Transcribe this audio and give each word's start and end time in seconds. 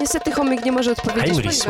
Niestety 0.00 0.32
chomik 0.32 0.64
nie 0.64 0.72
może 0.72 0.92
odpowiedzieć. 0.92 1.66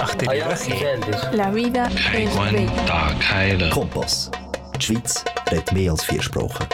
Achter 0.00 0.28
rug. 0.28 1.32
La 1.32 1.50
vida 1.52 1.88
es 2.14 2.36
breve. 2.36 3.70
Kompas. 3.70 4.30
De 4.72 4.80
Schweiz 4.82 5.24
redt 5.50 5.72
meer 5.72 5.90
als 5.90 6.04
vier 6.04 6.22
sprachen. 6.22 6.66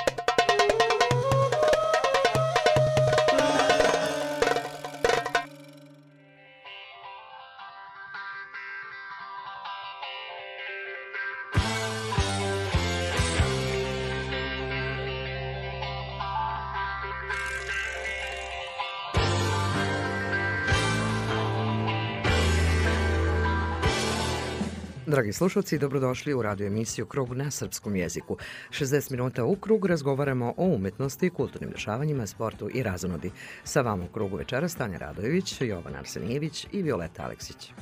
Dragi 25.31 25.39
slušalci, 25.39 25.79
dobrodošli 25.79 26.35
u 26.35 26.43
radio 26.43 26.67
emisiju 26.67 27.07
Krug 27.07 27.33
na 27.37 27.51
srpskom 27.51 27.97
jeziku. 27.97 28.37
60 28.71 29.11
minuta 29.11 29.45
u 29.45 29.57
krug 29.57 29.87
razgovaramo 29.87 30.55
o 30.57 30.65
umetnosti, 30.65 31.31
kulturnim 31.31 31.71
dešavanjima, 31.71 32.27
sportu 32.27 32.69
i 32.75 32.83
razonodi. 32.83 33.31
Sa 33.65 33.81
vama 33.81 34.05
u 34.05 34.13
krugu 34.13 34.37
večera 34.37 34.69
Stanja 34.69 34.99
Radojević, 34.99 35.61
Jovan 35.61 35.97
Arsenijević 35.97 36.67
i 36.73 36.83
Violeta 36.83 37.23
Aleksić. 37.23 37.73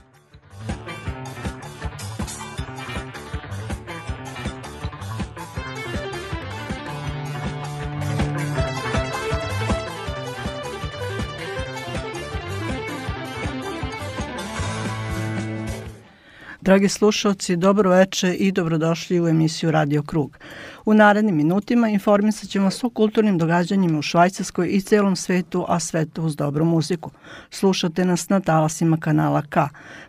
Dragi 16.69 16.88
slušalci, 16.88 17.56
dobro 17.56 17.91
veče 17.91 18.34
i 18.34 18.52
dobrodošli 18.52 19.20
u 19.20 19.28
emisiju 19.28 19.70
Radio 19.70 20.02
Krug. 20.02 20.38
U 20.84 20.94
narednim 20.94 21.36
minutima 21.36 21.88
informisat 21.88 22.50
ćemo 22.50 22.64
vas 22.64 22.84
o 22.84 22.91
kulturnim 22.91 23.38
događanjima 23.38 23.98
u 23.98 24.02
Švajcarskoj 24.02 24.69
i 24.70 24.80
celom 24.80 25.16
svetu, 25.16 25.64
a 25.69 25.80
sve 25.80 26.06
to 26.06 26.22
uz 26.22 26.36
dobru 26.36 26.64
muziku. 26.64 27.11
Slušate 27.50 28.05
nas 28.05 28.28
na 28.28 28.41
talasima 28.41 28.96
kanala 28.96 29.42
K. 29.42 29.58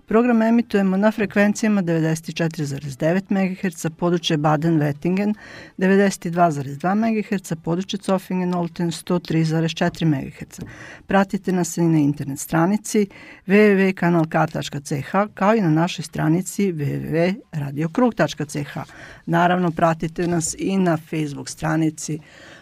Program 0.09 0.41
emitujemo 0.41 0.97
na 0.97 1.11
frekvencijama 1.11 1.83
94,9 1.83 3.21
MHz 3.29 3.85
područje 3.97 4.37
Baden-Wettingen, 4.37 5.33
92,2 5.77 6.95
MHz 6.95 7.53
područje 7.63 7.99
Zofingen-Olten, 7.99 8.91
103,4 8.91 10.05
MHz. 10.05 10.59
Pratite 11.07 11.51
nas 11.51 11.77
i 11.77 11.81
na 11.81 11.97
internet 11.97 12.39
stranici 12.39 13.07
www.kanalk.ch 13.47 15.11
kao 15.33 15.55
i 15.55 15.61
na 15.61 15.69
našoj 15.69 16.03
stranici 16.03 16.73
www.radiokrug.ch. 16.73 18.77
Naravno, 19.25 19.71
pratite 19.71 20.27
nas 20.27 20.55
i 20.57 20.77
na 20.77 20.97
Facebook 20.97 21.49
stranici 21.49 22.19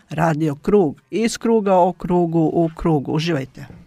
Radio 0.10 0.56
Krug. 0.56 1.02
Iz 1.12 1.38
kruga 1.38 1.76
o 1.76 1.94
krugu 1.94 2.50
u 2.54 2.70
krugu. 2.76 3.12
Uživajte! 3.12 3.87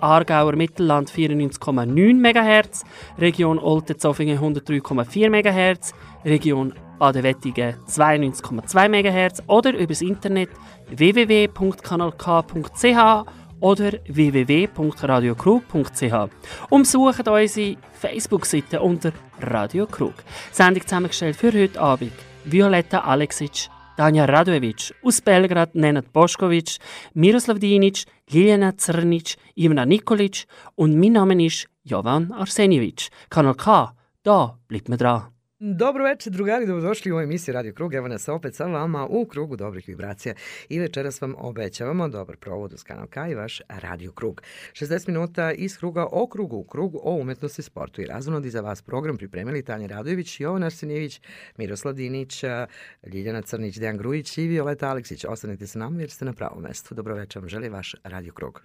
Aargauer 0.00 0.56
Mittelland 0.56 1.10
94,9 1.10 2.20
MHz, 2.20 2.84
Region 3.18 3.58
Olten-Zofingen 3.58 4.38
103,4 4.38 5.28
MHz, 5.28 5.92
Region 6.24 6.72
Baden-Wettigen 6.98 7.74
92,2 7.86 8.88
MHz 8.88 9.42
oder 9.46 9.76
übers 9.76 10.00
Internet 10.02 10.50
www.kanalk.ch 10.88 13.24
oder 13.60 13.92
www.radiokrug.ch. 14.06 16.14
Umsucht 16.70 17.28
unsere 17.28 17.76
Facebook-Seite 17.92 18.80
unter 18.80 19.12
Radio 19.40 19.86
Krug. 19.86 20.14
Sendung 20.52 20.82
zusammengestellt 20.82 21.36
für 21.36 21.52
heute 21.52 21.80
Abend. 21.80 22.12
Violetta 22.44 23.00
Aleksic, 23.00 23.68
Tanja 23.98 24.26
Radojević, 24.26 24.92
uz 25.02 25.20
Belgrad 25.20 25.70
Nenad 25.74 26.04
Bošković, 26.14 26.80
Miroslav 27.14 27.58
Dinić, 27.58 28.06
Ljiljana 28.32 28.72
Crnić, 28.72 29.38
Ivna 29.56 29.84
Nikolić 29.84 30.46
und 30.76 30.96
mein 30.96 31.12
Name 31.12 31.44
ist 31.44 31.66
Jovan 31.84 32.32
Arsenjević. 32.32 33.10
Kanal 33.28 33.54
K, 33.54 33.64
da 34.24 34.58
bleibt 34.68 34.88
mir 34.88 34.98
dran. 34.98 35.37
Dobro 35.60 36.04
večer, 36.04 36.32
drugari, 36.32 36.66
dobrodošli 36.66 37.12
u 37.12 37.20
emisiju 37.20 37.54
Radio 37.54 37.72
Krug. 37.72 37.94
Evo 37.94 38.08
nas 38.08 38.28
opet 38.28 38.54
sa 38.54 38.64
vama 38.64 39.06
u 39.06 39.26
krugu 39.26 39.56
dobrih 39.56 39.88
vibracija. 39.88 40.34
I 40.68 40.78
večeras 40.78 41.20
vam 41.20 41.34
obećavamo 41.38 42.08
dobar 42.08 42.36
provod 42.36 42.72
uz 42.72 42.82
kanal 42.82 43.06
K 43.06 43.30
i 43.30 43.34
vaš 43.34 43.60
Radio 43.68 44.12
Krug. 44.12 44.42
60 44.72 45.08
minuta 45.08 45.52
iz 45.52 45.78
kruga 45.78 46.06
o 46.10 46.26
krugu 46.26 46.56
u 46.56 46.64
krugu 46.64 47.00
o 47.02 47.14
umetnosti, 47.14 47.62
sportu 47.62 48.02
i 48.02 48.06
razonodi 48.06 48.50
za 48.50 48.60
vas 48.60 48.82
program 48.82 49.16
pripremili 49.16 49.64
Tanja 49.64 49.86
Radojević, 49.86 50.40
Jovan 50.40 50.62
Arsenjević, 50.62 51.20
Miroslav 51.56 51.94
Dinić, 51.94 52.44
Ljiljana 53.12 53.42
Crnić, 53.42 53.78
Dejan 53.78 53.96
Grujić 53.96 54.38
i 54.38 54.46
Violeta 54.46 54.88
Aleksić. 54.88 55.24
Ostanite 55.24 55.66
sa 55.66 55.78
nama 55.78 56.00
jer 56.00 56.10
ste 56.10 56.24
na 56.24 56.32
pravom 56.32 56.62
mestu. 56.62 56.94
Dobro 56.94 57.14
večer 57.14 57.42
vam 57.42 57.48
želi 57.48 57.68
vaš 57.68 57.94
Radio 58.04 58.32
Krug. 58.32 58.62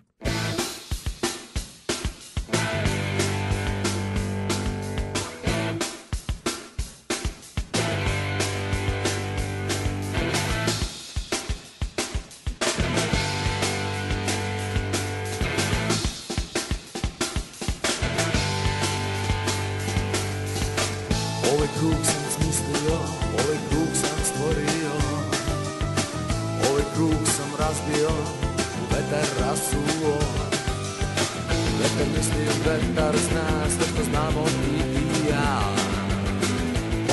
Vetar 31.98 32.08
misli, 32.18 32.46
vetar 32.66 33.16
zna, 33.18 33.70
sve 33.70 33.86
što 33.94 34.04
znamo 34.04 34.46
ti 34.46 34.78
i 34.78 35.30
ja. 35.30 35.62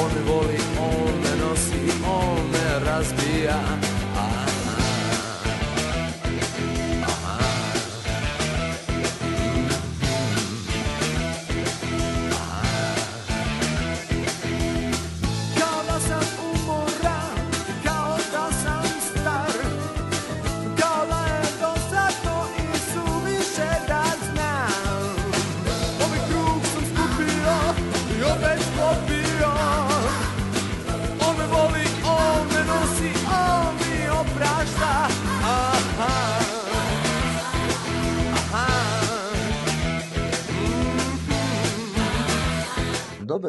On 0.02 0.10
me 0.14 0.32
voli, 0.32 0.58
on 0.80 1.14
me 1.22 1.44
nosi, 1.44 1.92
on 2.06 2.50
me 2.52 2.84
razbija 2.86 3.60
Aha, 4.16 4.59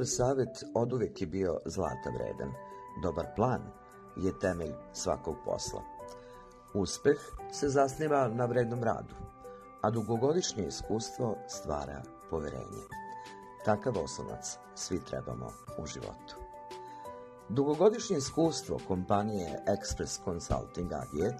Dobar 0.02 0.10
savjet 0.10 0.64
oduvek 0.74 1.22
je 1.22 1.28
bio 1.28 1.60
zlata 1.66 2.10
vredan. 2.10 2.54
Dobar 3.04 3.26
plan 3.36 3.62
je 4.18 4.40
temelj 4.40 4.72
svakog 4.94 5.36
posla. 5.46 5.82
Uspeh 6.74 7.18
se 7.52 7.70
zasniva 7.70 8.28
na 8.28 8.46
vrednom 8.46 8.84
radu, 8.84 9.16
a 9.82 9.90
dugogodišnje 9.90 10.68
iskustvo 10.68 11.38
stvara 11.48 12.02
poverenje. 12.30 12.84
Takav 13.66 13.98
oslonac 14.04 14.58
svi 14.76 15.00
trebamo 15.06 15.52
u 15.78 15.86
životu. 15.86 16.36
Dugogodišnje 17.50 18.18
iskustvo 18.18 18.80
kompanije 18.88 19.64
Express 19.68 20.24
Consulting 20.24 20.94
AG 20.94 21.36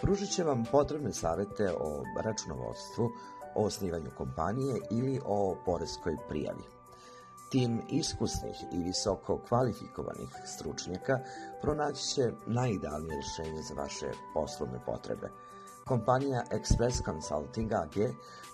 Pružit 0.00 0.30
će 0.30 0.44
vam 0.44 0.64
potrebne 0.72 1.12
savete 1.12 1.72
o 1.80 2.02
računovodstvu, 2.22 3.10
o 3.54 3.64
osnivanju 3.64 4.10
kompanije 4.16 4.80
ili 4.90 5.20
o 5.24 5.56
poreskoj 5.64 6.16
prijavi. 6.28 6.77
Tim 7.50 7.82
iskusnih 7.88 8.64
i 8.72 8.82
visoko 8.82 9.40
kvalifikovanih 9.48 10.28
stručnjaka 10.44 11.18
pronaći 11.62 12.02
će 12.02 12.32
najidealnije 12.46 13.14
rješenje 13.14 13.62
za 13.62 13.74
vaše 13.74 14.10
poslovne 14.34 14.78
potrebe. 14.86 15.30
Kompanija 15.86 16.44
Express 16.50 17.04
Consulting 17.04 17.72
AG 17.72 17.94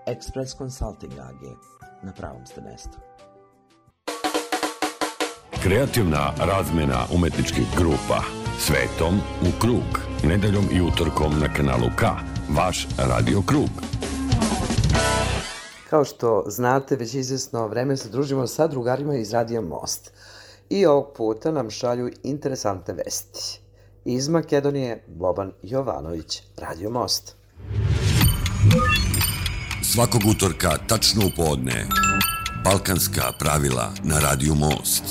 Express 0.07 0.57
Consulting 0.57 1.13
AG 1.19 1.44
na 2.03 2.13
pravom 2.13 2.45
ste 2.45 2.62
mestu. 2.62 2.97
Kreativna 5.63 6.33
razmena 6.38 7.06
umetničkih 7.15 7.68
grupa 7.77 8.24
Svetom 8.59 9.15
u 9.41 9.59
krug. 9.62 10.00
Nedeljom 10.24 10.65
i 10.71 10.81
utorkom 10.81 11.39
na 11.39 11.53
kanalu 11.53 11.89
K. 11.97 12.06
Vaš 12.56 12.88
Radio 12.97 13.42
Krug. 13.47 13.69
Kao 15.89 16.06
što 16.06 16.44
znate, 16.47 16.95
već 16.95 17.13
izvjesno 17.13 17.68
vreme 17.68 17.97
se 17.97 18.09
družimo 18.09 18.47
sa 18.47 18.68
drugarima 18.68 19.15
iz 19.15 19.33
Radija 19.33 19.62
Most. 19.62 20.13
I 20.69 20.85
ovog 20.85 21.13
puta 21.18 21.51
nam 21.51 21.69
šalju 21.69 22.12
interesantne 22.24 22.94
vesti. 22.94 23.62
Iz 24.11 24.27
Makedonije 24.27 25.03
Boban 25.07 25.51
Jovanović, 25.63 26.41
Radio 26.57 26.89
Most. 26.89 27.35
Svakog 29.83 30.21
utorka, 30.25 30.77
tačno 30.88 31.25
u 31.25 31.29
podne, 31.35 31.85
Balkanska 32.63 33.31
pravila 33.39 33.91
na 34.03 34.19
Radio 34.19 34.56
Most. 34.56 35.03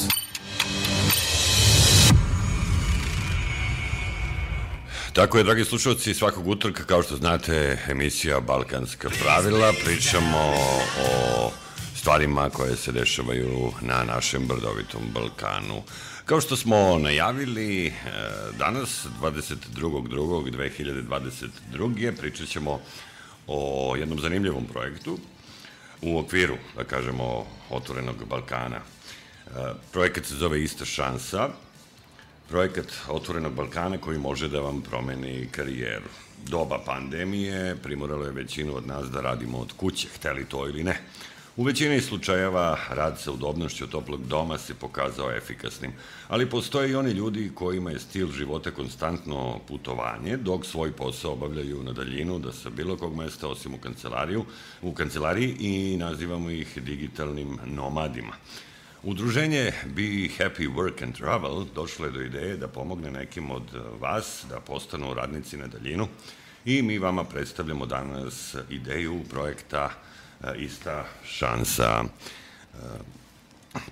Tako 5.13 5.39
je, 5.39 5.45
dragi 5.45 5.65
slušalci, 5.65 6.15
svakog 6.15 6.47
utorka, 6.47 6.85
kao 6.85 7.03
što 7.03 7.17
znate, 7.17 7.79
emisija 7.89 8.41
Balkanska 8.41 9.09
pravila. 9.23 9.73
Pričamo 9.85 10.39
o 11.11 11.51
stvarima 11.97 12.51
koje 12.51 12.77
se 12.77 12.93
dešavaju 12.93 13.73
na 13.81 14.05
našem 14.05 14.47
brdovitom 14.47 15.03
Balkanu. 15.15 15.83
Kao 16.29 16.41
što 16.41 16.57
smo 16.57 16.99
najavili, 16.99 17.87
e, 17.87 17.93
danas, 18.59 19.07
22.2.2022. 19.21 22.17
pričat 22.17 22.49
ćemo 22.49 22.81
o 23.47 23.95
jednom 23.99 24.21
zanimljivom 24.21 24.67
projektu 24.67 25.19
u 26.03 26.19
okviru, 26.19 26.57
da 26.77 26.85
kažemo, 26.85 27.47
Otvorenog 27.71 28.17
Balkana. 28.29 28.77
E, 28.77 28.81
projekat 29.93 30.25
se 30.25 30.35
zove 30.35 30.63
Ista 30.63 30.85
šansa, 30.85 31.49
projekat 32.49 32.87
Otvorenog 33.09 33.55
Balkana 33.55 33.99
koji 33.99 34.19
može 34.19 34.49
da 34.49 34.61
vam 34.61 34.83
promeni 34.83 35.49
karijeru. 35.51 36.09
Doba 36.47 36.79
pandemije 36.87 37.77
primoralo 37.83 38.25
je 38.25 38.33
većinu 38.33 38.77
od 38.77 38.87
nas 38.87 39.11
da 39.11 39.21
radimo 39.21 39.59
od 39.59 39.73
kuće, 39.77 40.09
hteli 40.09 40.45
to 40.45 40.69
ili 40.69 40.85
ne. 40.85 41.01
U 41.59 41.63
većini 41.63 42.01
slučajeva 42.01 42.79
rad 42.91 43.21
sa 43.21 43.33
udobnošću 43.33 43.87
toplog 43.87 44.27
doma 44.27 44.59
se 44.59 44.75
pokazao 44.75 45.33
efikasnim, 45.33 45.93
ali 46.29 46.51
postoje 46.51 46.91
i 46.91 46.95
oni 46.95 47.11
ljudi 47.11 47.51
kojima 47.55 47.91
je 47.91 47.99
stil 47.99 48.33
života 48.33 48.71
konstantno 48.71 49.61
putovanje, 49.69 50.37
dok 50.37 50.67
svoj 50.67 50.93
posao 50.93 51.33
obavljaju 51.33 51.83
na 51.83 51.93
daljinu 51.93 52.39
da 52.39 52.53
sa 52.53 52.71
bilo 52.71 52.97
kog 52.97 53.17
mesta 53.17 53.49
osim 53.49 53.75
u 53.75 53.79
kancelariju, 53.79 54.45
u 54.83 54.93
kancelariji 54.95 55.57
i 55.61 55.97
nazivamo 55.97 56.51
ih 56.51 56.79
digitalnim 56.83 57.59
nomadima. 57.67 58.33
Udruženje 59.03 59.73
Be 59.85 60.29
Happy 60.39 60.75
Work 60.75 61.05
and 61.05 61.15
Travel 61.17 61.65
došlo 61.75 62.07
je 62.07 62.13
do 62.13 62.21
ideje 62.21 62.57
da 62.57 62.69
pomogne 62.69 63.11
nekim 63.11 63.51
od 63.51 63.75
vas 64.01 64.45
da 64.49 64.61
postanu 64.61 65.15
radnici 65.15 65.57
na 65.57 65.67
daljinu 65.67 66.09
i 66.65 66.83
mi 66.83 66.99
vama 66.99 67.25
predstavljamo 67.25 67.87
danas 67.87 68.57
ideju 68.71 69.21
projekta 69.31 69.91
ista 70.57 71.05
šansa. 71.25 72.05
E, 72.05 72.79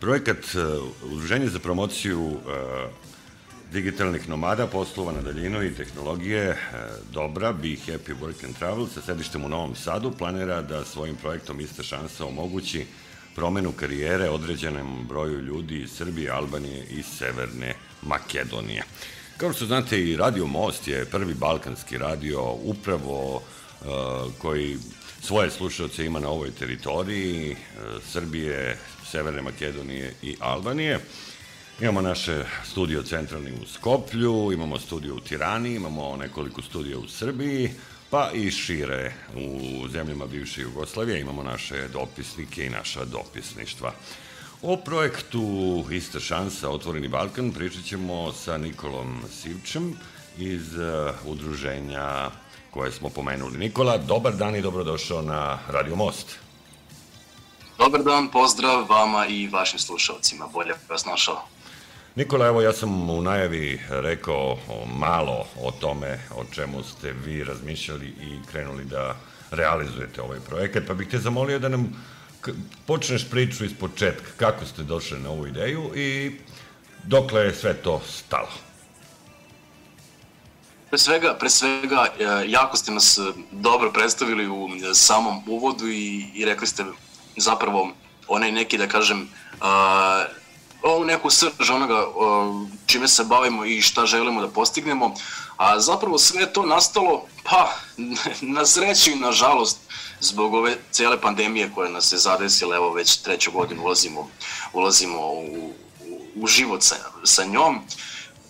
projekat 0.00 0.38
e, 0.54 0.58
Udruženje 1.04 1.48
za 1.48 1.58
promociju 1.58 2.40
digitalnih 3.72 4.28
nomada, 4.28 4.66
poslova 4.66 5.12
na 5.12 5.22
daljinu 5.22 5.62
i 5.64 5.75
tehnologije 5.75 6.56
Dobra, 7.12 7.52
Be 7.52 7.69
Happy 7.69 8.14
Work 8.20 8.44
and 8.44 8.56
Travel 8.58 8.87
sa 8.87 9.02
sedištem 9.02 9.44
u 9.44 9.48
Novom 9.48 9.75
Sadu 9.75 10.12
planira 10.19 10.62
da 10.62 10.84
svojim 10.84 11.16
projektom 11.16 11.60
Ista 11.60 11.82
šansa 11.82 12.26
omogući 12.26 12.87
promenu 13.34 13.72
karijere 13.72 14.31
određenom 14.31 15.06
broju 15.08 15.40
ljudi 15.40 15.82
iz 15.82 15.90
Srbije, 15.90 16.31
Albanije 16.31 16.84
i 16.90 17.02
Severne 17.02 17.75
Makedonije. 18.02 18.82
Kao 19.37 19.52
što 19.52 19.66
znate 19.66 20.00
i 20.00 20.16
Radio 20.16 20.46
Most 20.46 20.88
je 20.88 21.04
prvi 21.04 21.34
balkanski 21.34 21.99
radio 21.99 22.52
upravo 22.52 23.37
uh, 23.37 23.42
koji 24.38 24.76
svoje 25.22 25.50
slušalce 25.50 26.06
ima 26.06 26.20
na 26.20 26.28
ovoj 26.28 26.50
teritoriji, 26.50 27.50
e, 27.50 27.56
Srbije, 28.12 28.78
Severne 29.10 29.42
Makedonije 29.42 30.14
i 30.22 30.36
Albanije. 30.40 31.00
Imamo 31.80 32.00
naše 32.00 32.44
studio 32.64 33.02
centralni 33.02 33.52
u 33.52 33.66
Skoplju, 33.66 34.52
imamo 34.52 34.78
studio 34.78 35.14
u 35.14 35.20
Tirani, 35.20 35.74
imamo 35.74 36.16
nekoliko 36.16 36.62
studija 36.62 36.98
u 36.98 37.08
Srbiji, 37.08 37.70
pa 38.10 38.30
i 38.34 38.50
šire 38.50 39.12
u 39.34 39.88
zemljama 39.88 40.26
bivše 40.26 40.62
Jugoslavije 40.62 41.20
imamo 41.20 41.42
naše 41.42 41.88
dopisnike 41.88 42.66
i 42.66 42.70
naša 42.70 43.04
dopisništva. 43.04 43.92
O 44.62 44.76
projektu 44.76 45.84
Ista 45.90 46.20
šansa 46.20 46.70
Otvoreni 46.70 47.08
Balkan 47.08 47.52
pričat 47.52 47.84
ćemo 47.84 48.32
sa 48.32 48.56
Nikolom 48.56 49.22
Sivčem 49.30 49.94
iz 50.38 50.76
uh, 50.76 51.14
udruženja 51.26 52.30
koje 52.76 52.93
smo 52.93 53.08
pomenuli. 53.08 53.58
Nikola, 53.58 53.99
dobar 53.99 54.37
dan 54.37 54.56
i 54.56 54.62
dobrodošao 54.62 55.23
na 55.23 55.58
Radio 55.69 55.96
Most. 55.96 56.38
Dobar 57.78 58.02
dan, 58.02 58.28
pozdrav 58.28 58.87
vama 58.88 59.26
i 59.26 59.49
vašim 59.49 59.78
slušalcima. 59.78 60.46
Bolje 60.52 60.75
vas 60.88 61.06
našao. 61.06 61.43
Nikola, 62.14 62.46
evo 62.46 62.62
ja 62.62 62.73
sam 62.73 63.11
u 63.11 63.23
najavi 63.23 63.80
rekao 63.88 64.56
malo 64.99 65.47
o 65.61 65.71
tome 65.71 66.18
o 66.37 66.45
čemu 66.54 66.83
ste 66.83 67.12
vi 67.12 67.45
razmišljali 67.45 68.06
i 68.06 68.38
krenuli 68.50 68.85
da 68.85 69.16
realizujete 69.50 70.23
ovaj 70.23 70.40
projekat, 70.40 70.83
pa 70.87 70.95
bih 70.95 71.09
te 71.09 71.18
zamolio 71.18 71.59
da 71.59 71.68
nam 71.68 72.04
počneš 72.87 73.30
priču 73.30 73.64
iz 73.64 73.73
početka, 73.80 74.30
kako 74.37 74.64
ste 74.64 74.83
došli 74.83 75.21
na 75.21 75.30
ovu 75.30 75.47
ideju 75.47 75.90
i 75.95 76.33
dokle 77.04 77.40
je 77.40 77.54
sve 77.54 77.75
to 77.75 78.00
stalo. 78.09 78.65
Pre 80.90 80.99
svega, 80.99 81.35
pre 81.35 81.50
svega, 81.50 82.07
e, 82.19 82.25
jako 82.47 82.76
ste 82.76 82.93
nas 82.93 83.19
e, 83.19 83.23
dobro 83.50 83.93
predstavili 83.93 84.49
u 84.49 84.69
e, 84.69 84.95
samom 84.95 85.43
uvodu 85.49 85.88
i, 85.88 86.31
i 86.35 86.45
rekli 86.45 86.66
ste 86.66 86.85
zapravo 87.37 87.90
onaj 88.28 88.52
neki, 88.52 88.78
da 88.78 88.87
kažem, 88.88 89.28
a, 89.61 90.25
ovu 90.83 91.05
neku 91.05 91.31
srž 91.31 91.71
onoga 91.71 92.07
čime 92.87 93.09
se 93.09 93.25
bavimo 93.25 93.64
i 93.64 93.83
šta 93.83 94.07
želimo 94.07 94.40
da 94.40 94.49
postignemo, 94.49 95.14
a 95.57 95.81
zapravo 95.81 96.19
sve 96.19 96.52
to 96.52 96.66
nastalo, 96.66 97.26
pa, 97.43 97.73
na 98.57 98.66
sreću 98.66 99.11
i 99.11 99.14
na 99.14 99.33
žalost, 99.33 99.78
zbog 100.21 100.55
ove 100.55 100.76
cele 100.90 101.21
pandemije 101.21 101.71
koja 101.75 101.90
nas 101.90 102.12
je 102.12 102.19
zadesila, 102.19 102.76
evo 102.76 102.93
već 102.93 103.16
treću 103.16 103.50
godinu 103.52 103.83
ulazimo, 103.83 104.28
ulazimo 104.73 105.19
u, 105.19 105.73
u, 106.09 106.21
u 106.35 106.47
život 106.47 106.83
sa, 106.83 106.97
sa 107.25 107.45
njom, 107.45 107.81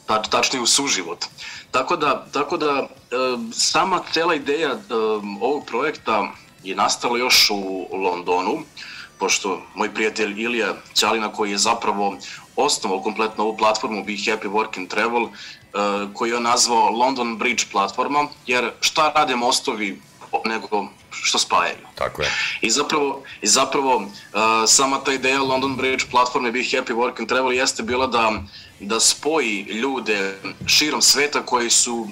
tačnije 0.06 0.62
u 0.62 0.66
suživot. 0.66 1.24
Tako 1.70 1.96
da, 1.96 2.26
tako 2.32 2.56
da 2.56 2.66
e, 2.66 2.86
sama 3.52 4.00
cela 4.12 4.34
ideja 4.34 4.70
e, 4.70 4.94
ovog 5.40 5.66
projekta 5.66 6.28
je 6.64 6.76
nastala 6.76 7.18
još 7.18 7.50
u 7.50 7.88
Londonu, 7.92 8.58
pošto 9.18 9.62
moj 9.74 9.94
prijatelj 9.94 10.42
Ilija 10.42 10.74
Ćalina 10.94 11.32
koji 11.32 11.50
je 11.50 11.58
zapravo 11.58 12.16
osnovao 12.56 13.02
kompletno 13.02 13.44
ovu 13.44 13.56
platformu 13.56 14.04
Be 14.04 14.12
Happy 14.12 14.50
Work 14.50 14.78
and 14.78 14.88
Travel, 14.88 15.24
e, 15.24 15.28
koji 16.14 16.30
je 16.30 16.40
nazvao 16.40 16.90
London 16.90 17.38
Bridge 17.38 17.64
platforma, 17.72 18.28
jer 18.46 18.70
šta 18.80 19.12
rade 19.14 19.36
mostovi 19.36 20.00
nego 20.44 20.88
što 21.10 21.38
spajaju. 21.38 21.86
Tako 21.94 22.22
je. 22.22 22.30
I 22.60 22.70
zapravo, 22.70 23.22
i 23.42 23.46
zapravo 23.46 23.96
uh, 23.96 24.08
sama 24.66 25.00
ta 25.04 25.12
ideja 25.12 25.42
London 25.42 25.76
Bridge 25.76 26.04
platforme 26.10 26.52
Be 26.52 26.58
Happy 26.58 26.94
Work 26.94 27.18
and 27.18 27.28
Travel 27.28 27.52
jeste 27.52 27.82
bila 27.82 28.06
da 28.06 28.32
da 28.80 29.00
spoji 29.00 29.62
ljude 29.62 30.38
širom 30.66 31.02
sveta 31.02 31.42
koji 31.42 31.70
su 31.70 31.94
uh, 31.96 32.08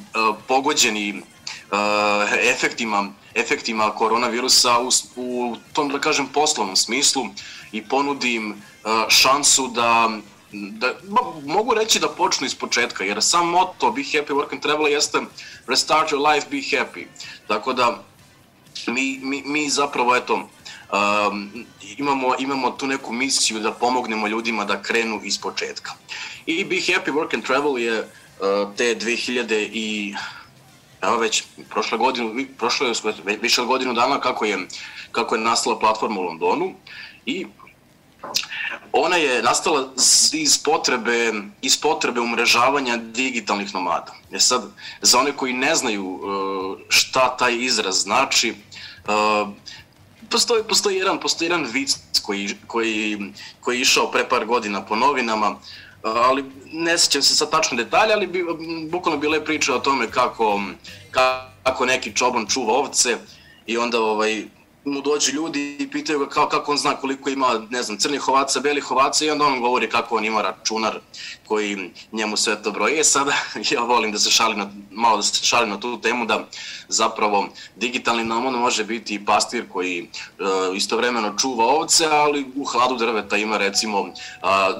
pogođeni 0.49 1.13
uh, 1.13 1.79
efektima, 2.41 3.13
efektima 3.35 3.91
koronavirusa 3.91 4.79
u, 4.79 4.91
u 5.17 5.57
tom, 5.73 5.89
da 5.89 5.99
kažem, 5.99 6.27
poslovnom 6.27 6.77
smislu 6.77 7.23
i 7.73 7.83
ponudi 7.83 8.35
im 8.35 8.63
šansu 9.09 9.69
da 9.69 10.11
da, 10.55 10.95
mogu 11.47 11.75
reći 11.75 12.01
da 12.01 12.09
počnu 12.09 12.47
iz 12.47 12.55
početka, 12.55 13.05
jer 13.05 13.23
sam 13.23 13.49
moto 13.49 13.91
Be 13.91 14.03
Happy 14.03 14.31
Work 14.31 14.53
and 14.53 14.63
Travel 14.63 14.89
jeste 14.89 15.19
Restart 15.67 16.13
your 16.13 16.35
life, 16.35 16.47
be 16.51 16.57
happy. 16.57 17.07
Tako 17.49 17.73
da 17.73 18.03
mi, 18.87 19.19
mi, 19.23 19.43
mi 19.47 19.71
zapravo, 19.71 20.17
eto, 20.17 20.49
um, 20.95 21.67
imamo, 21.99 22.35
imamo 22.39 22.71
tu 22.71 22.87
neku 22.87 23.13
misiju 23.13 23.61
da 23.61 23.73
pomognemo 23.73 24.27
ljudima 24.27 24.65
da 24.65 24.83
krenu 24.83 25.21
iz 25.25 25.39
početka. 25.39 25.93
I 26.47 26.65
Be 26.65 26.77
Happy 26.77 27.13
Work 27.13 27.35
and 27.35 27.45
Travel 27.45 27.79
je 27.79 28.01
uh, 28.01 28.07
te 28.77 28.97
2000 28.97 29.69
i 29.73 30.15
evo 31.03 31.17
već 31.17 31.45
prošle 31.71 31.99
godinu, 31.99 32.47
prošle 32.59 32.89
je 32.89 33.39
više 33.43 33.63
od 33.63 33.67
godinu 33.67 33.95
dana 33.95 34.21
kako 34.21 34.45
je, 34.45 34.59
kako 35.13 35.35
je 35.35 35.41
nastala 35.41 35.79
platforma 35.79 36.21
u 36.21 36.25
Londonu 36.25 36.75
i 37.27 37.47
ona 38.93 39.17
je 39.17 39.43
nastala 39.43 39.93
iz 40.33 40.59
potrebe, 40.59 41.33
iz 41.63 41.81
potrebe 41.81 42.21
umrežavanja 42.21 42.97
digitalnih 42.97 43.75
nomada. 43.75 44.15
E 44.33 44.39
sad, 44.39 44.63
za 45.03 45.19
one 45.19 45.33
koji 45.33 45.53
ne 45.53 45.75
znaju 45.75 46.21
šta 46.89 47.37
taj 47.37 47.57
izraz 47.57 48.03
znači, 48.03 48.55
postoji, 50.31 50.63
postoji, 50.69 50.97
jedan, 50.97 51.21
postoji 51.21 51.47
jedan 51.47 51.67
vic 51.73 51.97
koji, 52.23 52.49
koji, 52.67 53.19
koji 53.61 53.77
je 53.77 53.81
išao 53.81 54.11
pre 54.11 54.29
par 54.29 54.45
godina 54.47 54.85
po 54.85 54.97
novinama, 54.97 55.57
ali 56.03 56.45
ne 56.73 56.99
sećam 56.99 57.23
se 57.23 57.35
sa 57.35 57.47
tačno 57.47 57.77
detalja, 57.77 58.15
ali 58.15 58.27
bi, 58.27 58.45
bukvalno 58.91 59.21
bile 59.21 59.45
priče 59.45 59.73
o 59.73 59.79
tome 59.79 60.11
kako, 60.11 60.61
kako 61.63 61.87
neki 61.87 62.17
čoban 62.17 62.47
čuva 62.47 62.73
ovce 62.73 63.17
i 63.67 63.77
onda 63.79 64.01
ovaj, 64.01 64.45
mu 64.85 65.01
dođu 65.01 65.33
ljudi 65.33 65.77
i 65.81 65.91
pitaju 65.91 66.19
ga 66.19 66.29
kao, 66.29 66.49
kako 66.49 66.73
on 66.73 66.79
zna 66.79 66.97
koliko 66.97 67.31
ima, 67.31 67.67
ne 67.71 67.83
znam, 67.83 67.99
crnih 67.99 68.29
ovaca, 68.29 68.61
belih 68.61 68.91
ovaca 68.91 69.25
i 69.25 69.31
onda 69.31 69.45
on 69.45 69.61
govori 69.61 69.91
kako 69.91 70.17
on 70.17 70.25
ima 70.25 70.43
računar 70.43 70.99
koji 71.47 71.91
njemu 72.13 72.37
sve 72.37 72.63
to 72.63 72.71
broje. 72.71 73.01
E 73.01 73.05
sada, 73.05 73.33
ja 73.71 73.81
volim 73.81 74.13
da 74.13 74.19
se 74.19 74.31
šalim 74.31 74.59
na, 74.59 74.71
malo 74.91 75.17
da 75.17 75.23
se 75.23 75.45
šalim 75.45 75.71
na 75.71 75.81
tu 75.81 76.01
temu 76.01 76.27
da 76.27 76.47
zapravo 76.89 77.49
digitalni 77.77 78.25
nomad 78.25 78.55
može 78.55 78.85
biti 78.85 79.15
i 79.15 79.25
pastir 79.25 79.65
koji 79.73 80.03
uh, 80.03 80.77
istovremeno 80.77 81.35
čuva 81.39 81.65
ovce, 81.65 82.07
ali 82.11 82.47
u 82.57 82.65
hladu 82.65 82.97
drveta 82.97 83.37
ima 83.37 83.57
recimo 83.57 84.01
uh, 84.01 84.11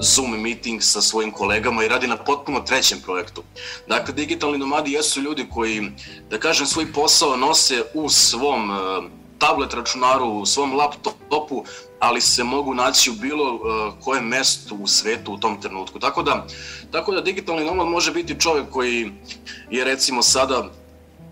Zoom 0.01 0.41
meeting 0.41 0.81
sa 0.81 1.01
svojim 1.01 1.31
kolegama 1.31 1.83
i 1.83 1.87
radi 1.87 2.07
na 2.07 2.17
potpuno 2.17 2.59
trećem 2.59 2.99
projektu. 3.01 3.43
Dakle, 3.87 4.13
digitalni 4.13 4.57
nomadi 4.57 4.91
jesu 4.91 5.21
ljudi 5.21 5.47
koji, 5.53 5.91
da 6.29 6.39
kažem, 6.39 6.65
svoj 6.67 6.93
posao 6.93 7.37
nose 7.37 7.83
u 7.93 8.09
svom 8.09 8.69
uh, 8.69 9.24
tablet 9.39 9.73
računaru, 9.73 10.25
u 10.25 10.45
svom 10.45 10.73
laptopu, 10.75 11.63
ali 11.99 12.21
se 12.21 12.43
mogu 12.43 12.73
naći 12.73 13.09
u 13.09 13.13
bilo 13.13 13.53
uh, 13.53 13.93
kojem 14.03 14.27
mestu 14.27 14.75
u 14.75 14.87
svetu 14.87 15.33
u 15.33 15.37
tom 15.37 15.61
trenutku. 15.61 15.99
Tako 15.99 16.23
da, 16.23 16.45
tako 16.91 17.11
da 17.11 17.21
digitalni 17.21 17.65
nomad 17.65 17.87
može 17.87 18.11
biti 18.11 18.39
čovjek 18.39 18.69
koji 18.69 19.11
je 19.69 19.83
recimo 19.83 20.21
sada 20.21 20.69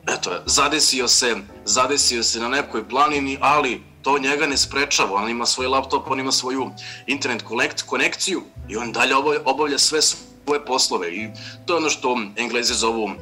eto, 0.07 0.31
zadesio 0.45 1.07
se, 1.07 1.36
zadesio 1.65 2.24
se 2.24 2.39
na 2.39 2.48
nekoj 2.48 2.89
planini, 2.89 3.38
ali 3.41 3.81
to 4.01 4.19
njega 4.19 4.48
ne 4.48 4.57
sprečava, 4.57 5.13
on 5.13 5.29
ima 5.29 5.45
svoj 5.45 5.67
laptop, 5.67 6.12
on 6.12 6.19
ima 6.19 6.31
svoju 6.31 6.72
internet 7.07 7.43
konekciju 7.86 8.41
i 8.69 8.77
on 8.77 8.91
dalje 8.91 9.15
obavlja 9.45 9.77
sve 9.77 10.01
svoje 10.01 10.32
poslove 10.65 11.15
i 11.15 11.29
to 11.65 11.73
je 11.73 11.77
ono 11.77 11.89
što 11.89 12.19
englezi 12.38 12.73
zovu 12.73 13.03
uh, 13.03 13.13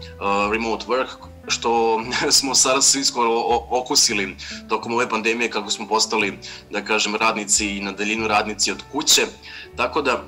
remote 0.52 0.86
work, 0.88 1.32
što 1.48 2.02
smo 2.38 2.56
sada 2.56 2.82
svi 2.82 3.04
skoro 3.04 3.32
okusili 3.70 4.36
tokom 4.70 4.94
ove 4.94 5.10
pandemije 5.10 5.50
kako 5.50 5.70
smo 5.70 5.88
postali, 5.88 6.38
da 6.72 6.86
kažem, 6.86 7.16
radnici 7.16 7.78
i 7.78 7.82
na 7.82 7.92
daljinu 7.92 8.28
radnici 8.28 8.72
od 8.72 8.84
kuće. 8.92 9.22
Tako 9.76 10.02
da 10.02 10.24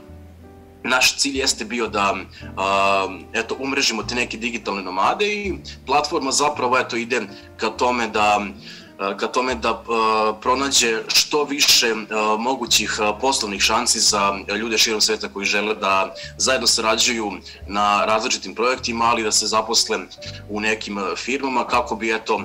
naš 0.83 1.17
cilj 1.17 1.37
jeste 1.39 1.65
bio 1.65 1.87
da 1.87 2.15
a, 2.57 3.17
eto 3.33 3.55
umrežimo 3.59 4.03
te 4.03 4.15
neke 4.15 4.37
digitalne 4.37 4.81
nomade 4.81 5.33
i 5.33 5.53
platforma 5.85 6.31
zapravo 6.31 6.77
eto 6.77 6.95
ide 6.95 7.21
ka 7.57 7.69
tome 7.69 8.07
da 8.07 8.45
ka 9.17 9.27
tome 9.27 9.55
da 9.55 9.83
pronađe 10.41 11.01
što 11.07 11.43
više 11.43 11.93
mogućih 12.39 12.99
poslovnih 13.21 13.61
šansi 13.61 13.99
za 13.99 14.33
ljude 14.59 14.77
širom 14.77 15.01
sveta 15.01 15.27
koji 15.29 15.45
žele 15.45 15.75
da 15.75 16.15
zajedno 16.37 16.67
sarađuju 16.67 17.31
na 17.67 18.05
različitim 18.05 18.55
projektima, 18.55 19.05
ali 19.05 19.23
da 19.23 19.31
se 19.31 19.47
zaposle 19.47 19.97
u 20.49 20.59
nekim 20.59 20.99
firmama 21.15 21.67
kako 21.67 21.95
bi 21.95 22.15
eto 22.15 22.41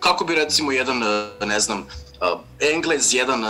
kako 0.00 0.24
bi 0.24 0.34
recimo 0.34 0.72
jedan 0.72 1.02
ne 1.46 1.60
znam 1.60 1.86
Englez, 2.60 3.14
jedan, 3.14 3.44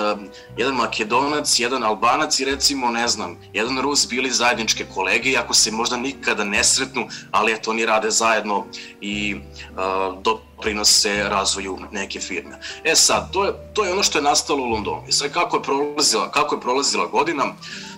jedan 0.57 0.75
Makedonac, 0.75 1.59
jedan 1.59 1.83
Albanac 1.83 2.41
i 2.41 2.45
recimo, 2.45 2.91
ne 2.91 3.09
znam, 3.09 3.37
jedan 3.53 3.81
Rus 3.81 4.09
bili 4.09 4.31
zajedničke 4.31 4.87
kolege, 4.95 5.31
iako 5.31 5.55
se 5.55 5.71
možda 5.71 5.97
nikada 5.97 6.45
ne 6.45 6.65
sretnu, 6.65 7.09
ali 7.31 7.53
eto, 7.53 7.71
oni 7.71 7.87
rade 7.87 8.11
zajedno 8.11 8.67
i 9.00 9.35
uh, 9.35 10.23
doprinose 10.23 11.25
razvoju 11.29 11.79
neke 11.93 12.21
firme. 12.21 12.61
E 12.85 12.95
sad, 12.95 13.33
to 13.33 13.45
je, 13.45 13.53
to 13.75 13.85
je 13.85 13.93
ono 13.93 14.03
što 14.03 14.19
je 14.19 14.23
nastalo 14.23 14.62
u 14.62 14.71
Londonu. 14.71 15.03
I 15.09 15.12
sad 15.12 15.33
kako 15.33 15.57
je 15.57 15.62
prolazila, 15.62 16.31
kako 16.31 16.55
je 16.55 16.61
prolazila 16.61 17.07
godina, 17.07 17.45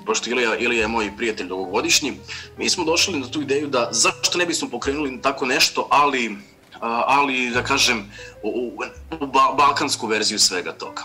pošto 0.06 0.30
Ilija, 0.30 0.58
Ilija 0.58 0.80
je 0.80 0.88
moj 0.88 1.16
prijatelj 1.16 1.46
dugogodišnji, 1.46 2.12
mi 2.58 2.70
smo 2.70 2.84
došli 2.84 3.20
na 3.20 3.26
tu 3.26 3.42
ideju 3.42 3.68
da 3.68 3.88
zašto 3.90 4.38
ne 4.38 4.46
bismo 4.46 4.68
pokrenuli 4.68 5.22
tako 5.22 5.46
nešto, 5.46 5.86
ali 5.90 6.36
ali 6.82 7.50
da 7.50 7.62
kažem 7.62 8.10
u, 8.42 8.72
u 9.20 9.26
balkansku 9.56 10.06
verziju 10.06 10.38
svega 10.38 10.72
toga. 10.72 11.02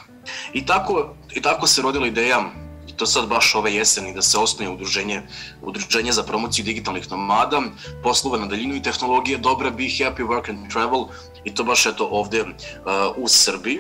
I 0.54 0.66
tako, 0.66 1.16
i 1.34 1.42
tako 1.42 1.68
se 1.68 1.82
rodila 1.82 2.08
ideja 2.08 2.50
i 2.88 2.94
to 2.98 3.06
sad 3.06 3.28
baš 3.28 3.56
ove 3.56 3.74
jeseni 3.74 4.14
da 4.14 4.22
se 4.22 4.38
osnuje 4.38 4.70
udruženje, 4.70 5.22
udruženje 5.62 6.12
za 6.12 6.24
promociju 6.24 6.66
digitalnih 6.66 7.12
nomada, 7.12 7.62
poslova 8.04 8.38
na 8.38 8.46
daljinu 8.46 8.76
i 8.76 8.82
tehnologije 8.82 9.38
dobra 9.38 9.70
Be 9.70 9.84
Happy 9.84 10.28
Work 10.28 10.50
and 10.50 10.72
Travel 10.72 11.06
i 11.44 11.56
to 11.56 11.64
baš 11.64 11.86
eto 11.86 12.08
ovde 12.12 12.42
uh, 12.42 12.50
u 13.18 13.28
Srbiji 13.28 13.80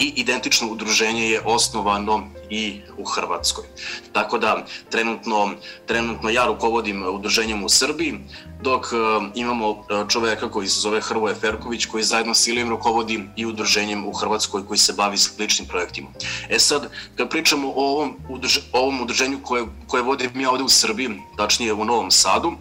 i 0.00 0.12
identično 0.16 0.68
udruženje 0.68 1.30
je 1.30 1.40
osnovano 1.44 2.26
i 2.50 2.80
u 2.98 3.04
Hrvatskoj. 3.04 3.64
Tako 4.12 4.38
da 4.38 4.64
trenutno, 4.90 5.50
trenutno 5.86 6.30
ja 6.30 6.46
rukovodim 6.46 7.04
udruženjem 7.06 7.64
u 7.64 7.68
Srbiji, 7.68 8.14
dok 8.62 8.82
uh, 8.82 9.24
imamo 9.34 9.70
e, 9.70 10.04
čoveka 10.08 10.50
koji 10.50 10.68
se 10.68 10.80
zove 10.80 11.00
Hrvoje 11.00 11.34
Ferković 11.34 11.86
koji 11.86 12.04
zajedno 12.04 12.34
s 12.34 12.46
Ilijem 12.46 12.70
rukovodi 12.70 13.24
i 13.36 13.46
udruženjem 13.46 14.06
u 14.06 14.12
Hrvatskoj 14.12 14.66
koji 14.66 14.78
se 14.78 14.92
bavi 14.92 15.16
sličnim 15.16 15.68
projektima. 15.68 16.08
E 16.48 16.58
sad, 16.58 16.90
kad 17.16 17.30
pričamo 17.30 17.68
o 17.68 17.84
ovom, 17.92 18.16
udruž, 18.28 18.58
ovom 18.72 19.00
udruženju 19.02 19.38
koje, 19.42 19.64
koje 19.88 20.02
vodim 20.02 20.40
ja 20.40 20.50
ovde 20.50 20.64
u 20.64 20.68
Srbiji, 20.68 21.10
tačnije 21.36 21.72
u 21.72 21.84
Novom 21.84 22.10
Sadu, 22.10 22.48
uh, 22.48 22.56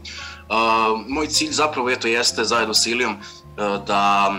moj 1.07 1.27
cilj 1.27 1.51
zapravo 1.51 1.89
eto 1.89 2.07
jeste 2.07 2.43
zajedno 2.43 2.73
s 2.73 2.85
Ilijom 2.85 3.13
uh, 3.13 3.85
da 3.85 4.33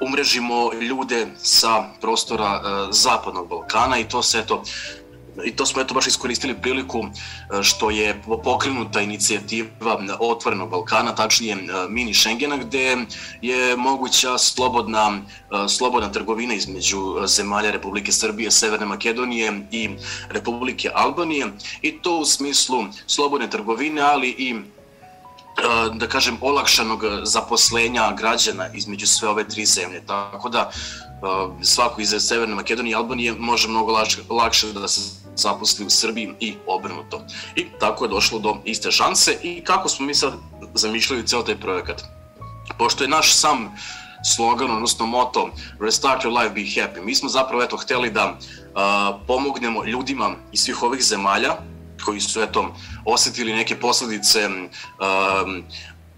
umrežimo 0.00 0.72
ljude 0.72 1.26
sa 1.42 1.84
prostora 2.00 2.60
uh, 2.60 2.94
Zapadnog 2.94 3.48
Balkana 3.48 3.98
i 3.98 4.08
to 4.08 4.22
se 4.22 4.38
eto 4.38 4.62
i 5.44 5.56
to 5.56 5.66
smo 5.66 5.82
eto 5.82 5.94
baš 5.94 6.06
iskoristili 6.06 6.54
priliku 6.54 6.98
e, 6.98 7.62
što 7.62 7.90
je 7.90 8.22
pokrenuta 8.44 9.00
inicijativa 9.00 9.98
Otvorenog 10.18 10.70
Balkana, 10.70 11.14
tačnije 11.14 11.54
e, 11.54 11.58
mini 11.88 12.14
Schengena, 12.14 12.56
gde 12.56 12.96
je 13.42 13.76
moguća 13.76 14.38
slobodna, 14.38 15.20
slobodna 15.68 16.12
trgovina 16.12 16.54
između 16.54 17.26
zemalja 17.26 17.70
Republike 17.70 18.12
Srbije, 18.12 18.50
Severne 18.50 18.86
Makedonije 18.86 19.66
i 19.70 19.90
Republike 20.30 20.90
Albanije 20.94 21.46
i 21.82 21.98
to 22.02 22.18
u 22.18 22.24
smislu 22.24 22.84
slobodne 23.06 23.50
trgovine, 23.50 24.00
ali 24.00 24.28
i 24.28 24.54
da 25.94 26.06
kažem, 26.06 26.38
olakšanog 26.40 27.04
zaposlenja 27.22 28.12
građana 28.12 28.68
između 28.74 29.06
sve 29.06 29.28
ove 29.28 29.48
tri 29.48 29.66
zemlje. 29.66 30.02
Tako 30.06 30.48
da 30.48 30.70
svako 31.62 32.00
iz 32.00 32.14
Severne 32.18 32.54
Makedonije 32.54 32.92
i 32.92 32.94
Albanije 32.94 33.32
može 33.38 33.68
mnogo 33.68 33.92
lakše 34.30 34.72
da 34.72 34.88
se 34.88 35.00
zaposli 35.36 35.86
u 35.86 35.90
Srbiji 35.90 36.30
i 36.40 36.54
obrnuto. 36.66 37.22
I 37.56 37.66
tako 37.80 38.04
je 38.04 38.08
došlo 38.08 38.38
do 38.38 38.56
iste 38.64 38.90
šanse 38.90 39.38
i 39.42 39.64
kako 39.64 39.88
smo 39.88 40.06
mi 40.06 40.14
sad 40.14 40.32
zamišljali 40.74 41.26
ceo 41.26 41.42
taj 41.42 41.60
projekat. 41.60 42.02
Pošto 42.78 43.04
je 43.04 43.08
naš 43.08 43.34
sam 43.34 43.76
slogan, 44.34 44.70
odnosno 44.70 45.06
moto 45.06 45.50
Restart 45.80 46.24
your 46.24 46.42
life, 46.42 46.54
be 46.54 46.60
happy. 46.60 47.04
Mi 47.04 47.14
smo 47.14 47.28
zapravo 47.28 47.62
eto 47.62 47.76
hteli 47.76 48.10
da 48.10 48.30
uh, 48.30 49.20
pomognemo 49.26 49.84
ljudima 49.84 50.30
iz 50.52 50.60
svih 50.60 50.82
ovih 50.82 51.02
zemalja 51.02 51.56
koji 52.08 52.20
su 52.20 52.42
eto 52.42 52.74
osetili 53.04 53.52
neke 53.52 53.76
posledice 53.76 54.46
um, 54.48 55.62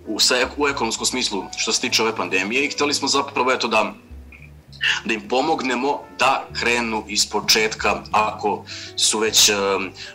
u, 0.06 0.18
u 0.56 0.68
ekonomskom 0.68 1.06
smislu 1.06 1.44
što 1.56 1.72
se 1.72 1.80
tiče 1.80 2.02
ove 2.02 2.16
pandemije 2.16 2.64
i 2.64 2.70
hteli 2.70 2.94
smo 2.94 3.08
zapravo 3.08 3.52
eto 3.52 3.68
da 3.68 3.92
da 5.04 5.14
im 5.14 5.28
pomognemo 5.28 5.98
da 6.18 6.44
krenu 6.60 7.04
iz 7.08 7.26
početka 7.26 8.02
ako 8.12 8.64
su 8.96 9.18
već 9.18 9.50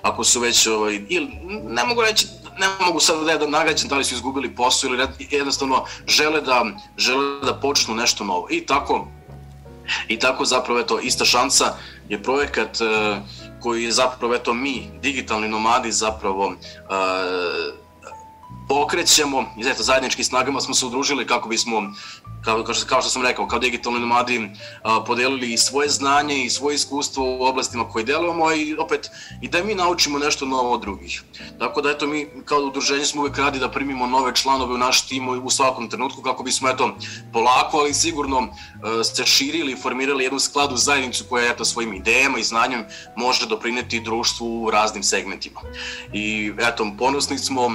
ako 0.02 0.24
su 0.24 0.40
već 0.40 0.68
ovaj, 0.68 1.02
ili 1.10 1.28
ne 1.64 1.84
mogu 1.84 2.02
reći 2.02 2.28
ne 2.60 2.68
mogu 2.86 3.00
sad 3.00 3.26
da 3.26 3.32
je 3.32 3.38
da 3.38 3.48
nagađam 3.48 3.90
da 3.90 3.98
li 3.98 4.04
su 4.04 4.16
izgubili 4.16 4.56
posao 4.56 4.88
ili 4.88 5.08
jednostavno 5.32 5.86
žele 6.08 6.42
da, 6.42 6.66
žele 6.98 7.46
da 7.46 7.54
počnu 7.54 7.96
nešto 7.96 8.24
novo. 8.24 8.48
I 8.52 8.66
tako, 8.66 9.08
i 10.08 10.20
tako 10.20 10.46
zapravo 10.46 10.80
je 10.80 10.88
to 10.88 11.00
ista 11.00 11.26
šansa 11.26 11.74
je 12.10 12.24
projekat 12.24 12.78
uh, 12.82 13.18
koji 13.66 13.84
je 13.84 13.92
zapravo 13.92 14.36
eto 14.36 14.54
mi, 14.54 14.88
digitalni 15.02 15.48
nomadi 15.48 15.92
zapravo 15.92 16.46
uh, 16.48 16.56
pokrećemo 18.68 19.46
i 19.58 19.68
eto 19.68 19.84
zajednički 19.84 20.24
snagama 20.24 20.62
smo 20.62 20.74
se 20.74 20.86
udružili 20.86 21.28
kako 21.28 21.50
bismo 21.50 21.82
kao, 22.46 22.64
kao, 22.64 22.76
što, 22.76 22.88
kao 22.88 23.02
što 23.02 23.10
sam 23.10 23.22
rekao, 23.22 23.48
kao 23.48 23.60
digitalni 23.60 24.00
nomadi 24.00 24.50
a, 24.84 25.04
podelili 25.04 25.54
i 25.54 25.58
svoje 25.58 25.90
znanje 25.90 26.44
i 26.44 26.50
svoje 26.50 26.76
iskustvo 26.76 27.38
u 27.38 27.44
oblastima 27.44 27.90
koje 27.90 28.06
delujemo 28.06 28.52
i 28.52 28.76
opet 28.80 29.10
i 29.42 29.48
da 29.48 29.64
mi 29.64 29.76
naučimo 29.76 30.20
nešto 30.20 30.46
novo 30.46 30.72
od 30.72 30.82
drugih. 30.82 31.24
Tako 31.60 31.82
da 31.82 31.90
eto 31.90 32.08
mi 32.08 32.28
kao 32.46 32.60
udruženje 32.60 33.06
smo 33.06 33.22
uvek 33.22 33.38
radi 33.38 33.60
da 33.60 33.72
primimo 33.72 34.08
nove 34.08 34.36
članove 34.36 34.74
u 34.74 34.78
naš 34.78 35.08
tim 35.08 35.30
u 35.30 35.50
svakom 35.50 35.90
trenutku 35.90 36.22
kako 36.22 36.44
bismo 36.44 36.70
eto 36.70 36.96
polako 37.34 37.78
ali 37.78 37.94
sigurno 37.94 38.48
a, 38.84 39.04
se 39.04 39.26
širili 39.26 39.72
i 39.72 39.82
formirali 39.82 40.24
jednu 40.24 40.40
skladu 40.40 40.78
zajednicu 40.78 41.24
koja 41.30 41.52
eto 41.52 41.66
svojim 41.66 41.94
idejama 41.94 42.40
i 42.40 42.44
znanjem 42.44 42.86
može 43.16 43.46
doprineti 43.46 44.00
društvu 44.00 44.64
u 44.64 44.72
raznim 44.72 45.04
segmentima. 45.04 45.60
I 46.14 46.54
eto 46.60 46.92
ponosni 46.98 47.38
smo 47.38 47.72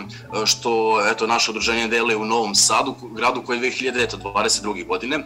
što 0.47 0.80
eto 1.11 1.27
naše 1.27 1.51
udruženje 1.51 1.89
deluje 1.89 2.17
u 2.17 2.25
Novom 2.25 2.55
Sadu, 2.55 2.95
gradu 3.13 3.43
koji 3.43 3.59
je 3.59 3.73
2020 3.73 4.61
2022. 4.63 4.87
godine. 4.87 5.19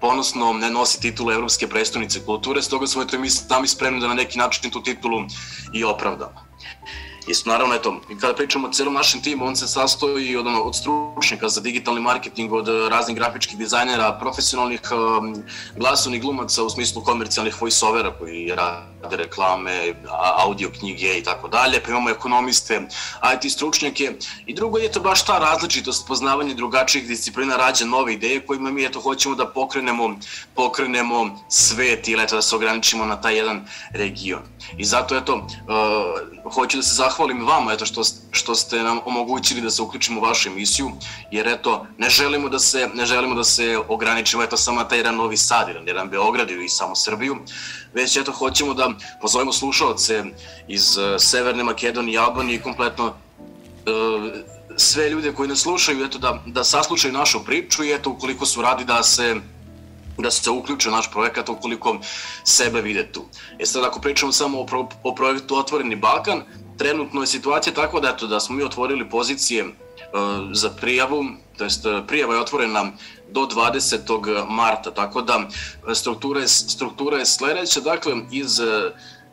Ponosno 0.00 0.52
ne 0.52 0.70
nosi 0.70 1.00
titulu 1.00 1.32
Evropske 1.32 1.68
predstavnice 1.68 2.24
kulture, 2.24 2.62
stoga 2.62 2.86
smo 2.86 3.02
eto 3.02 3.18
mi 3.18 3.30
sami 3.30 3.68
spremni 3.68 4.00
da 4.00 4.08
na 4.08 4.14
neki 4.14 4.38
način 4.38 4.70
tu 4.70 4.82
titulu 4.82 5.24
i 5.74 5.84
opravdamo. 5.84 6.48
I 7.28 7.32
naravno, 7.44 7.74
eto, 7.74 8.00
kada 8.20 8.34
pričamo 8.34 8.68
o 8.68 8.72
celom 8.72 8.94
našem 8.94 9.22
timu, 9.22 9.46
on 9.46 9.56
se 9.56 9.68
sastoji 9.68 10.36
od, 10.36 10.46
od 10.46 10.76
stručnjaka 10.76 11.48
za 11.48 11.60
digitalni 11.60 12.00
marketing, 12.00 12.52
od 12.52 12.68
raznih 12.90 13.16
grafičkih 13.16 13.58
dizajnera, 13.58 14.16
profesionalnih 14.20 14.80
um, 14.92 15.42
glasovnih 15.76 16.22
glumaca 16.22 16.62
u 16.62 16.70
smislu 16.70 17.02
komercijalnih 17.02 17.62
voiceovera 17.62 18.12
koji 18.18 18.52
rade 18.54 19.16
reklame, 19.16 19.94
audio 20.36 20.70
knjige 20.78 21.18
i 21.18 21.22
tako 21.22 21.48
dalje, 21.48 21.82
pa 21.82 21.90
imamo 21.90 22.10
ekonomiste, 22.10 22.80
IT 23.34 23.52
stručnjake 23.52 24.12
i 24.46 24.54
drugo 24.54 24.78
je 24.78 24.92
to 24.92 25.00
baš 25.00 25.24
ta 25.24 25.38
različitost, 25.38 26.06
poznavanje 26.06 26.54
drugačijih 26.54 27.08
disciplina, 27.08 27.56
rađa 27.56 27.84
nove 27.84 28.14
ideje 28.14 28.46
kojima 28.46 28.70
mi 28.70 28.84
eto 28.84 29.00
hoćemo 29.00 29.34
da 29.34 29.46
pokrenemo, 29.46 30.16
pokrenemo 30.54 31.38
svet 31.48 32.08
ili 32.08 32.22
eto 32.22 32.36
da 32.36 32.42
se 32.42 32.56
ograničimo 32.56 33.04
na 33.04 33.20
taj 33.20 33.36
jedan 33.36 33.66
region. 33.92 34.42
I 34.76 34.84
zato 34.84 35.16
eto, 35.16 35.34
uh, 35.34 36.52
hoću 36.52 36.76
da 36.76 36.82
se 36.82 36.94
zahvalim 36.94 37.17
vama 37.46 37.72
eto 37.72 37.86
što, 37.86 38.02
što 38.30 38.54
ste 38.54 38.82
nam 38.82 38.98
omogućili 39.04 39.60
da 39.60 39.70
se 39.70 39.82
uključimo 39.82 40.20
u 40.20 40.24
vašu 40.24 40.48
emisiju, 40.48 40.90
jer 41.30 41.48
eto, 41.48 41.86
ne 41.98 42.10
želimo 42.10 42.48
da 42.48 42.58
se, 42.58 42.88
ne 42.94 43.06
želimo 43.06 43.34
da 43.34 43.44
se 43.44 43.78
ograničimo 43.88 44.42
eto 44.42 44.56
samo 44.56 44.84
taj 44.84 44.98
jedan 44.98 45.16
Novi 45.16 45.36
Sad, 45.36 45.68
jedan, 45.68 45.88
jedan 45.88 46.08
Beograd 46.08 46.50
ili 46.50 46.68
samo 46.68 46.96
Srbiju, 46.96 47.36
već 47.94 48.16
eto 48.16 48.32
hoćemo 48.32 48.74
da 48.74 48.90
pozovemo 49.20 49.52
slušalce 49.52 50.24
iz 50.68 50.96
uh, 50.96 51.04
Severne 51.18 51.64
Makedonije 51.64 52.14
i 52.14 52.18
Albanije 52.18 52.56
i 52.56 52.62
kompletno 52.62 53.06
uh, 53.06 53.14
sve 54.76 55.10
ljude 55.10 55.32
koji 55.32 55.48
nas 55.48 55.58
slušaju, 55.58 56.04
eto 56.04 56.18
da, 56.18 56.42
da 56.46 56.64
saslušaju 56.64 57.12
našu 57.12 57.44
priču 57.44 57.84
i 57.84 57.92
eto 57.92 58.10
ukoliko 58.10 58.46
su 58.46 58.62
radi 58.62 58.84
da 58.84 59.02
se 59.02 59.36
da 60.18 60.30
se 60.30 60.50
uključe 60.50 60.88
u 60.88 60.92
naš 60.92 61.10
projekat 61.10 61.48
ukoliko 61.48 61.96
sebe 62.44 62.80
vide 62.80 63.12
tu. 63.12 63.24
E 63.58 63.66
sad 63.66 63.84
ako 63.84 64.00
pričamo 64.00 64.32
samo 64.32 64.60
o, 64.60 64.66
pro, 64.66 64.88
o 65.02 65.14
projektu 65.14 65.56
Otvoreni 65.56 65.96
Balkan, 65.96 66.42
trenutno 66.78 67.20
je 67.20 67.26
situacija 67.26 67.74
tako 67.74 68.00
da, 68.00 68.08
eto, 68.08 68.26
da 68.26 68.40
smo 68.40 68.56
mi 68.56 68.62
otvorili 68.62 69.10
pozicije 69.10 69.64
uh, 69.64 69.70
za 70.52 70.70
prijavu, 70.70 71.24
to 71.56 71.64
jest 71.64 71.86
uh, 71.86 71.92
prijava 72.06 72.34
je 72.34 72.40
otvorena 72.40 72.92
do 73.30 73.40
20. 73.40 74.50
marta, 74.50 74.90
tako 74.90 75.22
da 75.22 75.48
struktura 75.94 76.40
je, 76.40 76.48
struktura 76.48 77.18
je 77.18 77.26
sledeća, 77.26 77.80
dakle 77.80 78.12
iz, 78.30 78.60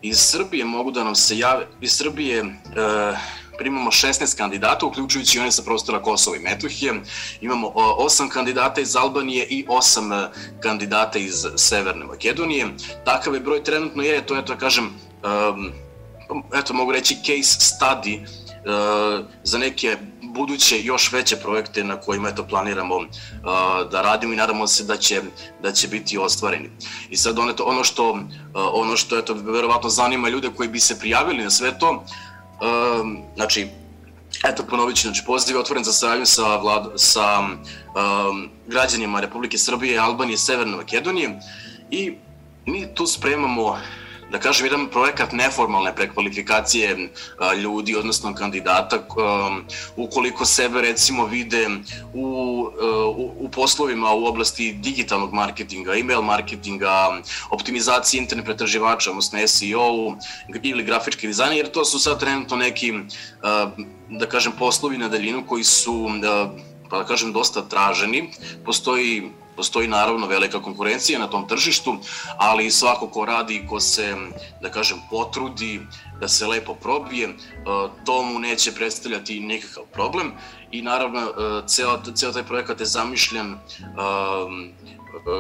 iz 0.02 0.18
Srbije 0.18 0.66
mogu 0.66 0.92
da 0.92 1.04
nam 1.04 1.16
se 1.16 1.38
jave, 1.38 1.68
iz 1.82 1.92
Srbije 1.92 2.42
uh, 2.42 3.18
primamo 3.58 3.92
16 3.92 4.38
kandidata, 4.38 4.86
uključujući 4.86 5.40
one 5.40 5.52
sa 5.52 5.64
prostora 5.64 6.02
Kosova 6.02 6.38
i 6.38 6.40
Metohije. 6.40 6.94
Imamo 7.42 7.68
8 7.68 8.30
kandidata 8.30 8.82
iz 8.82 8.96
Albanije 8.96 9.48
i 9.50 9.66
8 9.68 10.28
kandidata 10.60 11.20
iz 11.20 11.46
Severne 11.56 12.06
Makedonije. 12.06 12.68
Takav 13.06 13.34
je 13.34 13.40
broj 13.40 13.64
trenutno 13.64 14.04
je, 14.04 14.26
to 14.26 14.36
je 14.36 14.46
to 14.46 14.54
da 14.54 14.60
kažem, 14.60 14.86
um, 14.86 15.72
eto 16.54 16.74
mogu 16.74 16.92
reći 16.92 17.16
case 17.16 17.60
study 17.60 18.20
uh, 18.22 19.26
za 19.44 19.58
neke 19.58 19.98
buduće 20.22 20.84
još 20.84 21.12
veće 21.12 21.36
projekte 21.36 21.84
na 21.84 21.98
kojima 21.98 22.30
eto 22.30 22.48
planiramo 22.48 22.96
uh, 22.96 23.06
da 23.92 24.02
radimo 24.02 24.34
i 24.34 24.36
nadamo 24.36 24.68
se 24.68 24.84
da 24.84 24.98
će 24.98 25.22
da 25.62 25.72
će 25.72 25.88
biti 25.88 26.18
ostvareni. 26.18 26.70
I 27.10 27.18
sad 27.18 27.40
ono, 27.40 27.54
ono 27.66 27.84
što 27.84 28.12
uh, 28.12 28.20
ono 28.54 28.98
što 28.98 29.18
eto 29.18 29.34
verovatno 29.34 29.90
zanima 29.90 30.30
ljude 30.30 30.50
koji 30.56 30.70
bi 30.70 30.80
se 30.80 31.00
prijavili 31.00 31.44
na 31.44 31.50
sve 31.50 31.80
to, 31.80 32.06
Um, 32.62 33.24
znači, 33.36 33.68
eto 34.44 34.64
ponovit 34.64 34.96
ću, 34.96 35.02
znači 35.02 35.24
poziv 35.26 35.56
je 35.56 35.60
otvoren 35.60 35.84
za 35.84 35.92
saradnju 35.92 36.26
sa, 36.26 36.58
vlad, 36.58 36.88
sa 36.96 37.40
um, 37.40 38.50
građanima 38.68 39.20
Republike 39.20 39.58
Srbije, 39.58 40.00
Albanije, 40.00 40.38
Severne 40.38 40.78
Makedonije 40.78 41.40
i 41.92 42.14
mi 42.66 42.96
tu 42.96 43.08
spremamo 43.08 43.78
da 44.32 44.40
kažem, 44.40 44.66
jedan 44.66 44.88
projekat 44.90 45.32
neformalne 45.32 45.96
prekvalifikacije 45.96 47.10
a, 47.40 47.54
ljudi, 47.54 47.96
odnosno 47.96 48.34
kandidata, 48.36 48.96
a, 48.96 49.60
ukoliko 49.96 50.46
sebe 50.46 50.82
recimo 50.82 51.26
vide 51.26 51.68
u, 52.14 52.26
u, 53.18 53.32
u 53.40 53.50
poslovima 53.50 54.14
u 54.14 54.26
oblasti 54.26 54.74
digitalnog 54.74 55.34
marketinga, 55.34 55.96
email 55.96 56.22
marketinga, 56.22 57.22
optimizacije 57.50 58.22
internet 58.22 58.46
pretraživača, 58.46 59.10
odnosno 59.10 59.48
SEO 59.48 60.18
ili 60.64 60.84
grafički 60.84 61.28
dizajn, 61.28 61.58
jer 61.58 61.72
to 61.72 61.86
su 61.86 62.00
sad 62.00 62.20
trenutno 62.20 62.58
neki, 62.58 62.94
da 64.10 64.26
kažem, 64.30 64.52
poslovi 64.60 64.98
na 64.98 65.08
daljinu 65.08 65.44
koji 65.48 65.64
su, 65.64 66.10
pa 66.90 66.98
da 66.98 67.06
kažem, 67.06 67.34
dosta 67.34 67.62
traženi. 67.62 68.30
Postoji 68.66 69.32
Postoji 69.56 69.88
naravno 69.88 70.28
velika 70.28 70.62
konkurencija 70.62 71.20
na 71.20 71.28
tom 71.28 71.48
tržištu, 71.48 71.98
ali 72.38 72.72
svako 72.72 73.08
ko 73.08 73.26
radi, 73.26 73.66
ko 73.70 73.80
se, 73.80 74.16
da 74.62 74.72
kažem, 74.72 74.98
potrudi, 75.10 75.82
da 76.20 76.28
se 76.28 76.48
lepo 76.48 76.74
probije, 76.74 77.30
e, 77.30 77.34
to 78.06 78.24
mu 78.24 78.40
neće 78.40 78.72
predstavljati 78.72 79.40
nikakav 79.40 79.84
problem. 79.94 80.32
I 80.72 80.82
naravno 80.82 81.20
e, 81.20 81.68
ceo, 81.68 82.02
ceo 82.16 82.32
taj 82.32 82.44
projekat 82.44 82.80
je 82.80 82.86
zamišljen 82.86 83.54
e, 83.54 83.58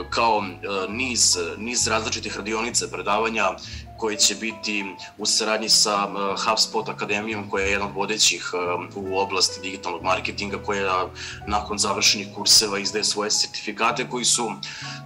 kao 0.09 0.43
niz, 0.89 1.37
niz 1.57 1.87
različitih 1.87 2.37
radionica, 2.37 2.87
predavanja 2.91 3.49
koji 3.97 4.17
će 4.17 4.35
biti 4.35 4.85
u 5.17 5.25
saradnji 5.25 5.69
sa 5.69 6.07
HubSpot 6.45 6.89
akademijom 6.89 7.49
koja 7.49 7.65
je 7.65 7.71
jedna 7.71 7.87
od 7.87 7.93
vodećih 7.93 8.51
u 8.95 9.17
oblasti 9.17 9.61
digitalnog 9.61 10.03
marketinga 10.03 10.57
koja 10.57 11.07
nakon 11.47 11.77
završenih 11.77 12.27
kurseva 12.35 12.79
izdaje 12.79 13.03
svoje 13.03 13.31
sertifikate 13.31 14.07
koji 14.09 14.25
su, 14.25 14.51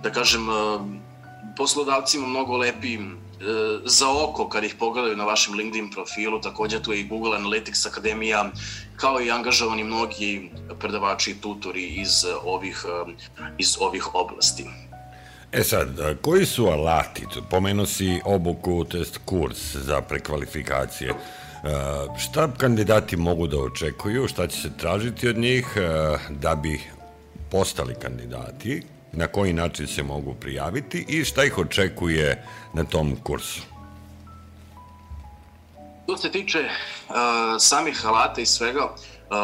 da 0.04 0.12
kažem, 0.12 0.48
poslodavcima 1.58 2.28
mnogo 2.28 2.58
lepi 2.58 2.98
za 3.86 4.06
oko 4.10 4.50
kad 4.50 4.64
ih 4.64 4.76
pogledaju 4.80 5.18
na 5.18 5.24
vašem 5.24 5.54
LinkedIn 5.54 5.90
profilu, 5.92 6.42
takođe 6.42 6.84
tu 6.84 6.94
je 6.94 7.00
i 7.00 7.08
Google 7.08 7.38
Analytics 7.38 7.88
Akademija, 7.88 8.52
kao 8.96 9.22
i 9.22 9.32
angažovani 9.32 9.84
mnogi 9.84 10.52
predavači 10.80 11.32
i 11.32 11.42
tutori 11.42 11.86
iz 11.86 12.26
ovih, 12.44 12.86
iz 13.58 13.78
ovih 13.80 14.16
oblasti. 14.16 14.66
E 15.52 15.64
sad, 15.64 15.88
koji 16.22 16.46
su 16.46 16.68
alati? 16.68 17.26
Pomenuo 17.50 17.86
si 17.86 18.22
obuku, 18.26 18.84
to 18.84 18.98
jest 18.98 19.20
kurs 19.26 19.76
za 19.76 20.02
prekvalifikacije. 20.02 21.14
Šta 22.18 22.52
kandidati 22.58 23.18
mogu 23.18 23.48
da 23.48 23.58
očekuju, 23.58 24.28
šta 24.28 24.48
će 24.48 24.62
se 24.62 24.70
tražiti 24.78 25.30
od 25.30 25.38
njih 25.38 25.68
da 26.30 26.56
bi 26.56 26.80
postali 27.52 27.96
kandidati, 28.02 28.84
na 29.12 29.28
koji 29.28 29.54
način 29.54 29.88
se 29.88 30.04
mogu 30.04 30.34
prijaviti 30.34 31.06
i 31.10 31.24
šta 31.26 31.44
ih 31.44 31.58
očekuje 31.58 32.44
na 32.74 32.84
tom 32.84 33.16
kursu? 33.24 33.62
Što 36.04 36.18
se 36.18 36.32
tiče 36.32 36.60
uh, 36.60 37.16
samih 37.60 38.06
alata 38.06 38.42
i 38.42 38.46
svega, 38.46 38.90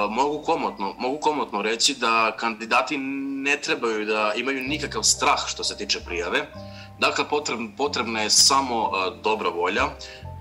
mogu 0.10 0.44
komotno, 0.46 0.96
mogu 0.98 1.18
komotno 1.20 1.62
reći 1.62 1.96
da 1.96 2.36
kandidati 2.38 2.98
ne 2.98 3.58
trebaju 3.58 4.06
da 4.06 4.34
imaju 4.36 4.62
nikakav 4.62 5.04
strah 5.04 5.48
što 5.48 5.64
se 5.64 5.78
tiče 5.78 6.00
prijave. 6.00 6.48
Dakle, 7.00 7.26
potrebna, 7.30 7.70
potrebna 7.78 8.22
je 8.22 8.30
samo 8.30 8.82
uh, 8.82 9.22
dobra 9.24 9.50
volja, 9.50 9.84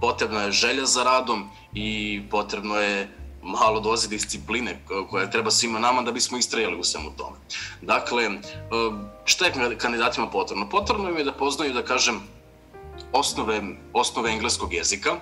potrebna 0.01 0.43
je 0.43 0.53
želja 0.53 0.85
za 0.85 1.03
radom 1.03 1.51
i 1.75 2.21
potrebno 2.31 2.77
je 2.77 3.09
malo 3.43 3.81
doze 3.81 4.09
discipline 4.09 4.79
koja 5.11 5.31
treba 5.31 5.51
svima 5.51 5.79
nama 5.79 6.03
da 6.03 6.13
bismo 6.13 6.39
istrajali 6.39 6.79
u 6.79 6.85
svemu 6.85 7.11
tome. 7.17 7.37
Dakle, 7.83 8.31
šta 9.25 9.47
je 9.47 9.79
kandidatima 9.79 10.27
potrebno? 10.27 10.69
Potrebno 10.69 11.11
im 11.11 11.17
je 11.17 11.25
da 11.25 11.33
poznaju, 11.33 11.73
da 11.73 11.83
kažem, 11.83 12.21
osnove, 13.13 13.63
osnove 13.93 14.31
engleskog 14.31 14.73
jezika 14.73 15.17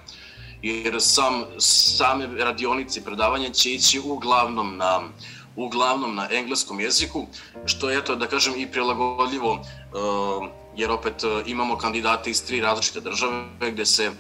jer 0.63 0.97
sam, 1.01 1.45
same 1.59 2.29
radionice 2.39 3.05
predavanja 3.05 3.51
će 3.51 3.71
ići 3.71 4.01
uglavnom 4.05 4.77
na 4.77 5.01
uglavnom 5.57 6.15
na 6.15 6.29
engleskom 6.31 6.81
jeziku, 6.81 7.27
što 7.65 7.91
je 7.91 8.05
to 8.05 8.17
da 8.17 8.27
kažem 8.27 8.55
i 8.57 8.71
prilagodljivo 8.71 9.53
uh, 9.53 10.49
jer 10.77 10.91
opet 10.91 11.25
uh, 11.25 11.31
imamo 11.47 11.77
kandidate 11.77 12.31
iz 12.31 12.45
tri 12.47 12.61
različite 12.61 13.01
države 13.01 13.71
gde 13.73 13.87
se 13.87 14.11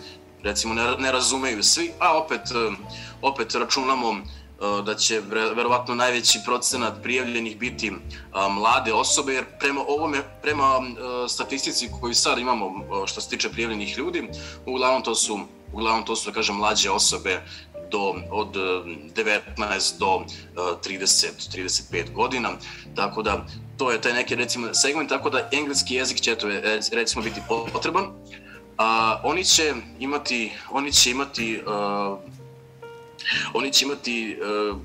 recimo 0.43 0.75
ne, 0.75 0.97
ne 0.99 1.13
razumeju 1.13 1.63
svi, 1.63 1.93
a 1.99 2.19
opet 2.19 2.41
uh, 2.51 2.75
opet 3.23 3.55
računamo 3.55 4.17
da 4.85 4.95
će 4.95 5.21
verovatno 5.57 5.95
najveći 5.95 6.39
procenat 6.47 7.03
prijavljenih 7.03 7.59
biti 7.59 7.93
mlade 8.51 8.93
osobe, 8.93 9.33
jer 9.33 9.45
prema 9.59 9.81
ovome, 9.89 10.23
prema 10.43 10.81
statistici 11.29 11.89
koju 12.01 12.15
sad 12.15 12.39
imamo 12.39 12.85
što 13.07 13.21
se 13.21 13.29
tiče 13.29 13.51
prijavljenih 13.51 13.99
ljudi, 13.99 14.29
uglavnom 14.67 15.03
to 15.03 15.15
su 15.15 15.41
uglavnom 15.73 16.05
to 16.05 16.17
su, 16.17 16.31
da 16.31 16.35
kažem, 16.35 16.57
mlađe 16.57 16.91
osobe 16.91 17.41
do, 17.91 18.15
od 18.31 18.55
19 18.55 19.99
do 19.99 20.25
30, 20.57 21.27
35 21.55 22.13
godina, 22.13 22.51
tako 22.97 23.23
da 23.23 23.47
to 23.77 23.91
je 23.91 24.01
taj 24.01 24.13
neki 24.13 24.35
recimo 24.35 24.75
segment, 24.75 25.09
tako 25.09 25.31
da 25.31 25.49
engleski 25.53 25.95
jezik 25.95 26.21
će 26.21 26.35
to 26.35 26.49
recimo 26.93 27.25
biti 27.25 27.41
potreban. 27.73 28.05
A, 28.79 29.21
oni 29.25 29.45
će 29.45 29.75
imati, 29.99 30.53
oni 30.71 30.93
će 30.93 31.11
imati 31.11 31.63
uh, 31.67 32.19
oni 33.55 33.73
će 33.73 33.85
imati 33.85 34.39
uh, 34.41 34.77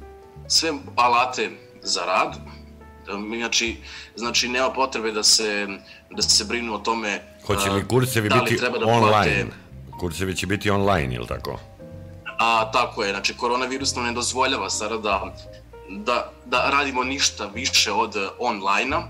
sve 0.48 0.72
alate 0.96 1.50
za 1.82 2.02
rad, 2.06 2.36
znači, 3.38 3.78
znači 4.16 4.48
nema 4.48 4.70
potrebe 4.74 5.12
da 5.12 5.24
se, 5.24 5.68
da 6.12 6.22
se 6.22 6.44
brinu 6.44 6.74
o 6.76 6.78
tome 6.78 7.22
Hoće 7.48 7.70
li 7.70 7.88
kursevi 7.88 8.30
da 8.30 8.36
li 8.36 8.42
biti 8.44 8.58
treba 8.58 8.78
da 8.78 8.86
online? 8.86 9.12
Plate... 9.12 9.67
Kursevi 10.00 10.36
će 10.36 10.48
biti 10.48 10.70
online, 10.70 11.16
ili 11.16 11.28
tako? 11.28 11.60
A, 12.40 12.72
tako 12.72 13.04
je, 13.04 13.12
znači 13.12 13.38
koronavirus 13.38 13.96
nam 13.96 14.06
ne 14.06 14.12
dozvoljava 14.12 14.70
sada 14.70 14.98
da, 14.98 15.36
da, 15.90 16.32
da 16.46 16.70
radimo 16.70 17.04
ništa 17.04 17.46
više 17.46 17.92
od 17.92 18.16
online-a, 18.40 19.04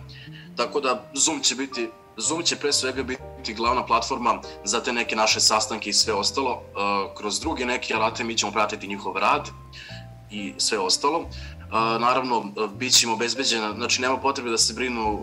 tako 0.55 0.79
da 0.79 1.03
Zoom 1.13 1.39
će 1.39 1.55
biti 1.55 1.89
Zoom 2.17 2.43
će 2.43 2.55
pre 2.55 2.73
svega 2.73 3.03
biti 3.03 3.53
glavna 3.53 3.85
platforma 3.85 4.41
za 4.63 4.83
te 4.83 4.93
neke 4.93 5.15
naše 5.15 5.39
sastanke 5.39 5.89
i 5.89 5.93
sve 5.93 6.13
ostalo. 6.13 6.51
Uh, 6.51 7.17
kroz 7.17 7.39
druge 7.39 7.65
neke 7.65 7.93
alate 7.93 8.23
mi 8.23 8.37
ćemo 8.37 8.51
pratiti 8.51 8.87
njihov 8.87 9.17
rad 9.17 9.49
i 10.31 10.53
sve 10.57 10.79
ostalo. 10.79 11.19
Uh, 11.19 11.27
naravno, 12.01 12.45
bit 12.77 12.93
ćemo 12.93 13.13
obezbeđena, 13.13 13.73
znači 13.73 14.01
nema 14.01 14.17
potrebe 14.17 14.49
da 14.49 14.57
se 14.57 14.73
brinu 14.73 15.19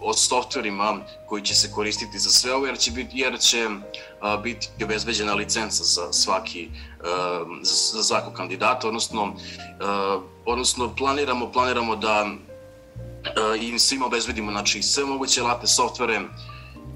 o 0.00 0.12
softverima 0.12 0.96
koji 1.26 1.42
će 1.42 1.54
se 1.54 1.72
koristiti 1.72 2.18
za 2.18 2.30
sve 2.30 2.54
ovo, 2.54 2.66
jer 2.66 2.78
će, 2.78 2.90
biti, 2.90 3.18
jer 3.18 3.38
će 3.38 3.68
biti 4.42 4.68
obezbeđena 4.84 5.34
licenca 5.34 5.84
za 5.84 6.12
svaki 6.12 6.68
za 7.62 8.02
svakog 8.02 8.32
kandidata, 8.32 8.88
odnosno, 8.88 9.34
odnosno 10.46 10.94
planiramo, 10.96 11.52
planiramo 11.52 11.96
da 11.96 12.26
im 13.60 13.78
svima 13.78 14.06
obezbedimo 14.06 14.50
znači, 14.50 14.82
sve 14.82 15.04
moguće 15.04 15.40
alate, 15.40 15.66
softvere, 15.66 16.20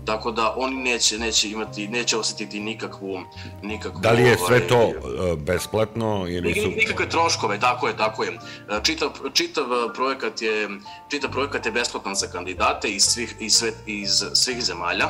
tako 0.04 0.30
da 0.30 0.54
oni 0.56 0.76
neće 0.76 1.18
neće 1.18 1.50
imati 1.50 1.88
neće 1.88 2.16
osetiti 2.16 2.60
nikakvu 2.60 3.20
nikakvu 3.62 4.00
Da 4.00 4.10
li 4.10 4.22
je 4.22 4.36
sve 4.36 4.56
ovaj, 4.56 4.66
to 4.68 4.86
uh, 4.86 5.38
besplatno 5.38 6.26
ili 6.28 6.54
su 6.54 6.68
nikakve 6.68 7.08
troškove, 7.08 7.60
tako 7.60 7.88
je, 7.88 7.96
tako 7.96 8.24
je. 8.24 8.30
E, 8.32 8.80
čitav 8.82 9.10
čitav 9.32 9.64
projekat 9.94 10.42
je 10.42 10.68
čitav 11.10 11.30
projekat 11.30 11.66
je 11.66 11.72
besplatan 11.72 12.14
za 12.14 12.26
kandidate 12.26 12.88
iz 12.88 13.02
svih 13.02 13.36
iz 13.40 13.54
sve 13.54 13.72
iz 13.86 14.24
svih 14.34 14.62
zemalja 14.62 15.08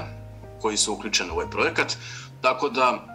koji 0.60 0.76
su 0.76 0.92
uključeni 0.92 1.30
u 1.30 1.32
ovaj 1.32 1.50
projekat. 1.50 1.96
Tako 2.40 2.68
da 2.68 3.08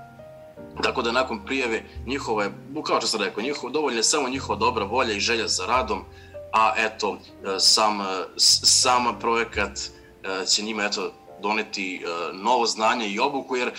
Tako 0.84 1.02
da 1.02 1.12
nakon 1.12 1.40
prijave 1.46 1.84
njihove, 2.06 2.52
kao 2.86 3.00
što 3.00 3.08
sam 3.08 3.22
rekao, 3.22 3.44
njihovo, 3.44 3.70
dovoljno 3.74 4.00
je 4.00 4.04
samo 4.04 4.30
njihova 4.30 4.60
dobra 4.60 4.86
volja 4.86 5.14
i 5.14 5.20
želja 5.20 5.48
za 5.48 5.66
radom, 5.66 6.04
a 6.54 6.74
eto, 6.78 7.18
e, 7.18 7.60
sam, 7.60 8.00
sam 8.38 9.20
projekat 9.20 9.80
će 10.48 10.64
njima 10.64 10.84
eto, 10.84 11.12
doneti 11.42 12.04
uh, 12.04 12.40
novo 12.40 12.66
znanje 12.66 13.08
i 13.08 13.20
obuku, 13.20 13.56
jer 13.56 13.68
uh, 13.68 13.74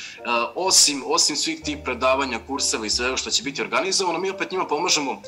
osim, 0.54 1.02
osim 1.06 1.36
svih 1.36 1.60
tih 1.64 1.78
predavanja, 1.84 2.38
kurseva 2.46 2.86
i 2.86 2.90
svega 2.90 3.16
što 3.16 3.30
će 3.30 3.42
biti 3.42 3.62
organizovano, 3.62 4.18
mi 4.18 4.30
opet 4.30 4.50
njima 4.50 4.66
pomažemo 4.66 5.12
uh, 5.12 5.18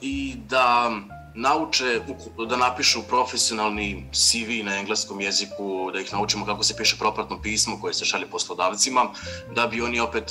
i 0.00 0.34
da 0.48 0.92
nauče, 1.34 2.00
da 2.48 2.56
napišu 2.56 3.02
profesionalni 3.08 4.04
CV 4.12 4.64
na 4.64 4.78
engleskom 4.78 5.20
jeziku, 5.20 5.90
da 5.92 6.00
ih 6.00 6.12
naučimo 6.12 6.46
kako 6.46 6.62
se 6.62 6.76
piše 6.76 6.96
propratno 6.98 7.42
pismo 7.42 7.80
koje 7.80 7.94
se 7.94 8.04
šalje 8.04 8.26
poslodavcima, 8.26 9.06
da 9.54 9.66
bi 9.66 9.80
oni 9.80 10.00
opet 10.00 10.30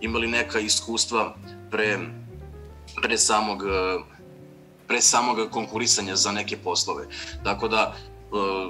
imali 0.00 0.26
neka 0.26 0.58
iskustva 0.58 1.34
pre, 1.70 1.98
pre 3.02 3.18
samog 3.18 3.62
pre 4.86 5.00
samog 5.00 5.50
konkurisanja 5.50 6.16
za 6.16 6.32
neke 6.32 6.56
poslove. 6.56 7.06
Tako 7.44 7.68
da 7.68 7.94
E, 8.17 8.17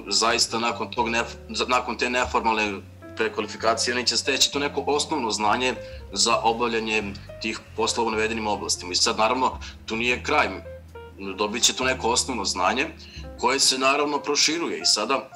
zaista 0.08 0.58
nakon, 0.58 0.90
tog 0.90 1.08
nef, 1.08 1.26
nakon 1.68 1.96
te 1.96 2.10
neformalne 2.10 2.80
prekvalifikacije 3.16 3.94
oni 3.94 4.06
će 4.06 4.16
steći 4.16 4.52
to 4.52 4.58
neko 4.58 4.84
osnovno 4.86 5.30
znanje 5.30 5.74
za 6.12 6.36
obavljanje 6.36 7.02
tih 7.42 7.60
poslova 7.76 8.08
u 8.08 8.10
navedenim 8.10 8.46
oblastima. 8.46 8.92
I 8.92 8.96
sad 8.96 9.18
naravno 9.18 9.58
tu 9.86 9.96
nije 9.96 10.22
kraj, 10.22 10.48
dobit 11.36 11.62
će 11.62 11.72
to 11.72 11.84
neko 11.84 12.10
osnovno 12.10 12.44
znanje 12.44 12.86
koje 13.40 13.60
se 13.60 13.78
naravno 13.78 14.18
proširuje 14.18 14.78
i 14.78 14.86
sada 14.86 15.28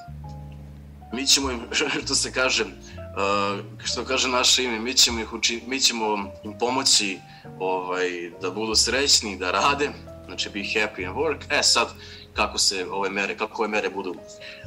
mi 1.13 1.27
ćemo 1.27 1.51
im, 1.51 1.61
što 2.05 2.15
se 2.15 2.33
kaže, 2.33 2.65
Uh, 3.13 3.61
što 3.85 4.05
kaže 4.05 4.29
naše 4.29 4.65
ime, 4.65 4.81
mi 4.81 4.95
ćemo, 4.95 5.21
ih 5.21 5.33
uči, 5.33 5.63
mi 5.67 5.81
ćemo 5.81 6.33
im 6.45 6.59
pomoći 6.59 7.19
ovaj, 7.59 8.31
da 8.41 8.51
budu 8.51 8.75
srećni, 8.75 9.37
da 9.37 9.51
rade, 9.51 9.91
znači 10.27 10.51
be 10.51 10.61
happy 10.61 11.09
and 11.09 11.17
work. 11.17 11.39
E 11.51 11.63
sad, 11.63 11.89
kako 12.35 12.59
se 12.59 12.87
ove 12.91 13.11
mere, 13.11 13.37
kako 13.37 13.63
ove 13.63 13.69
mere 13.69 13.91
budu 13.91 14.15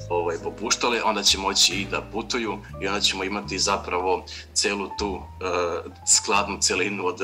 ovaj, 0.10 0.38
popuštale, 0.44 1.04
onda 1.04 1.24
će 1.24 1.38
moći 1.38 1.76
i 1.76 1.86
da 1.86 2.02
putuju 2.02 2.58
i 2.82 2.88
onda 2.88 3.00
ćemo 3.00 3.24
imati 3.24 3.60
zapravo 3.60 4.26
celu 4.54 4.90
tu 5.00 5.10
uh, 5.10 5.22
skladnu 6.16 6.58
celinu 6.62 7.06
od, 7.06 7.20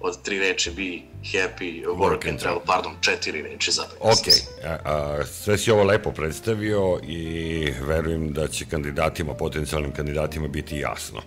od 0.00 0.22
tri 0.22 0.38
reči 0.38 0.70
be 0.70 1.11
happy, 1.22 1.84
work, 1.86 2.28
and 2.28 2.38
travel, 2.38 2.60
pardon, 2.66 2.92
četiri 3.00 3.42
reči 3.42 3.70
zapravo. 3.70 4.12
Ok, 4.12 4.26
a, 4.64 4.78
a, 4.84 5.24
sve 5.24 5.58
si 5.58 5.70
ovo 5.70 5.84
lepo 5.84 6.12
predstavio 6.12 7.00
i 7.06 7.72
verujem 7.80 8.32
da 8.32 8.48
će 8.48 8.64
kandidatima, 8.64 9.34
potencijalnim 9.34 9.92
kandidatima 9.92 10.48
biti 10.48 10.78
jasno. 10.78 11.20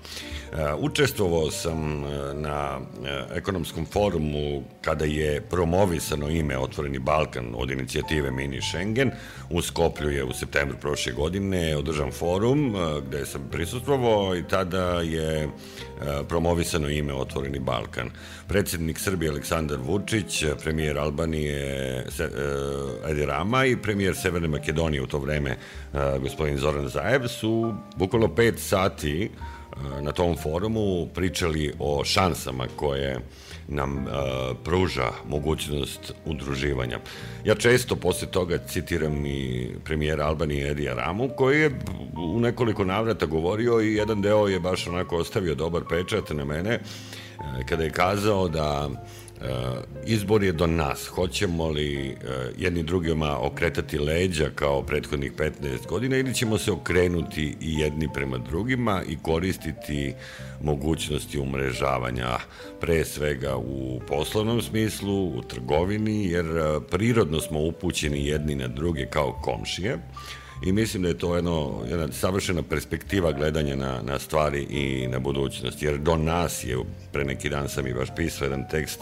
E, 0.54 0.74
učestvovao 0.74 1.52
sam 1.52 2.04
e, 2.04 2.34
na 2.34 2.80
e, 3.06 3.38
ekonomskom 3.38 3.86
forumu 3.86 4.64
kada 4.82 5.06
je 5.06 5.42
promovisano 5.42 6.30
ime 6.30 6.58
Otvoreni 6.58 7.00
Balkan 7.00 7.54
od 7.58 7.72
inicijative 7.72 8.32
Mini 8.32 8.62
Schengen. 8.62 9.12
U 9.50 9.62
Skoplju 9.62 10.10
je 10.10 10.24
u 10.24 10.34
septembru 10.34 10.78
prošle 10.82 11.14
godine 11.14 11.78
održan 11.78 12.12
forum 12.12 12.76
gde 13.08 13.26
sam 13.26 13.48
prisustvovao 13.52 14.36
i 14.36 14.48
tada 14.48 15.02
je 15.02 15.50
promovisano 16.28 16.90
ime 16.90 17.14
Otvoreni 17.14 17.60
Balkan. 17.60 18.10
Predsednik 18.48 19.00
Srbije 19.00 19.30
Aleksandar 19.32 19.80
Vučić, 19.80 20.44
premijer 20.64 20.98
Albanije 20.98 22.06
Edi 23.10 23.26
Rama 23.26 23.66
i 23.66 23.78
premijer 23.78 24.16
Severne 24.16 24.48
Makedonije 24.48 25.02
u 25.02 25.08
to 25.08 25.20
vreme 25.20 25.58
gospodin 26.22 26.58
Zoran 26.58 26.90
Zaev 26.90 27.28
su 27.28 27.74
bukvalno 27.96 28.36
pet 28.36 28.60
sati 28.60 29.30
na 30.02 30.12
tom 30.12 30.38
forumu 30.38 31.08
pričali 31.14 31.74
o 31.80 32.04
šansama 32.04 32.68
koje 32.76 33.20
nam 33.68 33.98
uh, 33.98 34.08
pruža 34.64 35.12
mogućnost 35.28 36.14
udruživanja. 36.26 37.00
Ja 37.46 37.56
često 37.56 37.96
posle 37.96 38.28
toga 38.28 38.58
citiram 38.58 39.26
i 39.26 39.70
premijera 39.84 40.26
Albanije 40.26 40.72
Edija 40.72 40.94
Ramu, 40.94 41.30
koji 41.38 41.60
je 41.60 41.72
u 42.36 42.40
nekoliko 42.40 42.84
navrata 42.84 43.26
govorio 43.26 43.82
i 43.82 43.94
jedan 43.94 44.22
deo 44.22 44.48
je 44.48 44.60
baš 44.60 44.88
onako 44.88 45.18
ostavio 45.18 45.56
dobar 45.56 45.82
pečat 45.90 46.30
na 46.30 46.46
mene, 46.46 46.80
uh, 46.80 47.66
kada 47.66 47.84
je 47.84 47.90
kazao 47.90 48.48
da 48.48 48.90
E, 48.90 49.25
izbor 50.06 50.44
je 50.44 50.52
do 50.52 50.68
nas. 50.68 51.08
Hoćemo 51.08 51.70
li 51.70 52.08
e, 52.08 52.16
jedni 52.58 52.84
drugima 52.84 53.38
okretati 53.40 53.98
leđa 53.98 54.50
kao 54.56 54.82
prethodnih 54.82 55.34
15 55.34 55.88
godina 55.88 56.18
ili 56.18 56.34
ćemo 56.34 56.58
se 56.58 56.72
okrenuti 56.72 57.56
i 57.62 57.80
jedni 57.80 58.10
prema 58.14 58.38
drugima 58.38 59.04
i 59.08 59.18
koristiti 59.22 60.14
mogućnosti 60.64 61.40
umrežavanja 61.40 62.38
pre 62.82 63.06
svega 63.06 63.58
u 63.58 64.02
poslovnom 64.08 64.62
smislu, 64.62 65.26
u 65.26 65.42
trgovini, 65.42 66.26
jer 66.26 66.46
e, 66.46 66.80
prirodno 66.92 67.40
smo 67.40 67.60
upućeni 67.60 68.26
jedni 68.26 68.56
na 68.56 68.68
druge 68.68 69.06
kao 69.06 69.40
komšije 69.42 70.00
i 70.64 70.72
mislim 70.72 71.04
da 71.04 71.10
je 71.10 71.18
to 71.18 71.36
jedno, 71.36 71.84
jedna 71.90 72.08
savršena 72.12 72.62
perspektiva 72.62 73.32
gledanja 73.32 73.76
na, 73.76 74.02
na 74.02 74.20
stvari 74.20 74.62
i 74.70 75.08
na 75.08 75.20
budućnost, 75.20 75.84
jer 75.84 75.98
do 75.98 76.18
nas 76.18 76.64
je, 76.64 76.78
pre 77.12 77.24
neki 77.24 77.50
dan 77.50 77.70
sam 77.70 77.88
i 77.88 77.94
baš 77.94 78.10
pisao 78.16 78.46
jedan 78.46 78.70
tekst, 78.70 79.00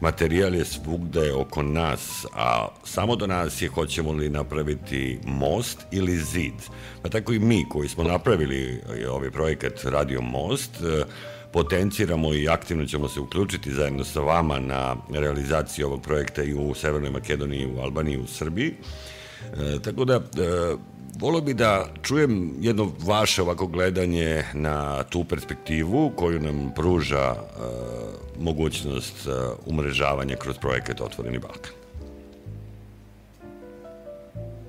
materijal 0.00 0.54
je 0.54 0.64
svugde 0.64 1.32
oko 1.32 1.62
nas, 1.62 2.26
a 2.34 2.68
samo 2.84 3.16
do 3.16 3.26
nas 3.26 3.62
je 3.62 3.68
hoćemo 3.68 4.12
li 4.12 4.28
napraviti 4.28 5.18
most 5.24 5.78
ili 5.90 6.16
zid. 6.16 6.54
Pa 7.02 7.08
tako 7.08 7.32
i 7.32 7.38
mi 7.38 7.64
koji 7.68 7.88
smo 7.88 8.04
napravili 8.04 8.80
ovaj 9.10 9.30
projekat 9.30 9.84
Radio 9.84 10.20
Most, 10.20 10.70
potenciramo 11.52 12.34
i 12.34 12.48
aktivno 12.48 12.86
ćemo 12.86 13.08
se 13.08 13.20
uključiti 13.20 13.72
zajedno 13.72 14.04
sa 14.04 14.20
vama 14.20 14.58
na 14.58 14.96
realizaciji 15.10 15.84
ovog 15.84 16.02
projekta 16.02 16.42
i 16.42 16.54
u 16.54 16.74
Severnoj 16.74 17.10
Makedoniji, 17.10 17.66
u 17.66 17.80
Albaniji 17.80 18.18
u 18.18 18.26
Srbiji. 18.26 18.74
E, 19.54 19.78
tako 19.82 20.04
da, 20.04 20.14
e, 20.14 20.20
volio 21.20 21.40
bi 21.40 21.54
da 21.54 21.86
čujem 22.02 22.54
jedno 22.60 22.92
vaše 23.06 23.42
ovako 23.42 23.66
gledanje 23.66 24.44
na 24.54 25.02
tu 25.02 25.24
perspektivu 25.24 26.12
koju 26.16 26.40
nam 26.40 26.72
pruža 26.74 27.34
e, 27.34 27.36
mogućnost 28.38 29.28
umrežavanja 29.66 30.36
kroz 30.36 30.56
projekat 30.58 31.00
Otvoreni 31.00 31.38
Balkan. 31.38 31.72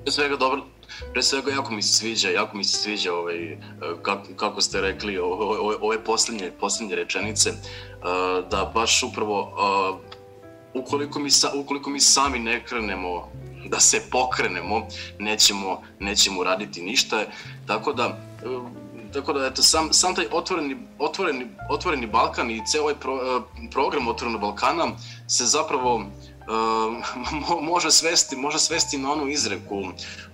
Pre 0.04 0.12
svega 0.12 0.36
dobro, 0.36 0.62
pre 1.13 1.24
svega 1.24 1.52
jako 1.52 1.74
mi 1.74 1.82
se 1.82 1.94
sviđa, 1.94 2.30
jako 2.30 2.58
mi 2.58 2.63
se 2.63 2.78
sviđa 2.78 3.13
ovaj, 3.13 3.58
kako, 4.02 4.28
kako 4.36 4.62
ste 4.62 4.82
rekli 4.82 5.18
ove, 5.18 5.76
ove 5.82 6.04
poslednje, 6.04 6.52
poslednje 6.60 6.96
rečenice, 6.96 7.52
da 8.52 8.72
baš 8.74 9.04
upravo 9.04 9.54
ukoliko 10.74 11.20
mi, 11.20 11.32
sa, 11.32 11.52
ukoliko 11.56 11.90
mi 11.90 12.00
sami 12.00 12.40
ne 12.40 12.66
krenemo 12.66 13.32
da 13.70 13.80
se 13.80 14.02
pokrenemo, 14.12 14.88
nećemo, 15.20 15.82
nećemo 16.00 16.44
raditi 16.44 16.82
ništa, 16.82 17.26
tako 17.68 17.94
da 17.94 18.18
tako 19.14 19.34
da 19.34 19.46
eto 19.46 19.64
sam 19.64 19.94
sam 19.94 20.16
taj 20.16 20.26
otvoreni 20.32 20.78
otvoreni 21.00 21.46
otvoreni 21.70 22.08
Balkan 22.08 22.52
i 22.52 22.62
ceo 22.72 22.82
ovaj 22.82 22.96
pro, 22.96 23.44
program 23.72 24.08
otvorenog 24.08 24.42
Balkana 24.42 24.88
se 25.28 25.46
zapravo 25.46 25.96
uh, 25.96 26.04
može 27.72 27.92
svesti, 27.92 28.36
može 28.36 28.60
svesti 28.60 28.98
na 28.98 29.12
onu 29.12 29.28
izreku, 29.28 29.84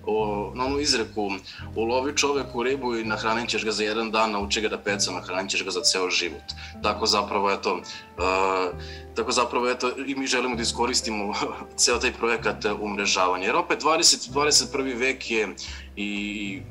o, 0.06 0.52
na 0.54 0.64
onu 0.64 0.80
izreku, 0.80 1.30
ulovi 1.76 2.16
čoveku 2.16 2.62
ribu 2.62 2.96
i 2.96 3.04
nahranit 3.04 3.48
ćeš 3.48 3.64
ga 3.64 3.72
za 3.72 3.84
jedan 3.84 4.10
dan, 4.10 4.30
nauči 4.30 4.60
ga 4.60 4.68
da 4.68 4.78
peca, 4.78 5.10
nahranit 5.10 5.50
ćeš 5.50 5.64
ga 5.64 5.70
za 5.70 5.80
ceo 5.80 6.10
život. 6.10 6.42
Tako 6.82 7.06
zapravo, 7.06 7.50
eto, 7.50 7.74
uh, 7.74 8.78
tako 9.14 9.32
zapravo, 9.32 9.70
eto, 9.70 9.90
i 10.06 10.14
mi 10.14 10.26
želimo 10.26 10.56
da 10.56 10.62
iskoristimo 10.62 11.34
ceo 11.76 11.98
taj 11.98 12.12
projekat 12.12 12.64
umrežavanja. 12.80 13.46
Jer 13.46 13.56
opet 13.56 13.82
20, 13.82 14.30
21. 14.30 14.98
vek 14.98 15.30
je 15.30 15.54
i, 15.96 16.62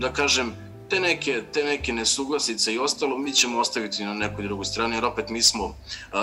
da 0.00 0.12
kažem, 0.12 0.54
te 0.88 1.00
neke, 1.00 1.42
te 1.52 1.64
neke 1.64 1.92
nesuglasice 1.92 2.74
i 2.74 2.78
ostalo 2.78 3.18
mi 3.18 3.32
ćemo 3.32 3.58
ostaviti 3.58 4.04
na 4.04 4.14
nekoj 4.14 4.44
drugoj 4.44 4.64
strani, 4.64 4.94
jer 4.94 5.04
opet 5.04 5.28
mi 5.28 5.42
smo, 5.42 5.76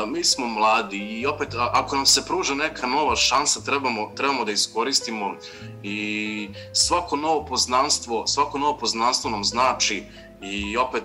mi 0.08 0.24
smo 0.24 0.48
mladi 0.48 0.98
i 0.98 1.26
opet 1.26 1.48
ako 1.56 1.96
nam 1.96 2.06
se 2.06 2.26
pruža 2.26 2.54
neka 2.54 2.88
nova 2.88 3.16
šansa, 3.16 3.62
trebamo, 3.62 4.12
trebamo 4.16 4.46
da 4.46 4.52
iskoristimo 4.52 5.36
i 5.84 6.50
svako 6.74 7.16
novo 7.16 7.46
poznanstvo, 7.46 8.28
svako 8.28 8.58
novo 8.58 8.78
poznanstvo 8.78 9.32
nam 9.32 9.44
znači 9.44 10.04
i 10.42 10.78
opet 10.78 11.04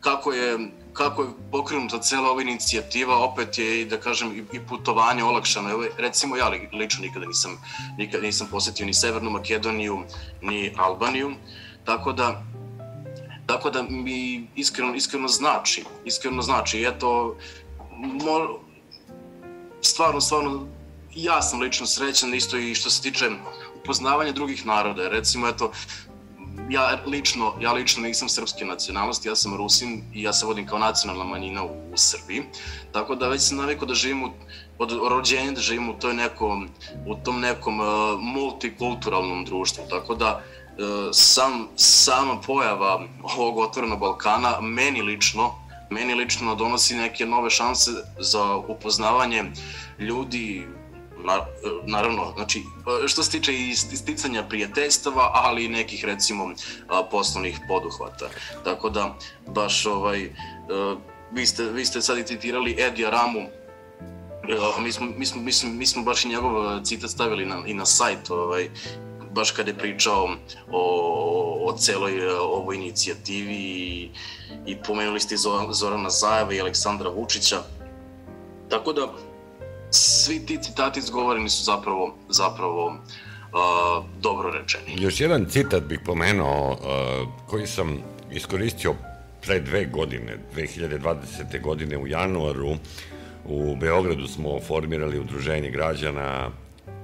kako 0.00 0.32
je 0.32 0.58
kako 0.92 1.22
je 1.22 1.28
pokrenuta 1.50 1.98
cela 1.98 2.30
ova 2.30 2.42
inicijativa, 2.42 3.16
opet 3.16 3.58
je 3.58 3.80
i 3.80 3.84
da 3.84 4.00
kažem 4.00 4.48
i 4.52 4.60
putovanje 4.60 5.24
olakšano. 5.24 5.70
Evo, 5.70 5.84
recimo 5.98 6.36
ja 6.36 6.48
lično 6.72 7.02
nikada 7.02 7.26
nisam 7.26 7.60
nikada 7.98 8.22
nisam 8.22 8.48
posetio 8.50 8.86
ni 8.86 8.94
Severnu 8.94 9.30
Makedoniju, 9.30 10.02
ni 10.42 10.74
Albaniju, 10.76 11.32
tako 11.84 12.12
da 12.12 12.42
Tako 13.46 13.70
da 13.70 13.82
mi 13.82 14.48
iskreno, 14.56 14.94
iskreno 14.94 15.28
znači, 15.28 15.84
iskreno 16.04 16.42
znači, 16.42 16.84
eto, 16.88 17.36
mo, 17.90 18.58
stvarno, 19.80 20.20
stvarno, 20.20 20.66
ja 21.14 21.42
sam 21.42 21.60
lično 21.60 21.86
srećan 21.86 22.34
isto 22.34 22.56
i 22.56 22.74
što 22.74 22.90
se 22.90 23.02
tiče 23.02 23.30
upoznavanja 23.82 24.32
drugih 24.32 24.66
naroda. 24.66 25.08
Recimo, 25.08 25.48
eto, 25.48 25.72
ja 26.70 26.98
lično, 27.06 27.54
ja 27.60 27.72
lično 27.72 28.02
nisam 28.02 28.28
srpske 28.28 28.64
nacionalnosti, 28.64 29.28
ja 29.28 29.36
sam 29.36 29.56
Rusin 29.56 30.02
i 30.14 30.22
ja 30.22 30.32
se 30.32 30.46
vodim 30.46 30.66
kao 30.66 30.78
nacionalna 30.78 31.24
manjina 31.24 31.64
u, 31.64 31.92
u 31.92 31.96
Srbiji. 31.96 32.42
Tako 32.92 33.14
da 33.14 33.28
već 33.28 33.42
sam 33.42 33.56
navikao 33.56 33.86
da 33.86 33.94
živim 33.94 34.24
u, 34.24 34.30
od 34.78 34.92
rođenja 35.10 35.52
da 35.52 35.60
živim 35.60 35.88
u, 35.88 35.94
toj 35.98 36.14
nekom, 36.14 36.68
u 37.06 37.14
tom 37.14 37.40
nekom 37.40 37.80
uh, 37.80 37.86
multikulturalnom 38.20 39.44
društvu. 39.44 39.84
Tako 39.90 40.14
da 40.14 40.42
sam, 41.12 41.68
sama 41.76 42.40
pojava 42.46 43.02
ovog 43.38 43.58
otvorenog 43.58 44.00
Balkana 44.00 44.60
meni 44.60 45.02
lično 45.02 45.62
meni 45.92 46.14
lično 46.14 46.54
donosi 46.54 46.94
neke 46.96 47.26
nove 47.26 47.50
šanse 47.50 47.90
za 48.18 48.56
upoznavanje 48.56 49.44
ljudi 49.98 50.66
na, 51.24 51.38
naravno, 51.86 52.32
znači, 52.36 52.62
što 53.06 53.22
se 53.22 53.30
tiče 53.30 53.54
i 53.54 53.74
sticanja 53.74 54.42
prijateljstava, 54.48 55.30
ali 55.34 55.64
i 55.64 55.68
nekih, 55.68 56.04
recimo, 56.04 56.50
poslovnih 57.10 57.60
poduhvata. 57.68 58.28
Tako 58.64 58.90
da, 58.90 59.14
baš, 59.46 59.86
ovaj, 59.86 60.24
e, 60.24 60.30
vi 61.32 61.46
ste, 61.46 61.64
vi 61.64 61.84
ste 61.84 62.02
sad 62.02 62.18
i 62.18 62.24
citirali 62.26 62.76
Edija 62.78 63.10
Ramu, 63.10 63.40
e, 63.40 64.82
mi 64.82 64.92
smo, 64.92 65.06
mi 65.16 65.26
smo, 65.26 65.42
mi 65.42 65.52
smo, 65.52 65.70
mi 65.70 65.86
smo 65.86 66.02
baš 66.02 66.24
i 66.24 66.28
njegov 66.28 66.82
citat 66.84 67.10
stavili 67.10 67.46
na, 67.46 67.62
i 67.66 67.74
na 67.74 67.86
sajt, 67.86 68.30
ovaj, 68.30 68.70
baš 69.34 69.50
kada 69.50 69.70
je 69.70 69.78
pričao 69.78 70.28
o, 70.72 71.68
o 71.68 71.76
celoj 71.78 72.18
e, 72.18 72.32
ovoj 72.34 72.76
inicijativi 72.76 73.56
i, 73.56 74.10
i 74.66 74.76
pomenuli 74.86 75.20
ste 75.20 75.36
Zorana 75.72 76.10
Zajeva 76.10 76.54
i 76.54 76.60
Aleksandra 76.60 77.10
Vučića. 77.10 77.62
Tako 78.68 78.92
da, 78.92 79.12
svi 79.90 80.46
ti 80.46 80.58
citati 80.62 80.98
izgovoreni 81.00 81.48
su 81.48 81.64
zapravo, 81.64 82.14
zapravo 82.28 82.86
uh, 82.86 84.04
dobro 84.20 84.50
rečeni. 84.50 85.02
Još 85.02 85.20
jedan 85.20 85.46
citat 85.48 85.82
bih 85.82 86.00
pomenuo 86.06 86.70
uh, 86.70 86.78
koji 87.46 87.66
sam 87.66 87.98
iskoristio 88.30 88.94
pre 89.42 89.60
dve 89.60 89.84
godine, 89.84 90.38
2020. 90.56 91.60
godine 91.62 91.98
u 91.98 92.06
januaru, 92.06 92.76
u 93.44 93.76
Beogradu 93.76 94.26
smo 94.26 94.60
formirali 94.60 95.18
udruženje 95.18 95.70
građana 95.70 96.50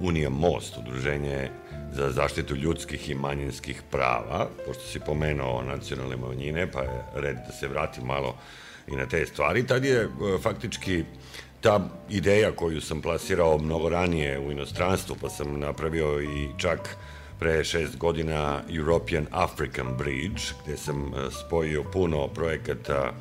Unija 0.00 0.30
Most, 0.30 0.76
udruženje 0.76 1.50
za 1.92 2.10
zaštitu 2.10 2.56
ljudskih 2.56 3.10
i 3.10 3.14
manjinskih 3.14 3.82
prava, 3.90 4.48
pošto 4.66 4.82
si 4.82 5.00
pomenuo 5.00 5.62
nacionalne 5.62 6.16
manjine, 6.16 6.70
pa 6.70 6.82
je 6.82 7.02
red 7.14 7.36
da 7.46 7.52
se 7.52 7.68
vratim 7.68 8.04
malo 8.04 8.36
i 8.86 8.96
na 8.96 9.06
te 9.06 9.26
stvari. 9.26 9.66
Tad 9.66 9.84
je 9.84 10.00
e, 10.02 10.08
faktički 10.42 11.04
ta 11.60 11.80
ideja 12.10 12.52
koju 12.52 12.80
sam 12.80 13.02
plasirao 13.02 13.58
mnogo 13.58 13.88
ranije 13.88 14.38
u 14.38 14.52
inostranstvu, 14.52 15.16
pa 15.20 15.28
sam 15.28 15.60
napravio 15.60 16.22
i 16.22 16.48
čak 16.58 16.96
pre 17.38 17.64
šest 17.64 17.96
godina 17.96 18.62
European 18.70 19.26
African 19.30 19.96
Bridge, 19.98 20.42
gde 20.64 20.76
sam 20.76 21.14
e, 21.14 21.30
spojio 21.30 21.84
puno 21.92 22.28
projekata 22.28 23.12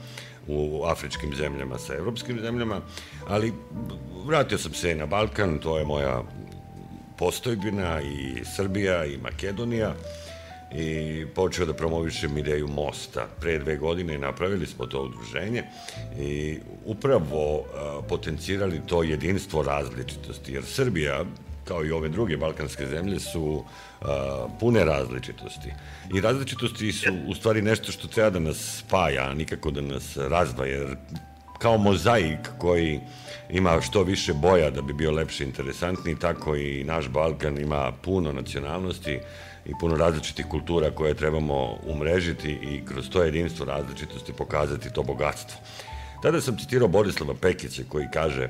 u 0.48 0.84
afričkim 0.86 1.36
zemljama 1.36 1.78
sa 1.78 1.96
evropskim 1.96 2.40
zemljama, 2.40 2.82
ali 3.28 3.54
vratio 4.26 4.58
sam 4.58 4.74
se 4.74 4.96
na 4.96 5.06
Balkan, 5.06 5.60
to 5.60 5.78
je 5.78 5.86
moja 5.86 6.24
postojbina 7.18 8.02
i 8.02 8.46
Srbija 8.56 9.06
i 9.06 9.18
Makedonija 9.18 9.94
i 10.76 11.26
počeo 11.36 11.66
da 11.66 11.74
promovišem 11.74 12.38
ideju 12.38 12.68
mosta. 12.68 13.28
Pre 13.40 13.60
dve 13.60 13.78
godine 13.78 14.18
napravili 14.18 14.66
smo 14.66 14.86
to 14.86 15.02
udruženje 15.02 15.64
i 16.20 16.60
upravo 16.86 17.66
potencirali 18.10 18.82
to 18.88 19.04
jedinstvo 19.04 19.64
različitosti, 19.64 20.54
jer 20.54 20.66
Srbija 20.66 21.26
kao 21.68 21.86
i 21.86 21.92
ove 21.92 22.10
druge 22.10 22.38
balkanske 22.38 22.86
zemlje 22.86 23.20
su 23.20 23.64
a, 24.02 24.48
pune 24.60 24.86
različitosti. 24.86 25.74
I 26.16 26.22
različitosti 26.22 26.92
su 26.92 27.14
u 27.28 27.36
stvari 27.36 27.62
nešto 27.62 27.92
što 27.92 28.08
treba 28.08 28.30
da 28.30 28.40
nas 28.40 28.82
spaja, 28.86 29.30
a 29.30 29.34
nikako 29.34 29.72
da 29.72 29.82
nas 29.82 30.18
razdvaja, 30.18 30.78
jer 30.78 30.96
kao 31.60 31.78
mozaik 31.78 32.40
koji 32.58 33.00
ima 33.50 33.82
što 33.82 34.04
više 34.04 34.34
boja 34.34 34.70
da 34.70 34.82
bi 34.82 34.94
bio 34.94 35.12
lepši 35.12 35.44
interesantniji, 35.44 36.20
tako 36.20 36.56
i 36.56 36.84
naš 36.84 37.08
Balkan 37.08 37.58
ima 37.58 37.92
puno 38.02 38.32
nacionalnosti 38.32 39.20
i 39.66 39.72
puno 39.80 39.96
različitih 39.96 40.46
kultura 40.46 40.92
koje 40.92 41.14
trebamo 41.14 41.78
umrežiti 41.88 42.52
i 42.52 42.86
kroz 42.86 43.10
to 43.10 43.24
jedinstvo 43.24 43.66
različitosti 43.66 44.34
pokazati 44.34 44.94
to 44.94 45.04
bogatstvo. 45.04 45.60
Tada 46.22 46.42
sam 46.42 46.58
citirao 46.58 46.88
Borislava 46.88 47.34
Pekića 47.42 47.84
koji 47.90 48.06
kaže 48.14 48.50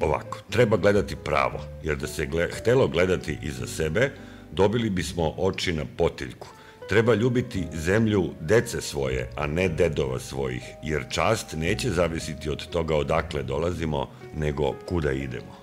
ovako, 0.00 0.38
treba 0.50 0.76
gledati 0.76 1.16
pravo, 1.16 1.60
jer 1.82 1.96
da 1.96 2.06
se 2.06 2.26
gle, 2.26 2.48
htelo 2.52 2.88
gledati 2.88 3.38
iza 3.42 3.66
sebe, 3.66 4.10
dobili 4.52 4.90
bismo 4.90 5.34
oči 5.36 5.72
na 5.72 5.84
potiljku– 5.96 6.48
Treba 6.88 7.14
ljubiti 7.14 7.66
zemlju 7.72 8.30
dece 8.40 8.80
svoje, 8.80 9.30
a 9.36 9.46
ne 9.46 9.68
dedova 9.68 10.18
svojih, 10.18 10.62
jer 10.82 11.04
čast 11.10 11.56
neće 11.56 11.90
zavisiti 11.90 12.50
od 12.50 12.66
toga 12.66 12.96
odakle 12.96 13.42
dolazimo, 13.42 14.08
nego 14.36 14.74
kuda 14.88 15.12
idemo. 15.12 15.54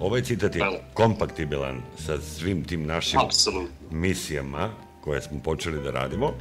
Ovaj 0.00 0.22
citat 0.22 0.56
je 0.56 0.62
kompaktibilan 0.94 1.82
sa 2.06 2.20
svim 2.20 2.64
tim 2.64 2.86
našim 2.86 3.20
Absolut. 3.20 3.70
misijama 3.90 4.70
koje 5.04 5.22
smo 5.22 5.40
počeli 5.42 5.82
da 5.82 5.90
radimo 5.90 6.32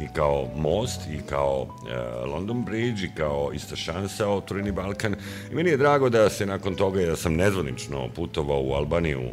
i 0.00 0.06
kao 0.14 0.48
Most 0.56 1.00
i 1.10 1.20
kao 1.28 1.62
uh, 1.62 2.30
London 2.32 2.64
Bridge 2.64 3.06
i 3.06 3.10
kao 3.16 3.50
ista 3.54 3.76
šansa 3.76 4.28
Otvoreni 4.28 4.72
Balkan 4.72 5.14
i 5.52 5.54
meni 5.54 5.70
je 5.70 5.76
drago 5.76 6.08
da 6.08 6.30
se 6.30 6.46
nakon 6.46 6.74
toga 6.74 7.00
ja 7.00 7.16
sam 7.16 7.34
nezvanično 7.34 8.08
putovao 8.16 8.62
u 8.62 8.72
Albaniju 8.72 9.30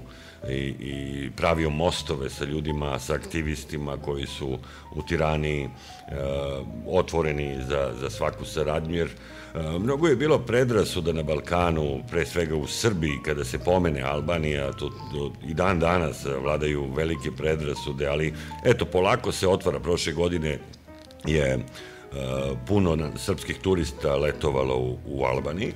i, 0.49 0.73
i 0.79 1.29
pravio 1.35 1.69
mostove 1.69 2.29
sa 2.29 2.45
ljudima, 2.45 2.99
sa 2.99 3.13
aktivistima 3.13 3.97
koji 3.97 4.25
su 4.25 4.57
u 4.95 5.01
Tirani 5.01 5.63
e, 5.63 5.69
otvoreni 6.87 7.57
za, 7.69 7.93
za 7.99 8.09
svaku 8.09 8.45
saradnju, 8.45 8.95
jer 8.95 9.07
e, 9.07 9.79
mnogo 9.79 10.07
je 10.07 10.15
bilo 10.15 10.39
predrasuda 10.39 11.13
na 11.13 11.23
Balkanu, 11.23 12.03
pre 12.11 12.25
svega 12.25 12.55
u 12.55 12.67
Srbiji, 12.67 13.19
kada 13.25 13.43
se 13.43 13.59
pomene 13.59 14.01
Albanija, 14.01 14.71
to, 14.71 14.89
to 14.89 15.33
i 15.47 15.53
dan 15.53 15.79
danas 15.79 16.25
vladaju 16.41 16.93
velike 16.93 17.31
predrasude, 17.31 18.07
ali 18.07 18.33
eto, 18.65 18.85
polako 18.85 19.31
se 19.31 19.47
otvara. 19.47 19.79
Prošle 19.79 20.13
godine 20.13 20.59
je 21.25 21.47
e, 21.53 21.59
puno 22.67 23.11
srpskih 23.17 23.57
turista 23.57 24.15
letovalo 24.15 24.77
u, 24.77 24.97
u 25.05 25.23
Albaniji. 25.23 25.73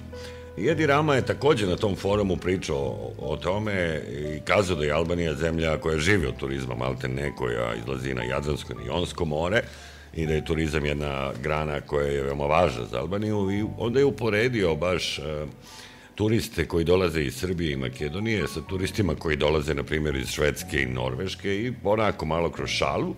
Edi 0.67 0.86
Rama 0.86 1.15
je 1.15 1.26
takođe 1.26 1.67
na 1.67 1.76
tom 1.76 1.95
forumu 1.95 2.38
pričao 2.38 3.13
o, 3.17 3.38
tome 3.38 4.02
i 4.10 4.39
kazao 4.45 4.76
da 4.76 4.86
je 4.86 4.91
Albanija 4.91 5.34
zemlja 5.36 5.78
koja 5.78 5.98
živi 6.00 6.28
od 6.28 6.36
turizma, 6.38 6.76
malte 6.76 7.08
ne, 7.08 7.36
koja 7.36 7.76
izlazi 7.76 8.13
na 8.13 8.24
Jadransko 8.24 8.74
i 8.74 8.88
Jonsko 8.88 9.26
more 9.26 9.62
i 10.13 10.26
da 10.26 10.34
je 10.34 10.45
turizam 10.45 10.86
jedna 10.86 11.32
grana 11.43 11.82
koja 11.82 12.08
je 12.08 12.24
veoma 12.24 12.45
važna 12.45 12.86
za 12.86 13.00
Albaniju. 13.00 13.52
I 13.52 13.65
onda 13.78 14.00
je 14.00 14.06
uporedio 14.06 14.76
baš 14.76 15.19
uh, 15.19 15.50
turiste 16.15 16.65
koji 16.65 16.86
dolaze 16.86 17.22
iz 17.22 17.36
Srbije 17.36 17.74
i 17.74 17.78
Makedonije 17.78 18.48
sa 18.48 18.62
turistima 18.62 19.15
koji 19.15 19.38
dolaze, 19.38 19.74
na 19.74 19.84
primjer, 19.84 20.15
iz 20.15 20.28
Švedske 20.28 20.82
i 20.82 20.86
Norveške 20.86 21.56
i 21.56 21.74
onako 21.84 22.26
malo 22.26 22.52
kroz 22.52 22.69
šalu 22.69 23.15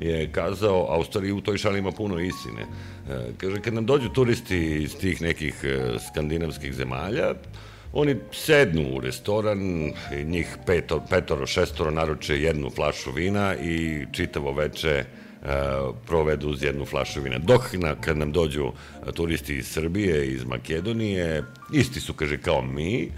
je 0.00 0.32
kazao, 0.32 0.86
a 0.90 0.98
u 0.98 1.04
stvari 1.04 1.32
u 1.32 1.40
toj 1.40 1.58
šali 1.58 1.78
ima 1.78 1.92
puno 1.92 2.18
istine. 2.18 2.62
E, 2.62 3.32
kaže, 3.36 3.60
kad 3.60 3.74
nam 3.74 3.86
dođu 3.86 4.08
turisti 4.08 4.82
iz 4.82 4.96
tih 4.96 5.22
nekih 5.22 5.54
e, 5.64 5.98
skandinavskih 6.10 6.74
zemalja, 6.74 7.34
oni 7.92 8.16
sednu 8.32 8.96
u 8.96 9.00
restoran, 9.00 9.58
njih 10.24 10.56
peto, 10.66 11.04
petoro, 11.10 11.46
šestoro 11.46 11.90
naruče 11.90 12.40
jednu 12.40 12.70
flašu 12.70 13.12
vina 13.12 13.54
i 13.56 14.06
čitavo 14.12 14.52
veče 14.52 15.04
provedu 16.06 16.48
uz 16.48 16.62
jednu 16.62 16.84
flašu 16.84 17.20
vina. 17.20 17.38
Dok 17.38 17.72
na, 17.72 17.94
kad 18.00 18.18
nam 18.18 18.32
dođu 18.32 18.72
turisti 19.14 19.56
iz 19.56 19.66
Srbije, 19.66 20.26
iz 20.26 20.44
Makedonije, 20.44 21.42
isti 21.72 22.00
su, 22.00 22.14
kaže, 22.14 22.38
kao 22.38 22.62
mi, 22.62 23.10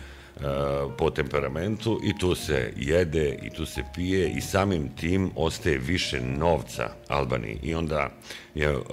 po 0.98 1.10
temperamentu 1.10 2.00
i 2.04 2.18
tu 2.18 2.34
se 2.34 2.72
jede 2.76 3.38
i 3.42 3.50
tu 3.50 3.66
se 3.66 3.82
pije 3.94 4.30
i 4.30 4.40
samim 4.40 4.88
tim 4.88 5.30
ostaje 5.36 5.78
više 5.78 6.20
novca 6.20 6.88
Albaniji. 7.08 7.58
I 7.62 7.74
onda 7.74 8.10
je 8.54 8.76
uh, 8.76 8.84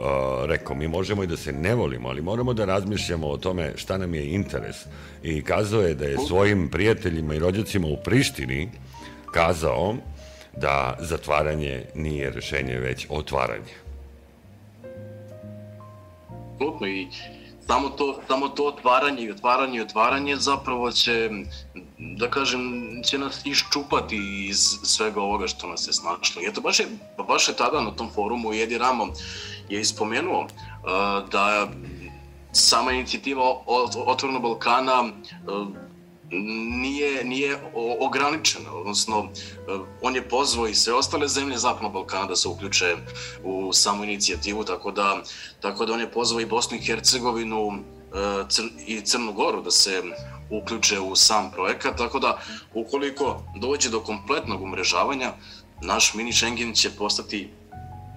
rekao, 0.46 0.76
mi 0.76 0.88
možemo 0.88 1.24
i 1.24 1.28
da 1.28 1.38
se 1.38 1.54
ne 1.54 1.76
volimo, 1.76 2.10
ali 2.10 2.22
moramo 2.22 2.54
da 2.54 2.66
razmišljamo 2.66 3.28
o 3.28 3.38
tome 3.38 3.74
šta 3.76 3.98
nam 3.98 4.16
je 4.16 4.28
interes. 4.28 4.76
I 5.24 5.42
kazao 5.42 5.82
je 5.82 5.96
da 5.96 6.06
je 6.06 6.18
svojim 6.28 6.70
prijateljima 6.70 7.36
i 7.36 7.40
rođacima 7.40 7.88
u 7.88 7.98
Prištini 8.04 8.70
kazao 9.32 9.96
da 10.58 10.98
zatvaranje 11.00 11.86
nije 11.96 12.30
rešenje, 12.30 12.78
već 12.78 13.08
otvaranje. 13.10 13.74
Apsolutno 16.54 16.88
i 16.88 17.08
samo 17.67 17.89
to, 17.89 18.19
samo 18.28 18.47
to 18.49 18.65
otvaranje 18.65 19.23
i 19.23 19.32
otvaranje 19.32 19.78
i 19.78 19.82
otvaranje 19.82 20.36
zapravo 20.36 20.91
će, 20.91 21.30
da 21.97 22.30
kažem, 22.30 22.62
će 23.06 23.17
nas 23.17 23.45
iščupati 23.45 24.47
iz 24.49 24.58
svega 24.84 25.21
ovoga 25.21 25.47
što 25.47 25.67
nas 25.67 25.88
je 25.88 25.93
snašlo. 25.93 26.41
I 26.41 26.45
eto, 26.45 26.62
baš 26.62 26.80
je, 26.80 26.88
baš 27.28 27.47
je 27.47 27.56
tada 27.56 27.82
na 27.82 27.91
tom 27.91 28.10
forumu 28.15 28.54
Jedi 28.54 28.78
Ramo 28.78 29.08
je 29.69 29.82
ispomenuo 29.82 30.41
uh, 30.41 30.49
da 31.32 31.67
sama 32.52 32.91
inicijativa 32.91 33.43
Otvoreno 34.06 34.39
Balkana 34.39 35.02
uh, 35.02 35.67
nije, 36.82 37.24
nije 37.24 37.58
ograničena, 38.00 38.74
odnosno 38.74 39.28
eh, 39.28 39.80
on 40.02 40.15
je 40.15 40.30
pozvao 40.30 40.67
i 40.67 40.76
sve 40.76 40.93
ostale 40.93 41.28
zemlje 41.28 41.58
Zapadnog 41.58 41.93
Balkana 41.93 42.26
da 42.26 42.36
se 42.36 42.48
uključe 42.48 42.96
u 43.43 43.74
samu 43.74 44.04
inicijativu, 44.04 44.63
tako 44.63 44.91
da, 44.91 45.22
tako 45.62 45.86
da 45.86 45.93
on 45.93 46.00
je 46.00 46.12
pozvao 46.12 46.41
i 46.41 46.46
Bosnu 46.46 46.78
i 46.78 46.86
Hercegovinu 46.86 47.84
Cr 48.50 48.62
i 48.88 49.02
Crnu 49.02 49.34
Goru 49.34 49.62
da 49.62 49.72
se 49.72 50.04
uključe 50.50 51.00
u 51.00 51.15
sam 51.15 51.52
projekat, 51.52 51.98
tako 51.98 52.19
da 52.19 52.39
ukoliko 52.74 53.43
dođe 53.60 53.89
do 53.89 54.00
kompletnog 54.00 54.62
umrežavanja, 54.62 55.34
naš 55.82 56.13
mini 56.13 56.34
Schengen 56.34 56.74
će 56.74 56.89
postati 56.89 57.50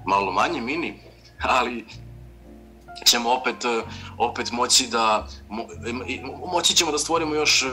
malo 0.07 0.33
manje 0.33 0.61
mini, 0.61 1.01
ali 1.43 1.85
ćemo 3.05 3.33
opet, 3.33 3.65
e, 3.65 3.83
opet 4.19 4.53
moći 4.53 4.87
da 4.87 5.27
mo, 5.49 5.65
moći 6.53 6.77
ćemo 6.77 6.93
da 6.93 6.99
stvorimo 6.99 7.35
još 7.35 7.63
e, 7.63 7.67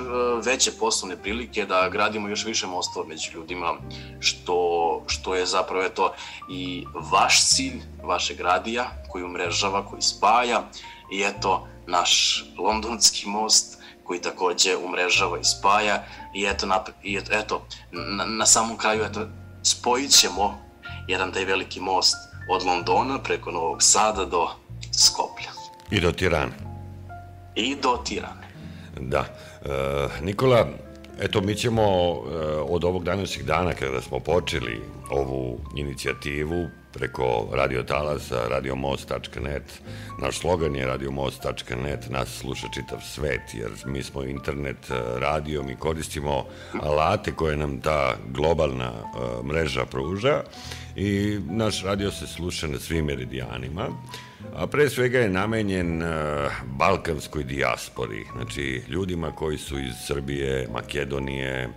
veće 0.46 0.72
poslovne 0.72 1.22
prilike, 1.22 1.66
da 1.66 1.90
gradimo 1.90 2.28
još 2.28 2.46
više 2.46 2.68
mostova 2.68 3.06
među 3.08 3.32
ljudima, 3.34 3.74
što, 4.20 5.02
što 5.08 5.36
je 5.36 5.46
zapravo 5.46 5.90
to 5.90 6.14
i 6.50 6.86
vaš 7.12 7.48
cilj, 7.48 7.82
vašeg 8.04 8.40
radija 8.40 8.92
koji 9.12 9.24
umrežava, 9.24 9.86
koji 9.86 10.02
spaja 10.02 10.64
i 11.12 11.22
eto 11.22 11.68
naš 11.88 12.44
londonski 12.58 13.28
most 13.28 13.78
koji 14.04 14.22
takođe 14.22 14.76
umrežava 14.78 15.40
i 15.40 15.44
spaja 15.44 16.04
i 16.34 16.46
eto, 16.46 16.66
na, 16.66 16.84
i 17.04 17.20
eto 17.32 17.66
na, 17.92 18.26
na 18.26 18.46
samom 18.46 18.78
kraju 18.78 19.04
eto, 19.04 19.28
spojit 19.64 20.12
ćemo 20.12 20.64
jedan 21.08 21.32
taj 21.32 21.46
veliki 21.46 21.80
most 21.80 22.16
od 22.50 22.64
Londona 22.64 23.20
preko 23.20 23.52
Novog 23.52 23.84
Sada 23.84 24.26
do 24.26 24.50
Skoplja. 24.98 25.52
I 25.92 26.00
do 26.00 26.12
Tirane. 26.12 26.54
I 27.56 27.76
do 27.76 27.98
Tirane. 28.06 28.48
Da. 29.00 29.26
E, 29.66 30.22
Nikola, 30.22 30.68
eto, 31.20 31.42
mi 31.42 31.56
ćemo 31.56 31.84
e, 31.84 31.86
od 32.70 32.84
ovog 32.84 33.04
današnjeg 33.04 33.46
dana, 33.46 33.74
kada 33.74 34.02
smo 34.02 34.20
počeli 34.20 34.82
ovu 35.10 35.60
inicijativu 35.76 36.68
preko 36.94 37.48
Radio 37.52 37.84
Talasa, 37.84 38.48
radiomost.net, 38.50 39.82
naš 40.22 40.40
slogan 40.40 40.76
je 40.76 40.88
radiomost.net, 40.88 42.10
nas 42.10 42.30
sluša 42.30 42.68
čitav 42.74 43.00
svet, 43.02 43.42
jer 43.54 43.72
mi 43.86 44.04
smo 44.04 44.24
internet 44.24 44.90
e, 44.90 44.94
radio, 45.20 45.64
mi 45.64 45.76
koristimo 45.76 46.46
alate 46.82 47.32
koje 47.32 47.58
nam 47.58 47.82
ta 47.82 48.16
globalna 48.30 48.92
uh, 48.92 49.46
mreža 49.46 49.86
pruža 49.86 50.44
i 50.96 51.40
naš 51.50 51.84
radio 51.84 52.12
se 52.12 52.28
sluša 52.28 52.68
na 52.68 52.80
svim 52.80 53.06
meridijanima 53.06 53.90
a 54.56 54.68
pre 54.68 54.90
svega 54.90 55.20
je 55.20 55.30
namenjen 55.30 56.02
uh, 56.02 56.08
balkanskoj 56.66 57.44
dijaspori, 57.44 58.26
znači 58.36 58.82
ljudima 58.88 59.32
koji 59.32 59.58
su 59.58 59.80
iz 59.80 59.94
Srbije, 60.08 60.68
Makedonije, 60.74 61.70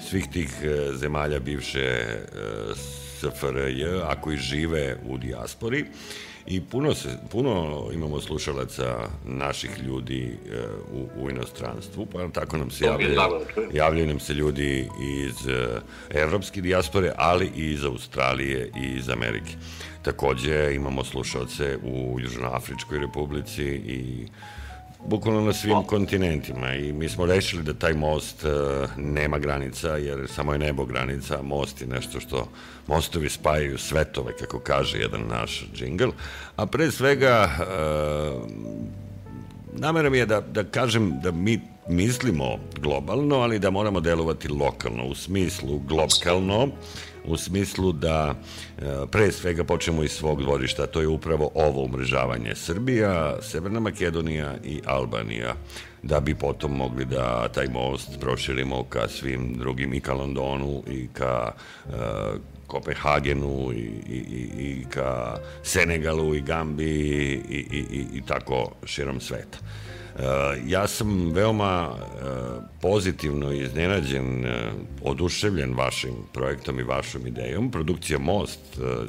svih 0.00 0.28
tih 0.32 0.48
uh, 0.62 0.96
zemalja 0.96 1.38
bivše 1.38 2.06
uh, 2.06 2.76
SFRJ, 3.18 3.84
a 4.02 4.20
koji 4.20 4.36
žive 4.36 4.96
u 5.06 5.18
dijaspori 5.18 5.84
i 6.46 6.60
puno, 6.60 6.94
se, 6.94 7.08
puno 7.30 7.84
imamo 7.94 8.20
slušalaca 8.20 9.08
naših 9.24 9.70
ljudi 9.82 10.38
e, 10.50 10.56
u, 10.92 11.24
u 11.24 11.30
inostranstvu, 11.30 12.06
pa 12.06 12.28
tako 12.28 12.56
nam 12.56 12.70
se 12.70 12.84
javljaju, 12.84 13.20
javljaju 13.72 14.06
nam 14.06 14.20
se 14.20 14.34
ljudi 14.34 14.88
iz 15.00 15.48
e, 15.48 15.80
evropske 16.10 16.60
dijaspore, 16.60 17.12
ali 17.16 17.50
i 17.56 17.70
iz 17.70 17.84
Australije 17.84 18.70
i 18.82 18.98
iz 18.98 19.08
Amerike. 19.08 19.52
Takođe 20.02 20.74
imamo 20.74 21.04
slušalce 21.04 21.78
u 21.84 22.20
Južnoafričkoj 22.20 22.98
republici 22.98 23.64
i 23.64 24.26
bukvalno 25.06 25.40
na 25.40 25.52
svim 25.52 25.82
kontinentima 25.86 26.74
i 26.74 26.92
mi 26.92 27.08
smo 27.08 27.26
rešili 27.26 27.62
da 27.62 27.74
taj 27.74 27.94
most 27.94 28.44
uh, 28.44 28.50
nema 28.96 29.38
granica 29.38 29.88
jer 29.88 30.28
samo 30.28 30.52
je 30.52 30.58
nebo 30.58 30.84
granica, 30.84 31.42
most 31.42 31.80
je 31.80 31.86
nešto 31.86 32.20
što 32.20 32.48
mostovi 32.86 33.28
spajaju 33.28 33.78
svetove, 33.78 34.36
kako 34.36 34.58
kaže 34.58 34.98
jedan 34.98 35.26
naš 35.28 35.64
džingl, 35.74 36.10
a 36.56 36.66
pre 36.66 36.90
svega 36.90 37.48
uh, 37.58 38.50
namera 39.72 40.10
mi 40.10 40.18
je 40.18 40.26
da, 40.26 40.40
da 40.40 40.64
kažem 40.64 41.20
da 41.22 41.30
mi 41.30 41.60
mislimo 41.88 42.58
globalno, 42.80 43.36
ali 43.36 43.58
da 43.58 43.70
moramo 43.70 44.00
delovati 44.00 44.48
lokalno, 44.48 45.06
u 45.06 45.14
smislu 45.14 45.78
globalno, 45.78 46.68
u 47.24 47.36
smislu 47.36 47.92
da 47.92 48.34
e, 48.34 48.82
pre 49.10 49.32
svega 49.32 49.64
počnemo 49.64 50.02
iz 50.02 50.10
svog 50.10 50.42
dvorišta, 50.42 50.86
to 50.86 51.00
je 51.00 51.08
upravo 51.08 51.50
ovo 51.54 51.84
umrežavanje 51.84 52.54
Srbija, 52.54 53.36
Severna 53.42 53.80
Makedonija 53.80 54.54
i 54.64 54.80
Albanija 54.86 55.54
da 56.02 56.20
bi 56.20 56.34
potom 56.34 56.76
mogli 56.76 57.04
da 57.04 57.48
taj 57.48 57.66
most 57.66 58.20
proširimo 58.20 58.84
ka 58.84 59.08
svim 59.08 59.54
drugim 59.58 59.94
i 59.94 60.00
ka 60.00 60.14
Londonu 60.14 60.82
i 60.90 61.08
ka 61.12 61.52
uh, 61.86 61.92
Kopenhagenu 62.66 63.72
i, 63.72 63.76
i, 63.76 64.16
i, 64.16 64.48
i 64.64 64.84
ka 64.90 65.36
Senegalu 65.62 66.34
i 66.34 66.40
Gambiji 66.40 67.42
i, 67.48 67.56
i, 67.56 67.84
i, 67.90 68.06
i 68.14 68.22
tako 68.26 68.70
širom 68.84 69.20
sveta. 69.20 69.58
Ja 70.66 70.86
sam 70.86 71.32
veoma 71.32 71.88
pozitivno 72.80 73.52
iznenađen, 73.52 74.46
oduševljen 75.02 75.74
vašim 75.74 76.14
projektom 76.32 76.80
i 76.80 76.82
vašom 76.82 77.26
idejom. 77.26 77.70
Produkcija 77.70 78.18
Most 78.18 78.60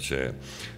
će 0.01 0.31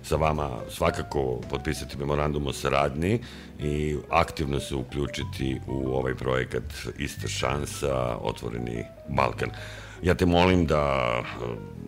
sa 0.04 0.16
vama 0.16 0.50
svakako 0.70 1.42
potpisati 1.50 1.98
memorandum 1.98 2.48
o 2.48 2.54
saradnji 2.54 3.20
i 3.60 3.98
aktivno 4.10 4.60
se 4.60 4.76
uključiti 4.76 5.60
u 5.68 5.88
ovaj 5.88 6.16
projekat 6.16 6.64
Ista 6.98 7.28
šansa, 7.28 8.18
Otvoreni 8.22 8.84
Balkan. 9.10 9.50
Ja 10.04 10.14
te 10.14 10.26
molim 10.26 10.66
da 10.66 11.14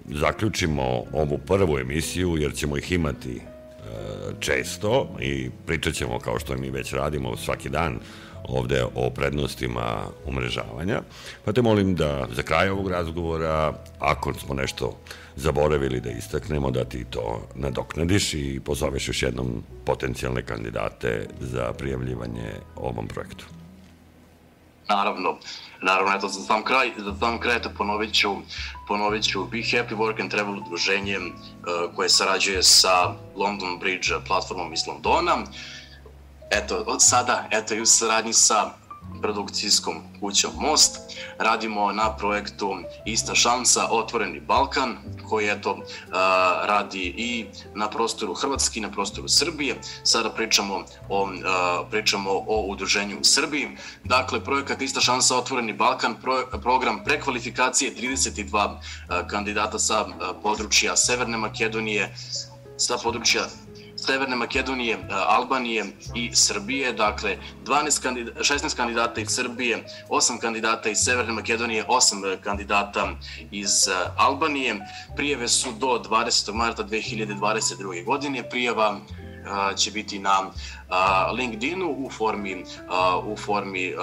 zaključimo 0.05 1.03
ovu 1.13 1.37
prvu 1.37 1.79
emisiju, 1.79 2.37
jer 2.37 2.53
ćemo 2.53 2.77
ih 2.77 2.91
imati 2.91 3.41
često 4.39 5.15
i 5.19 5.49
pričat 5.65 5.93
ćemo 5.93 6.19
kao 6.19 6.39
što 6.39 6.57
mi 6.57 6.69
već 6.69 6.93
radimo 6.93 7.37
svaki 7.37 7.69
dan 7.69 7.99
ovde 8.47 8.83
o 8.95 9.09
prednostima 9.09 9.97
umrežavanja. 10.25 11.01
Pa 11.45 11.53
te 11.53 11.61
molim 11.61 11.95
da 11.95 12.27
za 12.31 12.41
kraj 12.41 12.69
ovog 12.69 12.89
razgovora, 12.91 13.73
ako 13.99 14.33
smo 14.33 14.53
nešto 14.53 14.97
zaboravili 15.35 16.01
da 16.01 16.09
istaknemo, 16.09 16.71
da 16.71 16.83
ti 16.83 17.05
to 17.09 17.41
nadoknadiš 17.55 18.33
i 18.33 18.59
pozoveš 18.65 19.07
još 19.07 19.23
jednom 19.23 19.63
potencijalne 19.85 20.41
kandidate 20.41 21.27
za 21.39 21.73
prijavljivanje 21.77 22.51
ovom 22.75 23.07
projektu. 23.07 23.45
Naravno, 24.89 25.37
naravno, 25.81 26.15
eto, 26.15 26.27
za 26.27 26.41
sam 26.41 26.63
kraj, 26.63 26.91
za 26.97 27.15
sam 27.19 27.39
kraj, 27.39 27.57
eto, 27.57 27.69
ponovit 27.77 28.13
ću, 28.13 28.35
ponovit 28.87 29.23
ću 29.23 29.45
Be 29.45 29.57
Happy 29.57 29.95
Work 29.95 30.21
and 30.21 30.31
Travel 30.31 30.57
udruženje 30.57 31.17
uh, 31.17 31.95
koje 31.95 32.09
sarađuje 32.09 32.63
sa 32.63 33.13
London 33.35 33.79
Bridge 33.79 34.07
platformom 34.27 34.73
iz 34.73 34.87
Londona. 34.87 35.37
Eto, 36.49 36.83
od 36.87 37.03
sada, 37.03 37.47
eto, 37.51 37.73
i 37.75 37.81
u 37.81 37.85
saradnji 37.85 38.33
sa 38.33 38.71
produkcijskom 39.21 39.95
kućom 40.19 40.51
Most. 40.59 40.99
Radimo 41.39 41.91
na 41.91 42.15
projektu 42.15 42.77
Ista 43.05 43.35
šansa, 43.35 43.87
Otvoreni 43.91 44.39
Balkan, 44.39 44.97
koji 45.29 45.49
eto 45.49 45.77
radi 46.63 47.13
i 47.17 47.45
na 47.75 47.89
prostoru 47.89 48.33
Hrvatske 48.33 48.79
i 48.79 48.81
na 48.81 48.91
prostoru 48.91 49.27
Srbije. 49.27 49.75
Sada 50.03 50.29
pričamo 50.29 50.83
o, 51.09 51.29
pričamo 51.91 52.31
o 52.31 52.65
udruženju 52.67 53.17
u 53.19 53.23
Srbiji. 53.23 53.67
Dakle, 54.03 54.43
projekat 54.43 54.81
Ista 54.81 55.01
šansa, 55.01 55.37
Otvoreni 55.37 55.73
Balkan, 55.73 56.15
pro, 56.21 56.43
program 56.61 57.03
prekvalifikacije 57.03 57.95
32 57.95 58.77
kandidata 59.27 59.79
sa 59.79 60.05
područja 60.43 60.95
Severne 60.95 61.37
Makedonije, 61.37 62.15
sa 62.77 62.97
područja 63.03 63.41
Severne 64.07 64.35
Makedonije, 64.35 64.97
Albanije 65.27 65.85
i 66.15 66.35
Srbije, 66.35 66.93
dakle 66.93 67.37
12 67.65 68.01
kandidata, 68.01 68.39
16 68.39 68.75
kandidata 68.75 69.21
iz 69.21 69.27
Srbije, 69.29 69.85
8 70.09 70.39
kandidata 70.39 70.89
iz 70.89 70.97
Severne 70.97 71.33
Makedonije, 71.33 71.85
8 71.87 72.37
kandidata 72.43 73.07
iz 73.51 73.69
Albanije. 74.17 74.79
Prijeve 75.15 75.47
su 75.47 75.71
do 75.71 75.87
20. 76.09 76.53
marta 76.53 76.83
2022. 76.83 78.05
godine. 78.05 78.49
Prijava 78.49 78.99
će 79.77 79.91
biti 79.91 80.19
na 80.19 80.51
LinkedInu 81.37 81.89
u 81.89 82.09
formi, 82.09 82.63
u 83.23 83.37
formi 83.37 83.93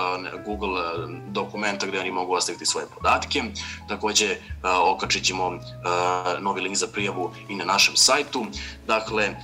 Google 0.47 0.83
dokumenta 1.29 1.87
gde 1.87 2.01
oni 2.01 2.11
mogu 2.11 2.33
ostaviti 2.33 2.67
svoje 2.67 2.87
podatke. 2.95 3.43
Takođe, 3.89 4.37
okačit 4.63 5.25
ćemo 5.25 5.59
novi 6.41 6.61
link 6.61 6.77
za 6.77 6.87
prijavu 6.87 7.33
i 7.49 7.55
na 7.55 7.65
našem 7.65 7.97
sajtu. 7.97 8.47
Dakle, 8.87 9.37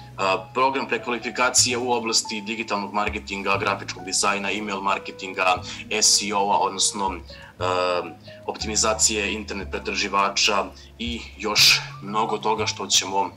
program 0.55 0.89
prekvalifikacije 0.89 1.79
u 1.79 1.93
oblasti 1.93 2.41
digitalnog 2.41 2.95
marketinga, 2.95 3.57
grafičkog 3.57 4.05
dizajna, 4.05 4.51
email 4.51 4.81
marketinga, 4.81 5.63
SEO-a, 6.03 6.59
odnosno 6.59 7.21
optimizacije 8.47 9.33
internet 9.33 9.69
pretraživača 9.71 10.65
i 10.99 11.21
još 11.39 11.81
mnogo 12.03 12.39
toga 12.39 12.67
što 12.67 12.87
ćemo 12.87 13.31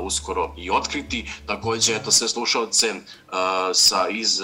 uskoro 0.00 0.54
i 0.58 0.70
otkriti. 0.70 1.30
Takođe, 1.46 1.96
eto, 1.96 2.10
sve 2.10 2.28
slušalce 2.28 2.94
sa 3.74 4.08
iz 4.08 4.40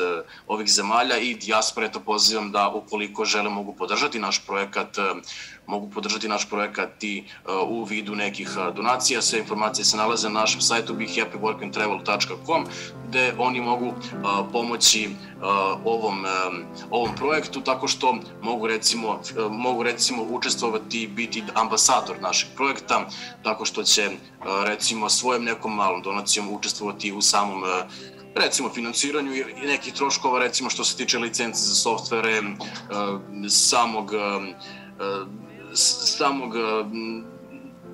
ovih 0.46 0.68
zemalja 0.68 1.18
i 1.18 1.34
dijaspore, 1.34 1.92
to 1.92 2.00
pozivam 2.00 2.52
da 2.52 2.68
ukoliko 2.68 3.24
žele 3.24 3.50
mogu 3.50 3.74
podržati 3.76 4.18
naš 4.18 4.46
projekat, 4.46 4.98
mogu 5.66 5.90
podržati 5.90 6.28
naš 6.28 6.48
projekat 6.48 7.04
i 7.04 7.24
u 7.68 7.84
vidu 7.84 8.14
nekih 8.14 8.48
donacija. 8.76 9.22
Sve 9.22 9.38
informacije 9.38 9.84
se 9.84 9.96
nalaze 9.96 10.28
na 10.28 10.40
našem 10.40 10.60
sajtu 10.60 10.94
behappyworkandtravel.com 10.94 12.64
gde 13.08 13.34
oni 13.38 13.60
mogu 13.60 13.94
pomoći 14.52 15.10
ovom, 15.84 16.24
ovom 16.90 17.14
projektu 17.16 17.60
tako 17.60 17.88
što 17.88 18.18
mogu 18.42 18.66
recimo, 18.66 19.20
mogu 19.50 19.82
recimo 19.82 20.22
učestvovati 20.22 21.02
i 21.02 21.08
biti 21.08 21.44
ambasador 21.54 22.16
našeg 22.20 22.48
projekta 22.56 23.06
tako 23.42 23.64
što 23.64 23.82
će 23.82 24.10
recimo 24.64 25.08
svojom 25.08 25.44
nekom 25.44 25.74
malom 25.74 26.02
donacijom 26.02 26.52
učestvovati 26.52 27.12
u 27.12 27.22
samom 27.22 27.62
recimo 28.34 28.68
financiranju 28.68 29.34
i 29.34 29.66
nekih 29.66 29.94
troškova 29.94 30.38
recimo 30.38 30.70
što 30.70 30.84
se 30.84 30.96
tiče 30.96 31.18
licence 31.18 31.60
za 31.60 31.74
softvere 31.74 32.42
samog 33.48 34.12
samog 35.76 36.54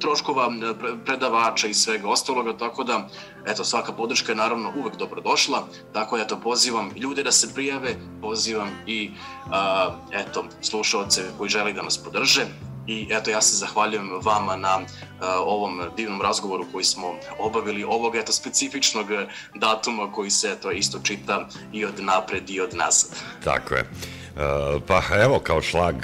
troškova 0.02 0.50
predavača 1.04 1.68
i 1.68 1.74
svega 1.74 2.08
ostaloga, 2.08 2.56
tako 2.56 2.84
da, 2.84 3.08
eto, 3.46 3.64
svaka 3.64 3.92
podrška 3.92 4.32
je 4.32 4.36
naravno 4.36 4.72
uvek 4.76 4.96
dobrodošla, 4.96 5.66
tako 5.92 6.16
da, 6.16 6.22
eto, 6.22 6.40
pozivam 6.40 6.90
ljude 6.96 7.22
da 7.22 7.32
se 7.32 7.54
prijave, 7.54 7.96
pozivam 8.20 8.68
i, 8.86 9.10
a, 9.50 9.90
eto, 10.12 10.44
slušalce 10.60 11.22
koji 11.38 11.50
želi 11.50 11.72
da 11.72 11.82
nas 11.82 11.98
podrže, 11.98 12.46
I 12.86 13.06
eto, 13.10 13.30
ja 13.30 13.40
se 13.42 13.56
zahvaljujem 13.56 14.10
vama 14.22 14.56
na 14.56 14.78
uh, 14.78 14.86
ovom 15.46 15.80
divnom 15.96 16.22
razgovoru 16.22 16.64
koji 16.72 16.84
smo 16.84 17.14
obavili 17.38 17.84
ovog 17.84 18.16
eto 18.16 18.32
specifičnog 18.32 19.06
datuma 19.54 20.12
koji 20.12 20.30
se 20.30 20.50
eto 20.50 20.70
isto 20.70 20.98
čita 21.02 21.46
i 21.72 21.84
od 21.84 22.00
napred 22.00 22.50
i 22.50 22.60
od 22.60 22.74
nazad. 22.74 23.10
Tako 23.44 23.74
je. 23.74 23.90
Pa 24.86 25.02
evo, 25.24 25.38
kao 25.38 25.62
šlag 25.62 25.94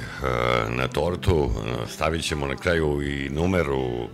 na 0.68 0.88
tortu 0.88 1.50
stavit 1.88 2.24
ćemo 2.24 2.46
na 2.46 2.56
kraju 2.56 3.02
i 3.02 3.28
numeru 3.28 4.08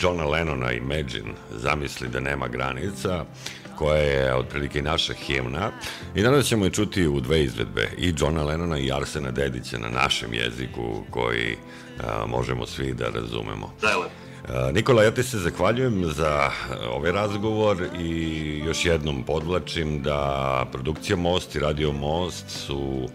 Johna 0.00 0.24
Lennona 0.24 0.72
Imagine, 0.72 1.32
zamisli 1.50 2.08
da 2.08 2.20
nema 2.20 2.48
granica, 2.48 3.24
koja 3.76 4.02
je 4.02 4.34
otprilike 4.34 4.82
naša 4.82 5.12
himna 5.12 5.70
i 6.14 6.22
danas 6.22 6.46
ćemo 6.46 6.64
je 6.64 6.70
čuti 6.70 7.06
u 7.06 7.20
dve 7.20 7.42
izvedbe 7.42 7.90
i 7.98 8.14
Johna 8.18 8.42
Lennona 8.44 8.78
i 8.78 8.92
Arsena 8.92 9.30
Dedića 9.30 9.78
na 9.78 9.88
našem 9.88 10.34
jeziku 10.34 11.02
koji 11.10 11.56
a, 12.04 12.26
možemo 12.26 12.66
svi 12.66 12.94
da 12.94 13.08
razumemo. 13.08 13.72
Da, 13.80 13.94
Nikola, 14.72 15.02
ja 15.02 15.10
ti 15.10 15.22
se 15.22 15.38
zahvaljujem 15.38 16.04
za 16.04 16.50
ovaj 16.90 17.12
razgovor 17.12 17.86
i 18.00 18.62
još 18.66 18.84
jednom 18.84 19.22
podvlačim 19.22 20.02
da 20.02 20.66
produkcija 20.72 21.16
Most 21.16 21.54
i 21.54 21.60
Radio 21.60 21.92
Most 21.92 22.50
su 22.50 23.08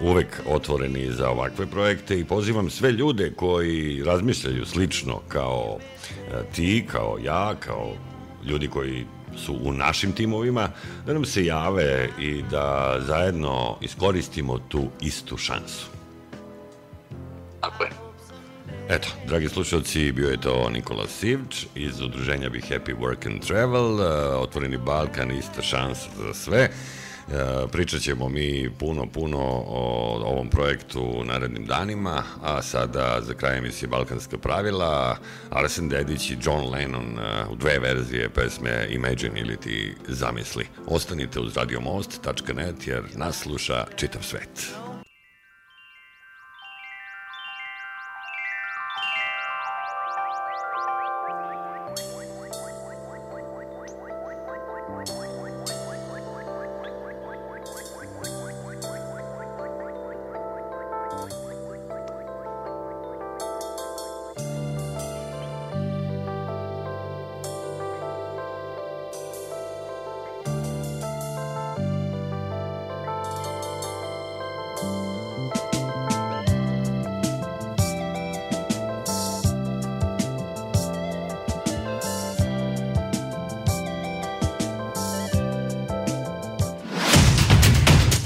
uvek 0.00 0.40
otvoreni 0.46 1.12
za 1.12 1.30
ovakve 1.30 1.66
projekte 1.66 2.20
i 2.20 2.24
pozivam 2.24 2.70
sve 2.70 2.92
ljude 2.92 3.32
koji 3.36 4.02
razmišljaju 4.04 4.66
slično 4.66 5.20
kao 5.28 5.78
e, 6.10 6.42
ti, 6.54 6.84
kao 6.92 7.18
ja, 7.24 7.54
kao 7.60 7.92
ljudi 8.46 8.68
koji 8.68 9.06
su 9.36 9.58
u 9.62 9.72
našim 9.72 10.12
timovima, 10.12 10.68
da 11.06 11.12
nam 11.12 11.24
se 11.24 11.44
jave 11.44 12.08
i 12.18 12.42
da 12.50 12.96
zajedno 13.00 13.76
iskoristimo 13.80 14.58
tu 14.58 14.88
istu 15.00 15.36
šansu. 15.36 15.86
Tako 17.60 17.84
je. 17.84 17.90
Eto, 18.88 19.08
dragi 19.26 19.48
slušalci, 19.48 20.12
bio 20.12 20.28
je 20.28 20.40
to 20.40 20.70
Nikola 20.70 21.06
Sivč 21.06 21.66
iz 21.74 22.00
udruženja 22.00 22.48
Be 22.48 22.58
Happy 22.58 22.96
Work 22.96 23.26
and 23.26 23.46
Travel, 23.46 24.00
e, 24.00 24.36
Otvoreni 24.36 24.76
Balkan, 24.76 25.30
ista 25.30 25.62
šansa 25.62 26.08
za 26.26 26.34
sve. 26.34 26.70
E, 27.32 27.68
pričat 27.72 28.00
ćemo 28.00 28.28
mi 28.28 28.70
puno, 28.78 29.06
puno 29.06 29.38
o 29.66 30.20
ovom 30.24 30.48
projektu 30.48 31.02
u 31.02 31.24
narednim 31.24 31.66
danima, 31.66 32.22
a 32.42 32.62
sada 32.62 33.20
za 33.22 33.34
kraj 33.34 33.58
emisije 33.58 33.88
Balkanska 33.88 34.38
pravila, 34.38 35.16
Arsen 35.50 35.88
Dedić 35.88 36.30
i 36.30 36.36
John 36.42 36.70
Lennon 36.70 37.18
e, 37.18 37.44
u 37.50 37.56
dve 37.56 37.78
verzije 37.78 38.28
pesme 38.28 38.86
Imagine 38.90 39.40
ili 39.40 39.56
ti 39.56 39.94
zamisli. 40.08 40.66
Ostanite 40.86 41.40
uz 41.40 41.56
radiomost.net 41.56 42.86
jer 42.86 43.02
nas 43.16 43.38
sluša 43.38 43.86
čitav 43.96 44.22
svet. 44.22 44.87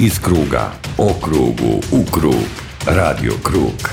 Iz 0.04 0.18
kruga, 0.18 0.72
o 0.98 1.10
krugu, 1.24 1.78
u 1.92 2.12
krug. 2.12 2.50
Radio 2.86 3.32
Krug. 3.42 3.90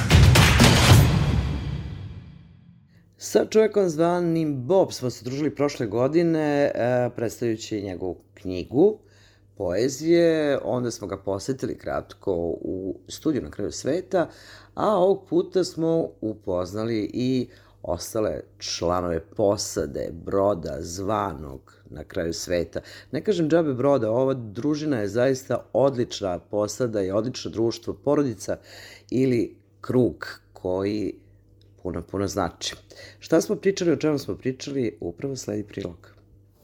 Sa 3.17 3.45
čovjekom 3.45 3.89
zvanim 3.89 4.55
Bob 4.55 4.91
smo 4.91 5.09
se 5.09 5.25
družili 5.25 5.55
prošle 5.55 5.85
godine 5.85 6.71
e, 6.75 7.09
predstavljajući 7.15 7.81
njegovu 7.81 8.17
knjigu 8.33 8.99
poezije, 9.57 10.59
onda 10.63 10.91
smo 10.91 11.07
ga 11.07 11.17
posetili 11.17 11.77
kratko 11.77 12.33
u 12.61 12.99
studiju 13.07 13.43
na 13.43 13.51
kraju 13.51 13.71
sveta, 13.71 14.29
a 14.73 14.95
ovog 14.95 15.25
puta 15.29 15.63
smo 15.63 16.07
upoznali 16.21 17.11
i 17.13 17.49
ostale 17.89 18.41
članove 18.57 19.19
posade, 19.19 20.09
broda, 20.25 20.77
zvanog 20.79 21.73
na 21.89 22.03
kraju 22.03 22.33
sveta. 22.33 22.81
Ne 23.11 23.23
kažem 23.23 23.49
džabe 23.49 23.73
broda, 23.73 24.11
ova 24.11 24.33
družina 24.33 24.99
je 24.99 25.07
zaista 25.07 25.65
odlična 25.73 26.39
posada 26.39 27.01
i 27.01 27.11
odlično 27.11 27.51
društvo, 27.51 27.93
porodica 27.93 28.57
ili 29.09 29.55
krug 29.81 30.27
koji 30.53 31.13
puno, 31.83 32.01
puno 32.01 32.27
znači. 32.27 32.75
Šta 33.19 33.41
smo 33.41 33.55
pričali, 33.55 33.91
o 33.91 33.95
čemu 33.95 34.17
smo 34.17 34.35
pričali, 34.35 34.97
upravo 34.99 35.35
sledi 35.35 35.63
prilog. 35.63 36.13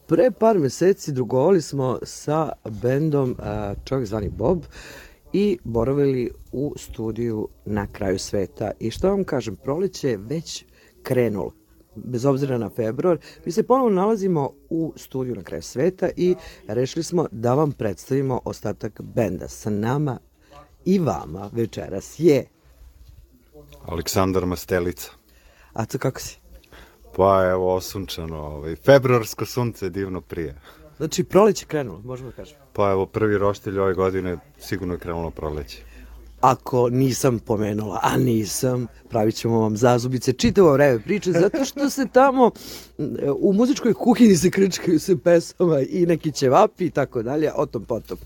Pre 0.07 0.31
par 0.39 0.59
meseci 0.59 1.11
drugovali 1.11 1.61
smo 1.61 1.99
sa 2.03 2.51
bendom 2.81 3.37
Čovjek 3.85 4.07
zvani 4.07 4.29
Bob 4.29 4.63
i 5.33 5.57
boravili 5.63 6.31
u 6.51 6.73
studiju 6.77 7.47
na 7.65 7.87
kraju 7.91 8.19
sveta. 8.19 8.71
I 8.79 8.91
što 8.91 9.09
vam 9.09 9.23
kažem, 9.23 9.55
proleće 9.55 10.09
je 10.09 10.17
već 10.17 10.65
krenulo 11.05 11.51
bez 11.95 12.25
obzira 12.25 12.57
na 12.57 12.69
februar, 12.69 13.17
mi 13.45 13.51
se 13.51 13.63
ponovo 13.63 13.89
nalazimo 13.89 14.51
u 14.69 14.93
studiju 14.95 15.35
na 15.35 15.43
kraju 15.43 15.61
sveta 15.61 16.09
i 16.17 16.35
rešili 16.67 17.03
smo 17.03 17.27
da 17.31 17.53
vam 17.53 17.71
predstavimo 17.71 18.41
ostatak 18.45 19.01
benda. 19.01 19.47
Sa 19.47 19.69
nama 19.69 20.19
i 20.85 20.99
vama 20.99 21.49
večeras 21.53 22.15
je... 22.17 22.45
Aleksandar 23.85 24.45
Mastelica. 24.45 25.11
A 25.73 25.85
to 25.85 25.97
kako 25.97 26.19
si? 26.19 26.39
Pa 27.15 27.49
evo, 27.51 27.75
osunčano, 27.75 28.37
ovaj, 28.37 28.75
februarsko 28.75 29.45
sunce 29.45 29.89
divno 29.89 30.21
prije. 30.21 30.61
Znači, 30.97 31.23
proleće 31.23 31.65
krenulo, 31.65 32.01
možemo 32.03 32.29
da 32.29 32.35
kažemo. 32.35 32.61
Pa 32.73 32.91
evo, 32.91 33.05
prvi 33.05 33.37
roštilj 33.37 33.79
ove 33.79 33.93
godine 33.93 34.37
sigurno 34.59 34.93
je 34.93 34.99
krenulo 34.99 35.31
proleće. 35.31 35.77
Ako 36.41 36.89
nisam 36.89 37.39
pomenula, 37.39 37.99
a 38.03 38.17
nisam, 38.17 38.87
pravit 39.09 39.35
ćemo 39.35 39.59
vam 39.59 39.77
zazubice 39.77 40.33
čitavo 40.33 40.73
vreme 40.73 40.99
priče, 40.99 41.31
zato 41.31 41.65
što 41.65 41.89
se 41.89 42.07
tamo 42.13 42.51
u 43.39 43.53
muzičkoj 43.53 43.93
kuhinji 43.93 44.35
se 44.35 44.51
krčkaju 44.51 44.99
se 44.99 45.17
pesama 45.17 45.79
i 45.79 46.05
neki 46.05 46.31
ćevapi 46.31 46.85
i 46.85 46.89
tako 46.89 47.23
dalje, 47.23 47.51
o 47.55 47.65
tom 47.65 47.85
potom. 47.85 48.17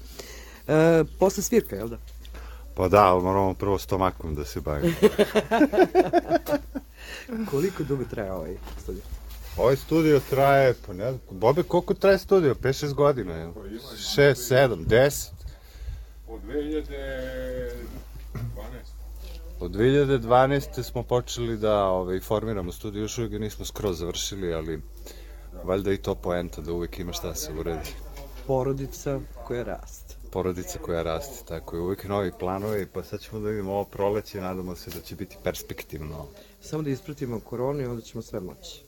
E, 0.68 1.04
posle 1.20 1.44
svirka, 1.44 1.76
jel 1.76 1.88
da? 1.88 1.98
Pa 2.76 2.88
da, 2.88 3.04
ali 3.06 3.24
moramo 3.24 3.54
prvo 3.54 3.78
stomakom 3.78 4.36
da 4.36 4.46
se 4.46 4.62
bavimo. 4.62 4.94
Koliko 7.52 7.84
dugo 7.84 8.04
traje 8.04 8.32
ovaj 8.32 8.56
studio? 8.82 9.02
Ovaj 9.58 9.76
studio 9.76 10.22
traje, 10.30 10.74
pa 10.88 10.94
ne 10.94 11.12
znam, 11.12 11.20
Bobe, 11.32 11.64
koliko 11.64 11.94
traje 11.94 12.18
studio? 12.18 12.56
5-6 12.56 12.94
godina, 12.94 13.34
je? 13.34 13.52
6, 14.18 14.34
7, 14.36 14.86
10? 14.86 15.30
Od 16.28 16.40
2012. 16.42 17.99
Od 19.62 19.72
2012. 19.72 20.84
smo 20.84 21.04
počeli 21.04 21.58
da 21.58 21.86
ovaj, 21.86 22.20
formiramo 22.20 22.72
studio, 22.72 23.02
još 23.02 23.18
uvijek 23.18 23.42
nismo 23.42 23.66
skroz 23.66 24.00
završili, 24.00 24.54
ali 24.54 24.82
valjda 25.64 25.94
i 25.94 25.98
to 25.98 26.16
poenta 26.16 26.62
da 26.62 26.74
uvijek 26.74 27.00
ima 27.00 27.14
šta 27.14 27.36
se 27.36 27.54
uredi. 27.54 27.90
Porodica 28.48 29.20
koja 29.48 29.64
raste. 29.64 30.16
Porodica 30.32 30.80
koja 30.80 31.04
raste, 31.04 31.46
tako 31.46 31.76
je, 31.76 31.82
uvijek 31.82 32.04
novi 32.04 32.32
planovi, 32.40 32.86
pa 32.86 33.04
sad 33.04 33.20
ćemo 33.20 33.40
da 33.40 33.50
vidimo 33.50 33.72
ovo 33.72 33.84
proleće, 33.84 34.42
nadamo 34.42 34.76
se 34.76 34.92
da 34.92 35.02
će 35.02 35.16
biti 35.16 35.38
perspektivno. 35.44 36.26
Samo 36.62 36.84
da 36.84 36.90
ispratimo 36.90 37.40
koronu 37.40 37.82
i 37.82 37.86
onda 37.86 38.02
ćemo 38.02 38.22
sve 38.22 38.40
moći. 38.40 38.84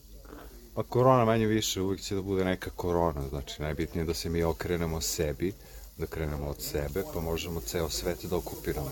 Pa 0.75 0.83
korona 0.83 1.25
manje 1.25 1.45
više 1.45 1.81
uvijek 1.81 2.01
će 2.01 2.15
da 2.15 2.21
bude 2.21 2.45
neka 2.45 2.69
korona, 2.69 3.21
znači 3.29 3.61
najbitnije 3.61 4.01
je 4.01 4.07
da 4.07 4.13
se 4.13 4.29
mi 4.29 4.43
okrenemo 4.43 5.01
sebi, 5.01 5.53
da 5.97 6.05
krenemo 6.05 6.47
od 6.47 6.61
sebe, 6.61 7.03
pa 7.13 7.19
možemo 7.19 7.59
ceo 7.59 7.89
svet 7.89 8.25
da 8.25 8.35
okupiramo. 8.35 8.91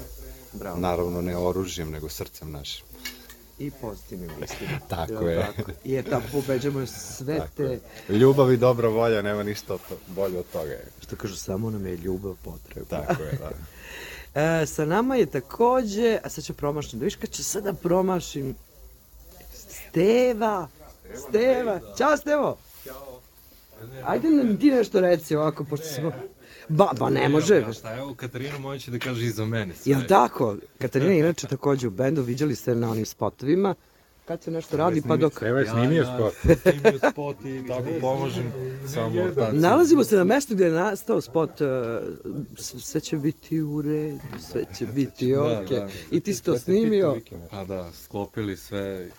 Bravo. 0.53 0.79
Naravno 0.79 1.21
ne 1.21 1.37
oružjem, 1.37 1.91
nego 1.91 2.09
srcem 2.09 2.51
našim. 2.51 2.85
I 3.59 3.71
pozitivnim 3.71 4.29
mislima. 4.41 4.79
Tako 4.95 5.27
je. 5.27 5.47
Tako. 5.55 5.71
I 5.83 5.91
je 5.91 6.03
tako 6.03 6.23
pobeđamo 6.31 6.85
sve 6.85 7.37
Tako 7.37 7.51
te... 7.55 7.63
je. 7.63 7.79
Ljubav 8.09 8.51
i 8.51 8.57
dobra 8.57 8.89
volja, 8.89 9.21
nema 9.21 9.43
ništa 9.43 9.77
to, 9.77 9.97
bolje 10.07 10.39
od 10.39 10.45
toga. 10.51 10.77
Što 11.01 11.15
kažu, 11.15 11.35
samo 11.35 11.69
nam 11.69 11.85
je 11.85 11.97
ljubav 11.97 12.35
potrebna. 12.43 12.89
Tako 12.89 13.23
je, 13.23 13.31
da. 13.31 13.49
E, 14.35 14.65
sa 14.65 14.85
nama 14.85 15.15
je 15.15 15.25
takođe, 15.25 16.19
a 16.23 16.29
sad 16.29 16.43
ću 16.43 16.53
promašiti, 16.53 16.97
da 16.97 17.05
viš 17.05 17.15
kad 17.15 17.29
ću 17.29 17.43
sada 17.43 17.73
promašim, 17.73 18.55
Steva, 19.89 20.67
Steva, 21.15 21.79
ćao 21.97 22.17
Stevo. 22.17 22.57
Ajde 24.05 24.29
nam 24.29 24.57
ti 24.57 24.71
nešto 24.71 24.99
reci 24.99 25.35
ovako, 25.35 25.63
pošto 25.63 25.87
smo... 25.87 26.11
Ba, 26.69 26.89
ba 26.99 27.09
ne 27.09 27.29
može. 27.29 27.65
Šta, 27.73 27.95
evo, 27.95 28.13
Katarina 28.13 28.59
moći 28.59 28.83
će 28.85 28.91
da 28.91 28.99
kaže 28.99 29.25
i 29.25 29.29
za 29.29 29.45
mene 29.45 29.75
sve. 29.75 29.91
Jel 29.91 30.01
tako? 30.07 30.55
Katarina 30.79 31.11
je 31.11 31.19
inače 31.19 31.47
takođe 31.47 31.87
u 31.87 31.91
bendu, 31.91 32.21
viđali 32.21 32.55
ste 32.55 32.75
na 32.75 32.91
onim 32.91 33.05
spotovima. 33.05 33.75
Kad 34.25 34.43
se 34.43 34.51
nešto 34.51 34.77
radi, 34.77 35.01
pa 35.07 35.17
dok... 35.17 35.39
Treba 35.39 35.59
je 35.59 35.67
snimio 35.67 36.05
spot. 36.05 36.33
Snimio 36.61 36.99
spot 37.11 37.37
i 37.45 37.63
tako 37.67 37.89
pomožem 38.01 38.51
samo 38.87 39.21
ortaciju. 39.21 39.61
Nalazimo 39.61 40.03
se 40.03 40.15
na 40.15 40.23
mestu 40.23 40.55
gde 40.55 40.65
je 40.65 40.71
nastao 40.71 41.21
spot 41.21 41.61
uh, 41.61 41.67
sve 42.57 43.01
će 43.01 43.17
biti 43.17 43.61
u 43.61 43.81
redu, 43.81 44.19
sve 44.39 44.65
će 44.77 44.85
biti 44.85 45.35
okej. 45.35 45.79
Da, 45.79 45.85
da. 45.85 45.89
I 46.11 46.19
ti 46.19 46.33
si 46.33 46.43
to 46.43 46.57
snimio 46.57 47.15
Pa 47.51 47.63
da, 47.63 47.91
sklopili 47.91 48.57
sve. 48.57 49.09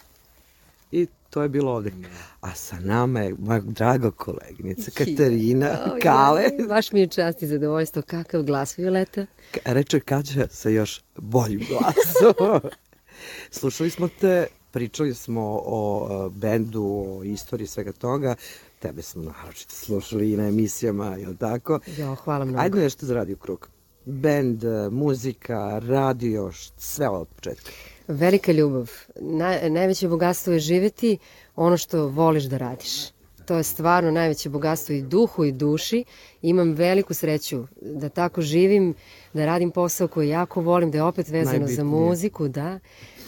i 0.92 1.07
to 1.31 1.43
je 1.43 1.49
bilo 1.49 1.72
ovde. 1.72 1.93
A 2.41 2.55
sa 2.55 2.76
nama 2.81 3.20
je 3.20 3.35
moja 3.39 3.61
draga 3.61 4.11
koleginica 4.11 4.91
Katarina 4.91 5.78
Kale. 6.03 6.43
Baš 6.68 6.93
mi 6.93 7.01
je 7.01 7.07
čast 7.07 7.43
i 7.43 7.47
zadovoljstvo. 7.47 8.03
Kakav 8.03 8.43
glas, 8.43 8.78
Violeta? 8.78 9.26
Ka- 9.53 9.72
Reče 9.72 10.01
Kađa 10.01 10.47
sa 10.51 10.68
još 10.68 11.03
boljim 11.16 11.61
glasom. 11.68 12.70
Slušali 13.51 13.91
smo 13.91 14.09
te, 14.20 14.47
pričali 14.70 15.14
smo 15.14 15.43
o 15.64 16.09
uh, 16.26 16.33
bendu, 16.33 16.85
o 16.85 17.24
istoriji 17.24 17.66
svega 17.66 17.93
toga. 17.93 18.35
Tebe 18.78 19.03
smo 19.03 19.22
naročito 19.22 19.74
slušali 19.74 20.33
i 20.33 20.37
na 20.37 20.49
emisijama, 20.49 21.07
je 21.16 21.28
li 21.28 21.37
tako? 21.37 21.81
Jo, 21.99 22.14
hvala 22.14 22.45
mnogo. 22.45 22.61
Ajde 22.61 22.81
nešto 22.81 23.07
za 23.07 23.14
Radio 23.14 23.37
Krug. 23.37 23.68
Bend, 24.05 24.64
uh, 24.64 24.93
muzika, 24.93 25.78
radio, 25.78 26.51
sve 26.78 27.09
od 27.09 27.28
početka. 27.28 27.70
Velika 28.11 28.52
ljubav. 28.52 28.90
Na, 29.20 29.58
najveće 29.68 30.08
bogatstvo 30.08 30.52
je 30.52 30.58
živeti 30.58 31.18
ono 31.56 31.76
što 31.76 32.08
voliš 32.08 32.44
da 32.44 32.56
radiš. 32.58 33.08
To 33.46 33.56
je 33.56 33.62
stvarno 33.62 34.11
najveće 34.11 34.48
bogatstvo 34.48 34.94
i 34.94 35.02
duhu 35.02 35.44
i 35.44 35.52
duši. 35.52 36.04
Imam 36.42 36.72
veliku 36.72 37.14
sreću 37.14 37.64
da 37.80 38.08
tako 38.08 38.42
živim, 38.42 38.94
da 39.32 39.46
radim 39.46 39.70
posao 39.70 40.08
koji 40.08 40.28
jako 40.28 40.61
volim, 40.61 40.90
da 40.90 40.98
je 40.98 41.02
opet 41.02 41.28
vezano 41.28 41.66
za 41.66 41.82
Najbitnije. 41.82 41.84
muziku, 41.84 42.48
da. 42.48 42.78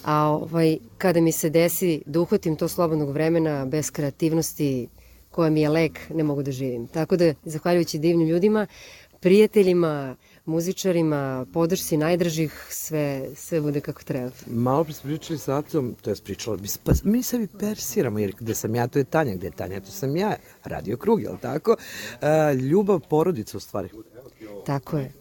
A 0.04 0.28
ovaj, 0.28 0.78
kada 0.98 1.20
mi 1.20 1.32
se 1.32 1.50
desi 1.50 2.02
da 2.06 2.20
uhvatim 2.20 2.56
to 2.56 2.68
slobodnog 2.68 3.10
vremena 3.10 3.66
bez 3.66 3.90
kreativnosti 3.90 4.88
koja 5.30 5.50
mi 5.50 5.60
je 5.60 5.68
lek, 5.68 6.00
ne 6.14 6.22
mogu 6.22 6.42
da 6.42 6.52
živim. 6.52 6.86
Tako 6.86 7.16
da, 7.16 7.34
zahvaljujući 7.44 7.98
divnim 7.98 8.28
ljudima, 8.28 8.66
prijateljima, 9.20 10.16
muzičarima, 10.45 11.47
podršci 11.53 11.97
najdražih, 11.97 12.66
sve, 12.70 13.28
sve 13.36 13.61
bude 13.61 13.80
kako 13.80 14.03
treba. 14.03 14.30
Malo 14.47 14.84
pre 14.84 14.93
smo 14.93 15.09
pričali 15.09 15.38
sa 15.38 15.57
Atom, 15.57 15.95
to 16.03 16.11
je 16.11 16.16
pričala, 16.24 16.57
mi, 16.57 16.68
pa, 16.84 16.93
mi 17.05 17.22
sebi 17.22 17.47
persiramo, 17.59 18.18
jer 18.18 18.34
gde 18.40 18.55
sam 18.55 18.74
ja, 18.74 18.88
to 18.88 18.99
je 18.99 19.05
Tanja, 19.05 19.34
gde 19.34 19.47
je 19.47 19.51
Tanja, 19.51 19.80
to 19.80 19.90
sam 19.90 20.16
ja, 20.16 20.36
radio 20.64 20.97
krug, 20.97 21.22
jel 21.22 21.36
tako? 21.40 21.76
E, 22.20 22.55
ljubav 22.55 23.01
porodica 23.01 23.57
u 23.57 23.61
stvari. 23.61 23.88
Tako 24.66 24.99
je. 24.99 25.12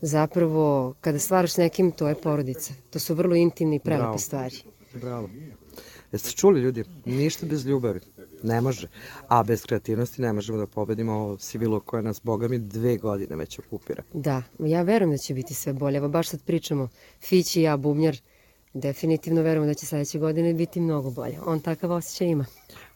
Zapravo, 0.00 0.94
kada 1.00 1.18
stvaraš 1.18 1.52
s 1.52 1.56
nekim, 1.56 1.90
to 1.90 2.08
je 2.08 2.14
porodica. 2.14 2.72
To 2.90 2.98
su 2.98 3.14
vrlo 3.14 3.34
intimne 3.34 3.76
i 3.76 3.80
prelepe 3.80 4.18
stvari. 4.18 4.56
Bravo. 4.94 5.28
Jeste 6.12 6.30
čuli 6.30 6.60
ljudi, 6.60 6.84
ništa 7.04 7.46
bez 7.46 7.66
ljubavi. 7.66 8.00
Ne 8.46 8.60
može. 8.60 8.88
A 9.28 9.42
bez 9.42 9.62
kreativnosti 9.62 10.22
ne 10.22 10.32
možemo 10.32 10.58
da 10.58 10.66
pobedimo 10.66 11.12
ovo 11.12 11.38
sivilo 11.38 11.80
koje 11.80 12.02
nas, 12.02 12.20
boga 12.22 12.48
mi, 12.48 12.58
dve 12.58 12.96
godine 12.96 13.36
već 13.36 13.58
okupira. 13.58 14.02
Da, 14.12 14.42
ja 14.58 14.82
verujem 14.82 15.10
da 15.10 15.18
će 15.18 15.34
biti 15.34 15.54
sve 15.54 15.72
bolje. 15.72 15.96
Evo 15.96 16.08
baš 16.08 16.28
sad 16.28 16.42
pričamo, 16.42 16.88
Fić 17.20 17.56
i 17.56 17.62
ja, 17.62 17.76
Bubnjar, 17.76 18.16
definitivno 18.74 19.42
verujemo 19.42 19.66
da 19.66 19.74
će 19.74 19.86
sledeće 19.86 20.18
godine 20.18 20.54
biti 20.54 20.80
mnogo 20.80 21.10
bolje. 21.10 21.38
On 21.46 21.60
takav 21.60 21.92
osjećaj 21.92 22.26
ima. 22.28 22.44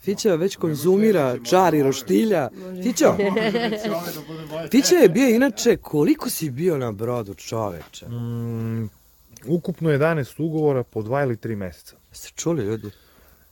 Fića 0.01 0.35
već 0.35 0.57
konzumira 0.57 1.37
čari 1.45 1.83
roštilja. 1.83 2.49
Fićo, 2.83 3.17
Fića 4.71 4.95
je 4.95 5.09
bio 5.09 5.29
inače, 5.29 5.77
koliko 5.77 6.31
si 6.31 6.51
bio 6.51 6.79
na 6.79 6.93
brodu 6.93 7.35
čoveče? 7.35 8.09
Mm, 8.09 8.91
ukupno 9.47 9.91
11 9.91 10.43
ugovora 10.43 10.83
po 10.83 11.03
2 11.03 11.23
ili 11.23 11.37
3 11.37 11.57
meseca. 11.57 11.97
Jeste 12.11 12.31
čuli 12.37 12.65
ljudi? 12.65 12.91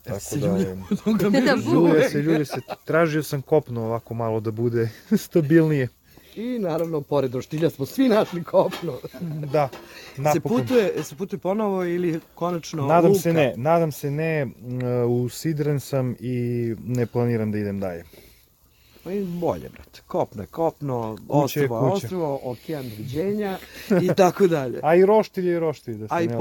Tako 0.09 0.21
Se 0.21 0.39
da, 0.39 0.49
toga 1.05 1.29
ljulja 1.67 1.93
beže. 1.93 2.09
se, 2.09 2.19
ljulja 2.19 2.45
se, 2.45 2.55
tražio 2.85 3.23
sam 3.23 3.43
kopno 3.43 3.83
ovako 3.83 4.15
malo 4.15 4.41
da 4.41 4.51
bude 4.53 4.89
stabilnije. 5.19 5.89
I 6.37 6.59
naravno, 6.59 7.01
pored 7.01 7.35
roštilja 7.35 7.71
smo 7.71 7.87
svi 7.87 8.09
našli 8.09 8.45
kopno. 8.45 8.93
Da, 9.53 9.69
Se 10.17 10.23
napokon. 10.23 10.59
putuje, 10.59 11.05
se 11.05 11.17
putuje 11.17 11.39
ponovo 11.41 11.85
ili 11.85 12.21
konačno 12.35 12.87
Nadam 12.87 13.11
luka? 13.11 13.21
se 13.21 13.33
ne, 13.33 13.55
nadam 13.57 13.93
se 13.93 14.11
ne, 14.11 14.47
usidren 15.09 15.81
sam 15.81 16.15
i 16.21 16.37
ne 16.79 17.07
planiram 17.07 17.53
da 17.53 17.59
idem 17.59 17.81
dalje. 17.81 18.05
Pa 19.05 19.13
i 19.13 19.25
bolje, 19.25 19.69
brate. 19.69 20.01
Kopno 20.07 20.43
je 20.43 20.47
kopno, 20.47 21.19
Kuće 21.29 21.61
je 21.61 21.69
ostrvo, 21.71 22.41
okean 22.45 22.89
doviđenja 22.91 23.59
i 24.03 24.09
tako 24.09 24.47
dalje. 24.47 24.81
A 24.83 24.95
i 24.95 25.07
roštilj 25.07 25.49
je 25.49 25.61
roštilj, 25.61 25.95
da 25.95 26.09
se 26.09 26.15
A 26.15 26.23
i 26.23 26.29
lažem. 26.29 26.39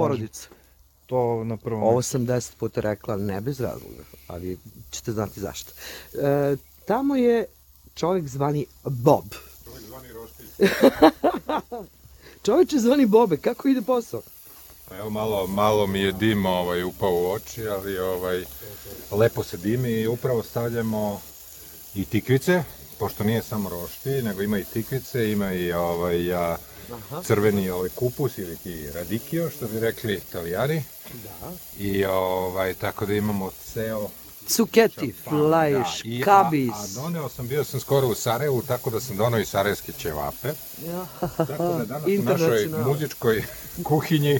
To 1.07 1.43
na 1.43 1.57
prvom 1.57 1.83
Ovo 1.83 2.01
sam 2.01 2.25
deset 2.25 2.57
puta 2.57 2.81
rekla, 2.81 3.17
ne 3.17 3.41
bez 3.41 3.59
razloga, 3.59 4.03
a 4.27 4.37
vi 4.37 4.57
ćete 4.91 5.11
znati 5.11 5.39
zašto. 5.39 5.71
E, 6.13 6.55
tamo 6.85 7.15
je 7.15 7.45
čovjek 7.95 8.27
zvani 8.27 8.65
Bob. 8.83 9.25
Čovjek 9.63 9.83
zvani 9.85 10.07
roštilj. 10.13 10.47
Čovječe 12.45 12.79
zvani 12.79 13.05
Bobe, 13.05 13.37
kako 13.37 13.67
ide 13.67 13.81
posao? 13.81 14.21
Pa 14.89 14.97
Evo 14.97 15.09
malo, 15.09 15.47
malo 15.47 15.87
mi 15.87 15.99
je 15.99 16.11
dim 16.11 16.45
ovaj, 16.45 16.83
upao 16.83 17.13
u 17.13 17.31
oči, 17.31 17.67
ali 17.67 17.99
ovaj, 17.99 18.43
lepo 19.11 19.43
se 19.43 19.57
dimi 19.57 19.91
i 19.91 20.07
upravo 20.07 20.43
stavljamo 20.43 21.21
i 21.95 22.05
tikvice, 22.05 22.63
pošto 22.99 23.23
nije 23.23 23.41
samo 23.41 23.69
roštilj, 23.69 24.23
nego 24.23 24.41
ima 24.41 24.59
i 24.59 24.65
tikvice, 24.73 25.31
ima 25.31 25.53
i 25.53 25.71
ovaj, 25.71 26.33
a, 26.33 26.57
Aha. 26.93 27.23
crveni 27.23 27.69
ovaj, 27.69 27.89
kupus 27.89 28.37
ili 28.37 28.57
ti 28.57 28.91
radikio, 28.91 29.49
što 29.49 29.67
bi 29.67 29.79
rekli 29.79 30.13
italijani. 30.13 30.83
Da. 31.13 31.51
I 31.79 32.05
ovaj, 32.05 32.73
tako 32.73 33.05
da 33.05 33.13
imamo 33.13 33.51
ceo 33.73 34.09
Cuketi, 34.47 35.13
flajš, 35.23 36.01
I, 36.03 36.21
kabis. 36.21 36.71
A, 36.73 36.83
a 36.83 36.87
doneo 36.95 37.29
sam, 37.29 37.47
bio 37.47 37.63
sam 37.63 37.79
skoro 37.79 38.07
u 38.07 38.15
Sarajevu, 38.15 38.61
tako 38.61 38.89
da 38.89 38.99
sam 38.99 39.17
doneo 39.17 39.39
i 39.39 39.45
sarajevske 39.45 39.91
ćevape. 39.91 40.47
Ja. 40.87 41.05
Tako 41.37 41.63
da 41.63 41.85
danas 41.85 42.07
u 42.19 42.23
našoj 42.23 42.69
muzičkoj 42.85 43.43
kuhinji 43.87 44.39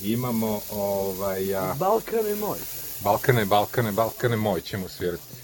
imamo 0.00 0.60
ovaj, 0.70 1.54
a, 1.56 1.74
Balkan 1.78 2.26
je 2.26 2.34
moj. 2.34 2.58
Balkane, 3.00 3.44
Balkane, 3.44 3.92
Balkane 3.92 4.36
moj 4.36 4.60
ćemo 4.60 4.88
svirati. 4.88 5.43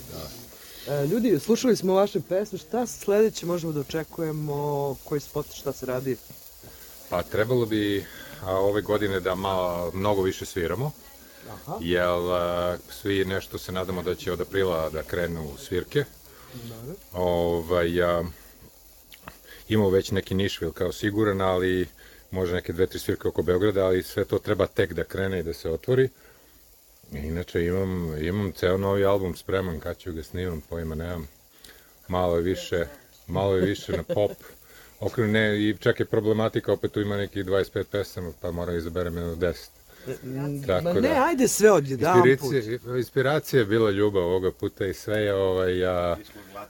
Da. 0.91 0.97
E, 0.97 1.07
ljudi, 1.07 1.39
slušali 1.39 1.77
smo 1.77 1.95
vaše 1.95 2.21
pesme, 2.29 2.59
šta 2.59 2.87
sledeće 2.87 3.47
možemo 3.47 3.73
da 3.73 3.81
očekujemo, 3.81 4.97
koji 5.05 5.21
spot, 5.21 5.47
šta 5.55 5.73
se 5.73 5.87
radi? 5.87 6.17
Pa 7.09 7.23
trebalo 7.23 7.67
bi 7.67 8.05
a, 8.43 8.55
ove 8.55 8.83
godine 8.83 9.21
da 9.21 9.35
malo, 9.35 9.91
mnogo 9.95 10.23
više 10.23 10.47
sviramo, 10.47 10.91
Aha. 11.51 11.79
jer 11.81 12.09
a, 12.09 12.77
svi 13.03 13.25
nešto 13.25 13.59
se 13.59 13.73
nadamo 13.73 14.03
da 14.03 14.15
će 14.15 14.33
od 14.33 14.41
aprila 14.41 14.91
da 14.91 15.03
krenu 15.03 15.49
svirke. 15.59 16.05
Ovaj, 17.13 18.03
a, 18.03 18.25
imamo 19.69 19.91
već 19.91 20.11
neki 20.11 20.35
Nišvil 20.35 20.73
kao 20.73 20.93
siguran, 20.93 21.41
ali 21.41 21.89
može 22.31 22.55
neke 22.55 22.73
dve, 22.73 22.87
tri 22.87 22.99
svirke 22.99 23.29
oko 23.29 23.43
Beograda, 23.43 23.85
ali 23.85 24.03
sve 24.03 24.25
to 24.25 24.39
treba 24.39 24.67
tek 24.67 24.93
da 24.93 25.05
krene 25.05 25.41
i 25.41 25.43
da 25.43 25.53
se 25.53 25.71
otvori. 25.71 26.09
Inače 27.13 27.65
imam, 27.65 28.15
imam 28.21 28.53
ceo 28.53 28.77
novi 28.77 29.05
album 29.05 29.37
spreman, 29.37 29.81
kad 29.81 29.99
ću 29.99 30.13
ga 30.13 30.23
snimam, 30.23 30.61
pojma 30.61 30.95
nemam. 30.95 31.29
Malo 32.09 32.37
je 32.37 32.43
više, 32.43 32.87
malo 33.27 33.57
je 33.57 33.67
više 33.67 33.93
na 33.93 34.03
pop. 34.03 34.33
Okrenu 35.01 35.33
ne, 35.33 35.61
i 35.63 35.77
čak 35.81 36.01
je 36.01 36.07
problematika, 36.07 36.73
opet 36.73 36.93
tu 36.93 37.01
ima 37.01 37.17
nekih 37.17 37.45
25 37.45 37.85
pesama, 37.85 38.33
pa 38.41 38.51
moram 38.51 38.77
izaberem 38.77 39.17
jedno 39.17 39.35
10. 39.35 39.69
Tako 40.67 40.85
Ma 40.85 40.93
ne, 40.93 41.01
da. 41.01 41.25
ajde 41.25 41.49
sve 41.49 41.71
odjedan 41.71 42.23
put. 42.23 42.53
Inspiracija, 42.53 42.97
inspiracija 42.97 43.61
je 43.61 43.67
bila 43.67 43.91
ljubav 43.91 44.23
ovoga 44.23 44.51
puta 44.53 44.87
i 44.87 44.95
sve 44.95 45.17
je 45.17 45.35
ovaj, 45.35 45.87
a, 45.87 46.17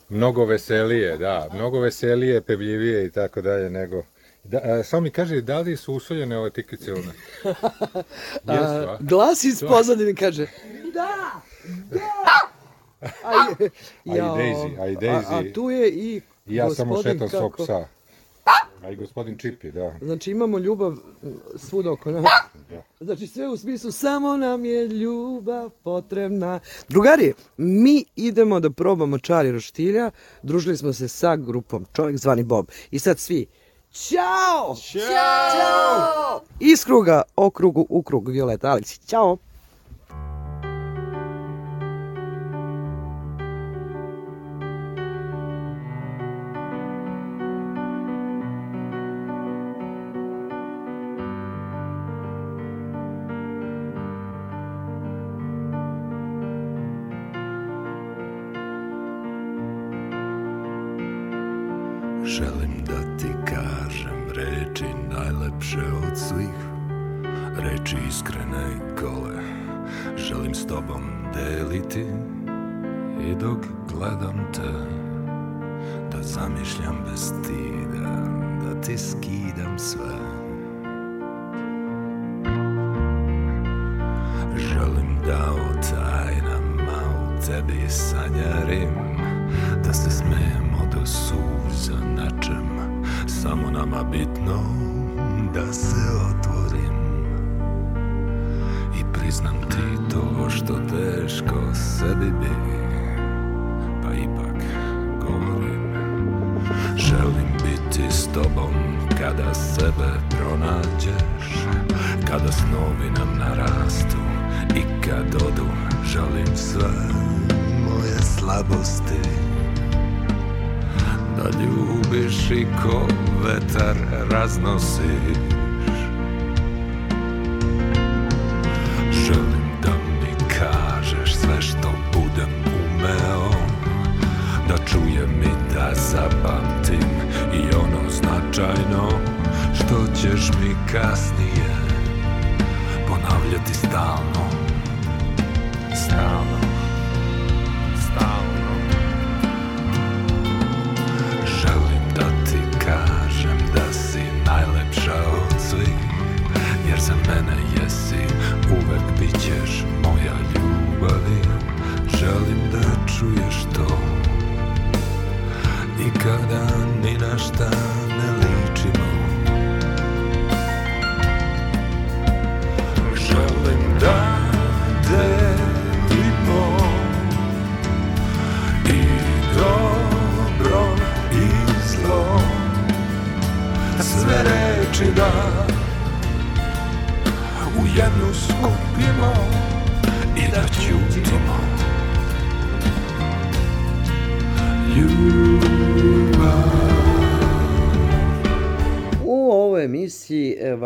mnogo 0.09 0.45
veselije, 0.45 1.17
da, 1.17 1.49
mnogo 1.55 1.81
veselije, 1.81 2.41
pebljivije 2.41 3.07
i 3.07 3.11
tako 3.11 3.41
dalje 3.41 3.71
nego... 3.71 4.05
Da, 4.51 4.59
a, 4.61 4.83
samo 4.83 5.01
mi 5.01 5.11
kaže, 5.11 5.41
da 5.41 5.61
li 5.61 5.77
su 5.77 5.95
usoljene 5.95 6.39
ove 6.39 6.51
tikice 6.51 6.91
ili 6.91 7.01
ne? 7.01 7.13
Jesu, 8.47 8.65
A, 8.65 8.91
a? 8.91 8.99
glas 9.01 9.45
iz 9.45 9.65
pozadine 9.69 10.15
kaže, 10.15 10.47
da, 10.95 11.41
da. 11.91 12.01
A, 13.25 13.33
i- 14.05 14.11
A 14.11 14.17
i. 14.17 14.21
Daisy, 14.21 14.81
a 14.81 14.87
i 14.87 14.93
A, 14.93 15.01
Daisy. 15.01 15.51
a 15.51 15.53
tu 15.53 15.71
je 15.71 15.89
i 15.91 16.21
I 16.47 16.55
ja 16.55 16.71
samo 16.71 16.95
gospodin 16.95 17.13
šetam 17.13 17.29
svog 17.31 17.57
psa. 17.57 17.87
A 18.83 18.91
i 18.91 18.97
gospodin 18.97 19.39
Čipi, 19.39 19.71
da. 19.71 19.95
Znači 20.03 20.31
imamo 20.31 20.59
ljubav 20.59 20.97
svuda 21.57 21.93
oko 21.93 22.11
nas. 22.11 22.25
Znači 23.01 23.27
sve 23.27 23.49
u 23.49 23.57
smislu 23.57 23.93
samo 23.93 24.37
nam 24.37 24.65
je 24.65 24.89
ljubav 24.89 25.71
potrebna. 25.71 26.61
Drugari, 26.89 27.33
mi 27.57 28.05
idemo 28.17 28.61
da 28.61 28.71
probamo 28.71 29.19
čari 29.19 29.53
roštilja. 29.53 30.11
Družili 30.43 30.77
smo 30.77 30.93
se 30.93 31.09
sa 31.09 31.37
grupom 31.37 31.87
Čovjek 31.93 32.17
zvani 32.17 32.43
Bob. 32.43 32.67
I 32.91 32.99
sad 32.99 33.19
svi 33.19 33.47
Ćao! 33.93 34.77
Ćao! 34.77 36.41
Iz 36.61 36.85
kruga 36.85 37.23
o 37.37 37.51
krugu 37.51 37.87
u 37.89 38.03
krug 38.03 38.29
Violeta 38.29 38.69
Aleksić. 38.69 39.01
Ćao! 39.07 39.37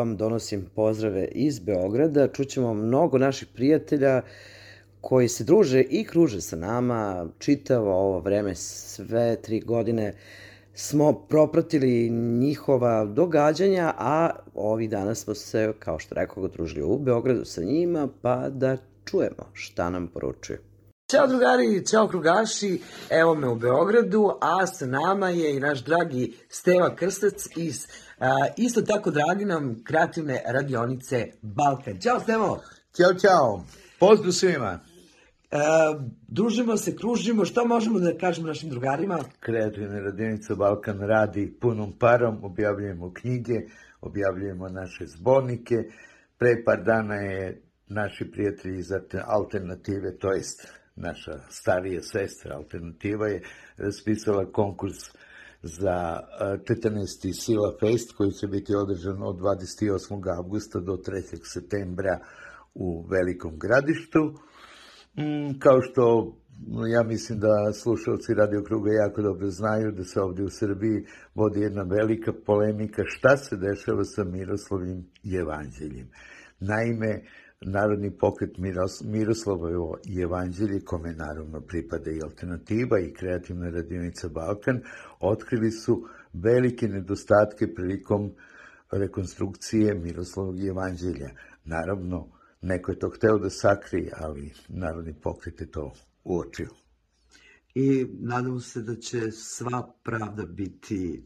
Vam 0.05 0.17
donosim 0.17 0.67
pozdrave 0.75 1.29
iz 1.33 1.59
Beograda. 1.59 2.29
Čućemo 2.29 2.75
mnogo 2.75 3.19
naših 3.19 3.49
prijatelja 3.55 4.23
koji 5.01 5.29
se 5.29 5.45
druže 5.45 5.81
i 5.81 6.05
kruže 6.05 6.41
sa 6.41 6.57
nama 6.57 7.27
čitavo 7.39 7.93
ovo 7.93 8.21
vreme, 8.21 8.55
sve 8.55 9.37
tri 9.43 9.61
godine 9.61 10.15
smo 10.75 11.13
propratili 11.13 12.11
njihova 12.11 13.05
događanja, 13.05 13.93
a 13.99 14.31
ovih 14.55 14.91
dana 14.91 15.15
smo 15.15 15.35
se, 15.35 15.73
kao 15.79 15.99
što 15.99 16.15
rekao, 16.15 16.49
družili 16.49 16.83
u 16.83 16.99
Beogradu 16.99 17.45
sa 17.45 17.63
njima, 17.63 18.09
pa 18.23 18.49
da 18.49 18.77
čujemo 19.05 19.51
šta 19.53 19.91
nam 19.91 20.09
poručuju. 20.09 20.59
Ćao 21.11 21.27
drugari, 21.27 21.87
ćao 21.87 22.09
krugaši, 22.09 22.81
evo 23.11 23.35
me 23.35 23.49
u 23.49 23.55
Beogradu, 23.55 24.31
a 24.41 24.67
sa 24.67 24.87
nama 24.87 25.29
je 25.29 25.57
i 25.57 25.61
naš 25.61 25.85
dragi 25.85 26.33
Steva 26.49 26.97
Krstac 26.97 27.47
iz 27.57 27.87
isto 28.57 28.83
tako 28.83 29.11
dragi 29.11 29.45
nam 29.45 29.85
kreativne 29.85 30.43
radionice 30.47 31.27
Balkan. 31.43 32.01
Ćao 32.01 32.21
Stevo! 32.21 32.61
Ćao, 32.97 33.15
čao! 33.15 33.65
Pozdrav 33.99 34.33
svima! 34.33 34.81
E, 35.51 35.59
družimo 36.29 36.77
se, 36.77 36.97
kružimo, 36.97 37.45
šta 37.45 37.65
možemo 37.65 37.99
da 37.99 38.19
kažemo 38.19 38.47
našim 38.47 38.71
drugarima? 38.71 39.19
Kreativna 39.41 40.01
radionica 40.01 40.55
Balkan 40.55 41.01
radi 41.01 41.57
punom 41.61 41.93
parom, 41.99 42.45
objavljujemo 42.45 43.13
knjige, 43.15 43.61
objavljujemo 44.01 44.69
naše 44.69 45.07
zbornike. 45.07 45.75
Pre 46.39 46.65
par 46.65 46.83
dana 46.83 47.15
je 47.15 47.63
naši 47.87 48.31
prijatelji 48.31 48.79
iz 48.79 48.89
alternative, 49.27 50.19
to 50.19 50.33
jest 50.33 50.69
naša 50.97 51.39
starija 51.49 52.03
sestra 52.03 52.57
alternativa 52.57 53.29
je 53.29 53.43
raspisala 53.77 54.53
konkurs 54.53 54.97
za 55.65 56.21
14. 56.41 57.33
Sila 57.41 57.73
Fest 57.81 58.13
koji 58.17 58.33
će 58.33 58.47
biti 58.47 58.75
održan 58.75 59.23
od 59.23 59.37
28. 59.37 60.37
augusta 60.37 60.81
do 60.81 60.93
3. 60.93 61.39
septembra 61.55 62.19
u 62.75 63.07
Velikom 63.11 63.59
gradištu. 63.59 64.21
Mm, 65.19 65.59
kao 65.59 65.81
što 65.81 66.35
ja 66.93 67.03
mislim 67.03 67.39
da 67.39 67.73
slušalci 67.73 68.35
Radio 68.35 68.63
Kruga 68.63 68.91
jako 68.93 69.23
dobro 69.23 69.51
znaju 69.51 69.93
da 69.93 70.05
se 70.05 70.21
ovdje 70.21 70.45
u 70.45 70.51
Srbiji 70.51 71.07
vodi 71.35 71.61
jedna 71.61 71.83
velika 71.83 72.33
polemika 72.47 73.03
šta 73.07 73.37
se 73.37 73.57
dešava 73.57 74.05
sa 74.05 74.25
Miroslavim 74.25 75.07
evanđeljem. 75.43 76.09
Naime, 76.61 77.23
Narodni 77.65 78.11
pokret 78.11 78.59
Miros, 78.59 79.03
Miroslavovo 79.05 79.99
evanđelje, 80.23 80.81
kome 80.81 81.13
naravno 81.13 81.61
pripada 81.61 82.11
i 82.11 82.23
alternativa 82.23 83.01
i 83.01 83.13
kreativna 83.13 83.71
radionica 83.71 84.29
Balkan, 84.29 84.81
otkrili 85.21 85.71
su 85.71 86.09
velike 86.33 86.89
nedostatke 86.89 87.75
prilikom 87.75 88.33
rekonstrukcije 88.91 89.95
Miroslavog 89.95 90.65
evanđelja. 90.65 91.31
Naravno, 91.65 92.29
neko 92.61 92.93
je 92.93 92.99
to 92.99 93.11
hteo 93.11 93.39
da 93.39 93.51
sakrije, 93.51 94.13
ali 94.17 94.53
Narodni 94.69 95.15
pokret 95.23 95.61
je 95.61 95.71
to 95.71 95.93
uočio. 96.25 96.69
I 97.75 98.07
nadamo 98.21 98.61
se 98.61 98.83
da 98.83 98.97
će 98.97 99.31
sva 99.31 99.93
pravda 100.03 100.47
biti 100.47 101.23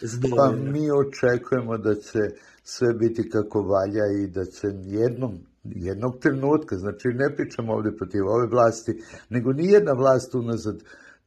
Pa 0.00 0.06
zadovoljena. 0.06 0.70
mi 0.70 0.90
očekujemo 0.90 1.78
da 1.78 1.94
će 1.94 2.18
sve 2.62 2.94
biti 2.94 3.30
kako 3.30 3.62
valja 3.62 4.22
i 4.22 4.26
da 4.26 4.44
će 4.44 4.66
jednom, 4.84 5.38
jednog 5.64 6.18
trenutka, 6.20 6.76
znači 6.76 7.08
ne 7.08 7.36
pričamo 7.36 7.72
ovde 7.72 7.96
protiv 7.96 8.26
ove 8.26 8.46
vlasti, 8.46 9.02
nego 9.28 9.52
nijedna 9.52 9.92
vlast 9.92 10.34
unazad 10.34 10.82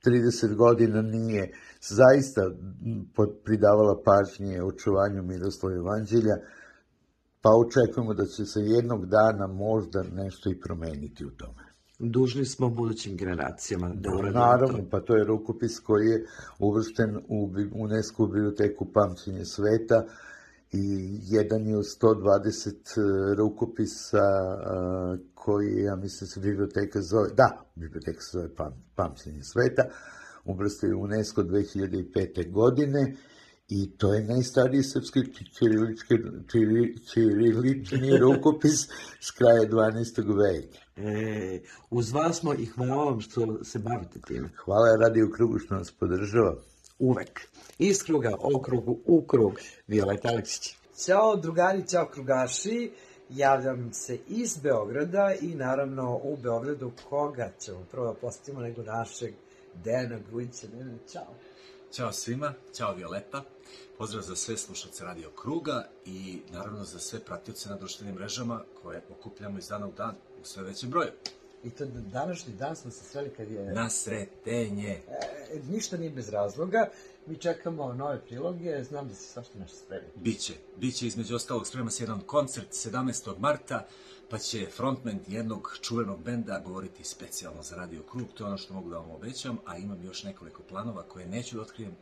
30 0.05 0.55
godina 0.55 1.01
nije 1.01 1.51
zaista 1.81 2.41
pridavala 3.43 4.01
pažnje 4.05 4.63
očuvanju 4.63 5.23
Miroslava 5.23 5.75
evanđelja, 5.75 6.35
pa 7.41 7.49
očekujemo 7.49 8.13
da 8.13 8.25
će 8.25 8.45
se 8.45 8.59
jednog 8.59 9.05
dana 9.05 9.47
možda 9.47 10.03
nešto 10.13 10.49
i 10.49 10.59
promeniti 10.59 11.25
u 11.25 11.29
tome. 11.29 11.67
Dužni 11.99 12.45
smo 12.45 12.69
budućim 12.69 13.17
generacijama 13.17 13.89
da 13.95 14.09
uradimo 14.09 14.39
Naravno, 14.39 14.77
to. 14.77 14.89
pa 14.91 14.99
to 14.99 15.15
je 15.15 15.23
rukopis 15.23 15.79
koji 15.79 16.07
je 16.07 16.25
uvršten 16.59 17.17
u 17.27 17.49
UNESCO 17.73 18.27
biblioteku 18.27 18.87
Pamćenje 18.93 19.45
sveta 19.45 20.05
i 20.71 21.19
jedan 21.23 21.67
je 21.67 21.77
od 21.77 21.85
120 22.01 23.35
rukopisa 23.35 24.17
a, 24.17 25.17
koji, 25.33 25.83
ja 25.83 25.95
mislim, 25.95 26.27
se 26.27 26.39
biblioteka 26.39 27.01
zove, 27.01 27.29
da, 27.37 27.65
biblioteka 27.75 28.21
se 28.21 28.37
zove 28.37 28.55
Pam, 28.55 28.83
Pamćenje 28.95 29.43
sveta, 29.43 29.83
uvrstio 30.45 30.87
je 30.87 30.95
u 30.95 31.01
UNESCO 31.01 31.43
2005. 31.43 32.51
godine 32.51 33.15
i 33.69 33.97
to 33.97 34.13
je 34.13 34.23
najstariji 34.23 34.83
srpski 34.83 35.19
ćirilički, 35.57 36.15
čiri, 36.51 36.99
ćirilični 36.99 38.17
rukopis 38.23 38.87
s 39.19 39.31
kraja 39.31 39.69
12. 39.69 40.37
veka. 40.37 40.77
E, 40.97 41.61
uz 41.89 42.11
vas 42.11 42.39
smo 42.39 42.53
i 42.53 42.65
hvala 42.65 43.03
vam 43.03 43.21
što 43.21 43.63
se 43.63 43.79
bavite 43.79 44.19
time. 44.27 44.49
Hvala 44.55 44.95
Radio 44.95 45.29
Krugu 45.35 45.59
što 45.59 45.75
nas 45.75 45.91
podržava. 45.91 46.55
Uvek. 46.99 47.39
Iz 47.79 48.03
kruga, 48.03 48.35
o 48.39 48.61
krugu, 48.61 48.99
u 49.05 49.21
krug. 49.21 49.59
Violeta 49.87 50.29
Aleksić. 50.29 50.75
Ćao 51.05 51.35
drugari, 51.35 51.87
ćao 51.87 52.09
krugaši. 52.13 52.91
Javljam 53.29 53.93
se 53.93 54.19
iz 54.27 54.57
Beograda 54.57 55.33
i 55.41 55.55
naravno 55.55 56.19
u 56.23 56.37
Beogradu 56.37 56.91
koga 57.09 57.51
ćemo 57.59 57.85
prvo 57.91 58.05
da 58.05 58.13
postavimo 58.13 58.61
nego 58.61 58.83
našeg 58.83 59.33
Dejana 59.83 60.19
Grujića. 60.29 60.67
Dejana, 60.67 60.97
čao. 61.13 61.33
Ćao 61.91 62.11
svima, 62.11 62.53
ćao 62.73 62.95
Violeta, 62.95 63.43
pozdrav 63.97 64.23
za 64.23 64.35
sve 64.35 64.57
slušalce 64.57 65.03
Radio 65.03 65.31
Kruga 65.41 65.87
i 66.05 66.41
naravno 66.51 66.83
za 66.83 66.99
sve 66.99 67.19
pratioce 67.19 67.69
na 67.69 67.75
društvenim 67.75 68.15
mrežama 68.15 68.63
koje 68.81 69.01
okupljamo 69.09 69.57
iz 69.57 69.67
dana 69.67 69.87
u 69.87 69.91
dan 69.91 70.15
u 70.41 70.45
sve 70.45 70.63
većem 70.63 70.89
broju. 70.89 71.11
I 71.67 71.69
to 71.69 71.85
da 71.85 71.99
današnji 71.99 72.53
dan 72.53 72.75
smo 72.75 72.91
se 72.91 73.03
sveli 73.03 73.29
kad 73.37 73.51
je... 73.51 73.73
Na 73.73 73.89
sretenje! 73.89 75.01
E, 75.51 75.59
ništa 75.69 75.97
nije 75.97 76.09
bez 76.09 76.29
razloga. 76.29 76.89
Mi 77.25 77.37
čekamo 77.37 77.93
nove 77.93 78.21
priloge, 78.21 78.83
znam 78.83 79.07
da 79.07 79.15
se 79.15 79.23
svašta 79.23 79.59
nešto 79.59 79.77
spremi. 79.77 80.07
Biće, 80.15 80.53
biće 80.77 81.07
između 81.07 81.35
ostalog 81.35 81.67
sprema 81.67 81.89
se 81.89 82.03
jedan 82.03 82.19
koncert 82.19 82.71
17. 82.71 83.39
marta, 83.39 83.85
pa 84.29 84.37
će 84.37 84.65
frontman 84.65 85.19
jednog 85.27 85.77
čuvenog 85.81 86.23
benda 86.23 86.59
govoriti 86.59 87.03
specijalno 87.03 87.63
za 87.63 87.75
Radio 87.75 88.03
Krug, 88.11 88.27
to 88.33 88.43
je 88.43 88.47
ono 88.47 88.57
što 88.57 88.73
mogu 88.73 88.89
da 88.89 88.97
vam 88.97 89.11
obećam, 89.11 89.57
a 89.65 89.77
imam 89.77 90.03
još 90.03 90.23
nekoliko 90.23 90.63
planova 90.63 91.03
koje 91.03 91.25
neću 91.25 91.55
da 91.55 91.61
otkrijem. 91.61 91.95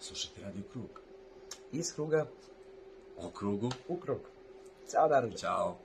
Slušajte 0.00 0.40
Radio 0.42 0.62
Krug. 0.72 1.00
Iz 1.72 1.94
kruga 1.94 2.26
O 3.18 3.30
krugu. 3.30 3.70
u 3.88 3.96
krug. 3.96 4.20
Ćao 4.92 5.08
naravno. 5.08 5.36
Ćao. 5.36 5.78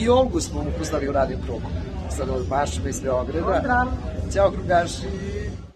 I 0.00 0.08
Olgu 0.08 0.40
smo 0.40 0.64
upoznali 0.74 1.08
u 1.08 1.12
Radio 1.12 1.38
Krugu. 1.46 1.66
Sada 2.16 2.32
od 2.32 2.48
Bašima 2.48 2.88
iz 2.88 3.00
Beograda. 3.00 3.52
Pozdrav. 3.52 3.86
Ćao 4.34 4.50
krugaši. 4.50 5.06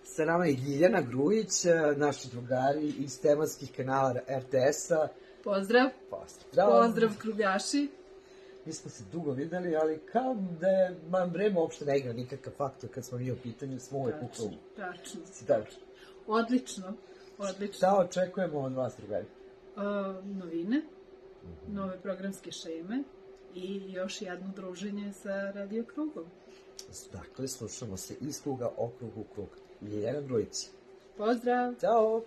Sa 0.02 0.24
nama 0.24 0.46
je 0.46 0.56
Ljiljana 0.56 1.00
Grujić, 1.00 1.64
naši 1.96 2.28
drugari 2.28 2.92
iz 2.98 3.20
tematskih 3.20 3.72
kanala 3.76 4.14
RTS-a. 4.14 5.08
Pozdrav. 5.44 5.88
Pozdrav. 6.10 6.70
Pozdrav 6.70 7.10
krugaši. 7.18 7.88
Mi 8.64 8.72
smo 8.72 8.90
se 8.90 9.04
dugo 9.12 9.30
videli, 9.30 9.76
ali 9.76 10.00
kao 10.12 10.36
da 10.60 10.66
je, 10.68 10.96
ma, 11.10 11.24
vreme 11.24 11.60
uopšte 11.60 11.84
ne 11.84 11.98
igra 11.98 12.12
nikakav 12.12 12.52
faktor 12.52 12.90
kad 12.90 13.04
smo 13.04 13.18
mi 13.18 13.32
u 13.32 13.36
pitanju, 13.36 13.80
smo 13.80 13.98
uvek 13.98 14.14
u 14.22 14.28
krugu. 14.36 14.54
Tačno. 14.76 15.20
Si 15.32 15.46
tačno. 15.46 15.82
Odlično. 16.26 16.92
Odlično. 17.38 17.76
Šta 17.76 17.96
očekujemo 17.98 18.58
od 18.60 18.72
vas, 18.72 18.96
drugari? 18.96 19.26
Uh, 19.76 19.82
novine, 20.24 20.82
nove 21.68 22.00
programske 22.00 22.52
šeme 22.52 23.02
i 23.54 23.92
još 23.92 24.22
jedno 24.22 24.48
druženje 24.56 25.12
sa 25.12 25.50
Radio 25.54 25.84
Krugom. 25.94 26.24
Dakle, 27.12 27.48
slušamo 27.48 27.96
se 27.96 28.14
iz 28.20 28.42
kruga 28.42 28.70
okrug 28.76 29.18
u 29.18 29.24
krug. 29.34 29.48
Ljiljana 29.82 30.20
Grujić. 30.20 30.66
Pozdrav. 31.16 31.74
Ćao. 31.80 32.22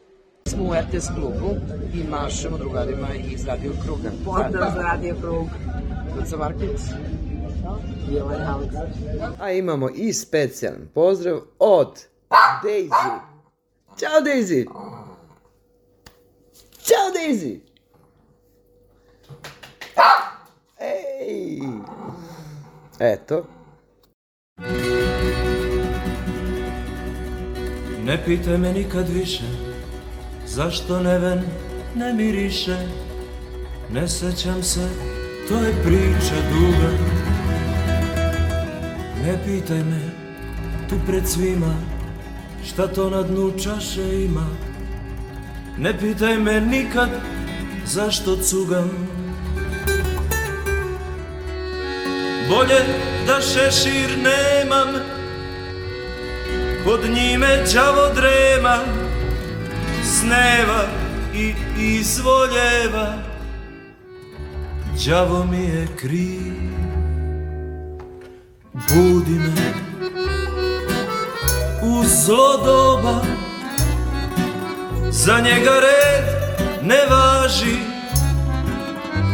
Smo 0.46 0.64
u 0.64 0.74
RTS 0.74 1.08
klubu 1.16 1.56
i 1.94 2.04
mašemo 2.10 2.58
drugarima 2.58 3.08
iz 3.34 3.46
Radio 3.46 3.72
Kruga. 3.86 4.12
Pozdrav 4.26 4.72
za 4.76 4.82
Radio 4.82 5.16
Krug. 5.22 5.48
Luca 6.18 6.38
Marković. 6.38 6.82
A 9.40 9.52
imamo 9.52 9.90
i 9.90 10.14
specijalan 10.14 10.88
pozdrav 10.94 11.42
od 11.60 12.08
Daisy. 12.64 13.20
Ćao 14.00 14.22
Daisy! 14.22 14.66
Ćao 16.82 17.12
Daisy! 17.16 17.60
Eto. 23.00 23.46
Ne 28.04 28.26
pitaj 28.26 28.58
me 28.58 28.74
nikad 28.74 29.10
više 29.10 29.44
Zašto 30.46 31.00
neven 31.00 31.44
ne 31.96 32.14
miriše. 32.14 32.78
Ne 33.94 34.08
sećam 34.08 34.64
se 34.64 34.90
to 35.50 35.56
je 35.56 35.74
priča 35.84 36.36
duga. 36.52 36.92
Ne 39.24 39.38
pitaj 39.46 39.84
me 39.84 40.02
tu 40.90 40.96
pred 41.08 41.28
svima 41.28 41.76
Šta 42.66 42.88
to 42.88 43.10
na 43.10 43.22
dnu 43.22 43.52
čaše 43.64 44.24
ima. 44.24 44.48
Ne 45.78 46.00
pitaj 46.00 46.38
me 46.38 46.62
nikad 46.62 47.10
zašto 47.86 48.36
cugam 48.36 49.07
Bolje 52.50 52.80
da 53.28 53.42
šešir 53.42 54.18
nemam. 54.18 54.88
Pod 56.86 57.00
njime 57.10 57.64
đavo 57.74 58.14
drema 58.16 58.78
Sneva 60.04 60.84
i 61.34 61.54
izvoljeva. 61.78 63.14
Đavo 65.06 65.46
mi 65.46 65.64
je 65.64 65.88
kriv 65.96 66.54
Budi 68.74 69.40
me. 69.40 69.74
U 71.84 72.04
zlo 72.06 72.58
doba 72.66 73.22
Za 75.10 75.40
njega 75.40 75.72
red 75.80 76.26
ne 76.84 77.00
važi. 77.10 77.78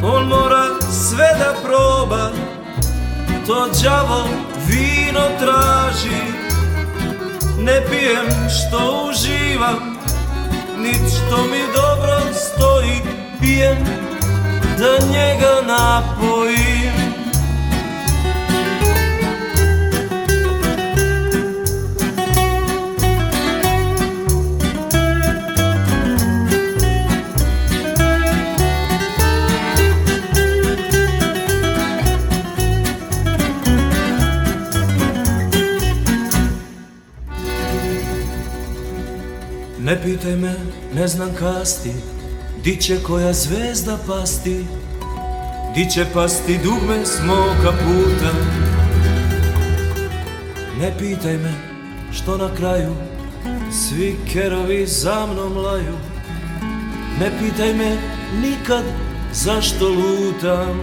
On 0.03 0.27
mora 0.27 0.65
sve 0.91 1.27
da 1.39 1.55
proba 1.63 2.52
To 3.47 3.67
đavo 3.83 4.23
vino 4.67 5.21
traži. 5.39 6.23
Ne 7.59 7.81
pijem 7.89 8.49
što 8.49 9.09
uživam 9.09 9.97
Nit 10.77 11.01
što 11.11 11.37
mi 11.43 11.59
dobro 11.75 12.19
stoji. 12.33 13.01
Pijem 13.41 13.77
da 14.77 15.07
njega 15.07 15.61
napojim 15.67 17.02
Ne 39.93 40.01
pitaj 40.01 40.35
me, 40.35 40.53
ne 40.93 41.07
znam 41.07 41.29
kasti, 41.39 41.93
di 42.63 42.75
će 42.81 43.03
koja 43.03 43.33
zvezda 43.33 43.97
pasti, 44.07 44.65
di 45.75 45.89
će 45.89 46.05
pasti 46.13 46.59
dugme 46.63 47.05
s 47.05 47.19
moga 47.25 47.71
puta. 47.71 48.31
Ne 50.79 50.93
pitaj 50.99 51.37
me, 51.37 51.53
što 52.11 52.37
na 52.37 52.55
kraju 52.55 52.95
svi 53.71 54.15
kerovi 54.33 54.87
za 54.87 55.27
mnom 55.33 55.57
laju. 55.57 55.97
Ne 57.19 57.31
pitaj 57.39 57.73
me 57.73 57.97
nikad 58.41 58.83
zašto 59.33 59.89
lutam. 59.89 60.79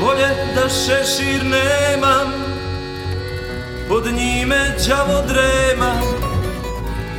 Bolje 0.00 0.28
da 0.54 0.68
šešir 0.68 1.44
nemam, 1.44 2.51
pod 3.92 4.06
njime 4.06 4.76
đavo 4.88 5.22
drema 5.28 5.92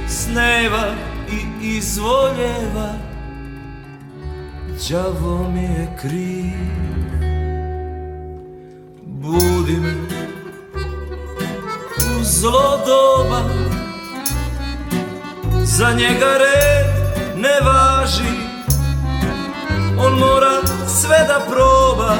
Sneva 0.07 0.95
i 1.31 1.67
izvoljeva. 1.67 2.93
Đavo 4.89 5.49
mi 5.49 5.63
je 5.63 5.97
kriv. 6.01 7.13
Budi 9.05 9.77
me 9.77 9.93
u 12.19 12.23
zlo 12.23 12.79
doba. 12.85 13.41
Za 15.63 15.91
njega 15.91 16.37
red 16.37 16.85
ne 17.37 17.59
važi. 17.65 18.33
On 19.99 20.13
mora 20.13 20.61
sve 20.87 21.17
da 21.27 21.45
proba. 21.49 22.15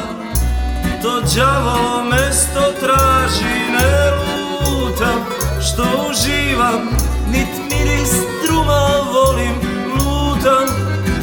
To 1.02 1.20
đavo 1.36 2.04
mesto 2.04 2.60
traži. 2.80 3.44
Ne 3.72 4.33
lutam 4.64 5.24
što 5.62 5.82
uživam 6.10 6.88
Nit 7.32 7.48
miris 7.70 8.12
druma 8.46 8.88
volim 9.12 9.54
Lutam 9.98 10.68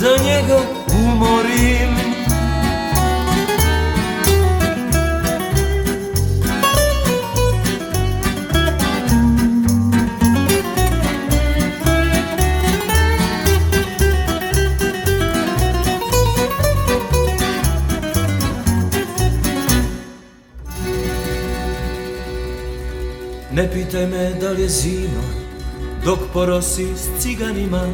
da 0.02 0.24
njega 0.24 0.60
umorim 1.04 2.11
Ne 23.54 23.72
pitaj 23.72 24.08
me 24.08 24.34
da 24.42 24.52
li 24.52 24.62
je 24.62 24.70
zima 24.70 25.24
Dok 26.06 26.20
porosi 26.34 26.88
s 26.96 27.24
ciganima 27.24 27.88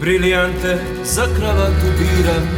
Briljante 0.00 0.78
za 1.04 1.26
kravatu 1.36 1.86
biram. 1.98 2.48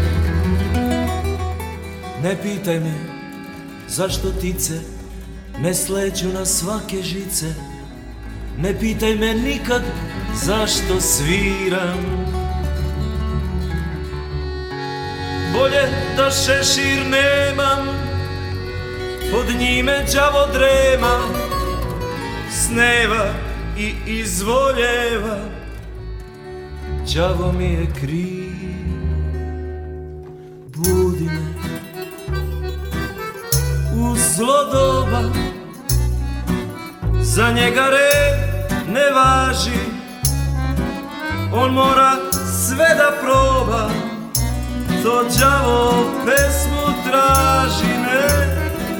Ne 2.22 2.36
pitaj 2.42 2.80
me 2.80 2.94
zašto 3.88 4.30
tice 4.30 4.80
Ne 5.58 5.74
sleću 5.74 6.28
na 6.28 6.44
svake 6.44 7.02
žice 7.02 7.54
Ne 8.58 8.78
pitaj 8.80 9.14
me 9.14 9.34
nikad 9.34 9.82
zašto 10.44 11.00
sviram. 11.00 12.26
Bolje 15.54 15.88
da 16.16 16.30
šešir 16.30 17.06
nemam 17.10 17.86
Pod 19.32 19.60
njime 19.60 20.04
đavo 20.14 20.46
drema 20.52 21.41
sneva 22.52 23.26
i 23.78 23.94
izvoljeva. 24.06 25.38
Đavo 27.14 27.52
mi 27.52 27.64
je 27.64 27.86
kriv. 28.00 28.52
Budi 30.76 31.24
me. 31.24 31.52
U 33.94 34.16
zlo 34.16 34.64
doba 34.72 35.22
Za 37.20 37.50
njega 37.50 37.86
red 37.90 38.72
ne 38.88 39.10
važi. 39.10 39.80
On 41.54 41.72
mora 41.72 42.16
sve 42.66 42.88
da 42.96 43.12
proba. 43.20 43.90
To 45.02 45.22
đavo 45.40 46.04
pesmu 46.24 47.10
traži. 47.10 47.92
Ne, 47.98 48.56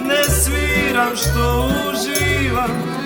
ne 0.08 0.24
sviram 0.24 1.16
što 1.16 1.70
uživam 1.90 3.01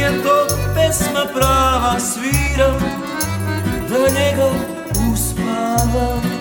nije 0.00 0.22
to 0.22 0.46
pesma 0.74 1.26
prava 1.34 2.00
Sviram 2.00 2.80
da 3.88 3.98
njega 3.98 4.50
uspavam 5.12 6.39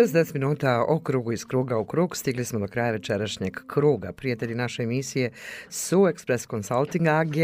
Šest 0.00 0.34
minuta 0.34 0.84
o 0.88 1.00
krugu 1.00 1.32
iz 1.32 1.44
kruga 1.44 1.78
u 1.78 1.84
krug. 1.84 2.16
Stigli 2.16 2.44
smo 2.44 2.58
do 2.58 2.66
kraja 2.66 2.92
večerašnjeg 2.92 3.56
kruga. 3.66 4.12
Prijatelji 4.12 4.54
naše 4.54 4.82
emisije 4.82 5.30
su 5.68 5.96
Express 5.96 6.50
Consulting 6.50 7.06
AG, 7.06 7.34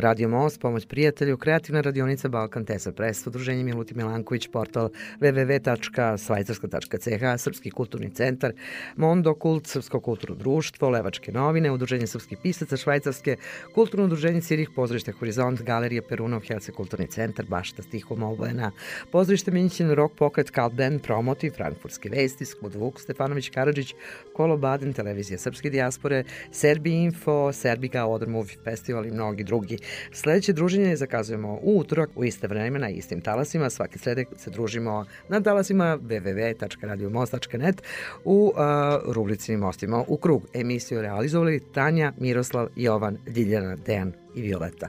Radio 0.00 0.28
Most, 0.28 0.60
Pomoć 0.60 0.86
prijatelju, 0.86 1.38
Kreativna 1.38 1.80
radionica 1.80 2.28
Balkan 2.28 2.64
Tesa 2.64 2.92
Press, 2.92 3.26
Udruženje 3.26 3.64
Miluti 3.64 3.94
Milanković, 3.94 4.48
portal 4.52 4.88
www.svajcarska.ch, 5.20 7.38
Srpski 7.38 7.70
kulturni 7.70 8.10
centar, 8.10 8.52
Mondo 8.96 9.34
Kult, 9.34 9.66
Srpsko 9.66 10.00
kulturno 10.00 10.36
društvo, 10.36 10.88
Levačke 10.88 11.32
novine, 11.32 11.70
Udruženje 11.70 12.06
srpskih 12.06 12.38
pisaca 12.42 12.76
Švajcarske, 12.76 13.36
Kulturno 13.74 14.06
udruženje 14.06 14.40
Cirih, 14.40 14.70
Pozorište 14.76 15.12
Horizont, 15.12 15.62
Galerija 15.62 16.02
Perunov, 16.08 16.42
Helse 16.48 16.72
kulturni 16.72 17.06
centar, 17.06 17.46
Bašta 17.48 17.82
Stihom 17.82 18.22
Obojena, 18.22 18.70
Pozorište 19.12 19.50
Minćin, 19.50 19.94
Rock 19.94 20.14
Pocket, 20.16 20.50
Kalben, 20.50 20.98
Promotiv, 20.98 21.59
Frankfurtske 21.60 22.08
vesti, 22.08 22.44
Skud 22.44 22.74
Vuk, 22.74 23.00
Stefanović 23.00 23.50
Karadžić, 23.50 23.94
Kolo 24.32 24.56
Baden, 24.56 24.92
Televizija 24.92 25.38
Srpske 25.38 25.70
dijaspore, 25.70 26.24
Serbi 26.52 26.92
Info, 27.02 27.52
Serbiga, 27.52 28.06
Odr 28.06 28.28
Movie 28.28 28.56
Festival 28.64 29.06
i 29.06 29.10
mnogi 29.10 29.44
drugi. 29.44 29.78
Sledeće 30.12 30.52
druženje 30.52 30.96
zakazujemo 30.96 31.58
u 31.62 31.78
utorak 31.78 32.10
u 32.16 32.24
iste 32.24 32.48
vreme 32.48 32.78
na 32.78 32.88
istim 32.88 33.20
talasima. 33.20 33.70
Svaki 33.70 33.98
sredek 33.98 34.28
se 34.36 34.50
družimo 34.50 35.04
na 35.28 35.40
talasima 35.40 35.98
www.radiomost.net 35.98 37.82
u 38.24 38.52
uh, 38.54 39.14
rubrici 39.14 39.56
Mostima 39.56 40.04
u 40.08 40.16
krug. 40.16 40.46
Emisiju 40.54 41.02
realizovali 41.02 41.60
Tanja, 41.74 42.12
Miroslav, 42.18 42.68
Jovan, 42.76 43.18
Ljiljana, 43.36 43.76
Dejan 43.76 44.12
i 44.34 44.42
Violeta. 44.42 44.88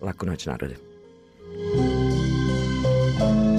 Laku 0.00 0.26
noć 0.26 0.46
narode. 0.46 0.76
thank 3.18 3.46
you 3.46 3.55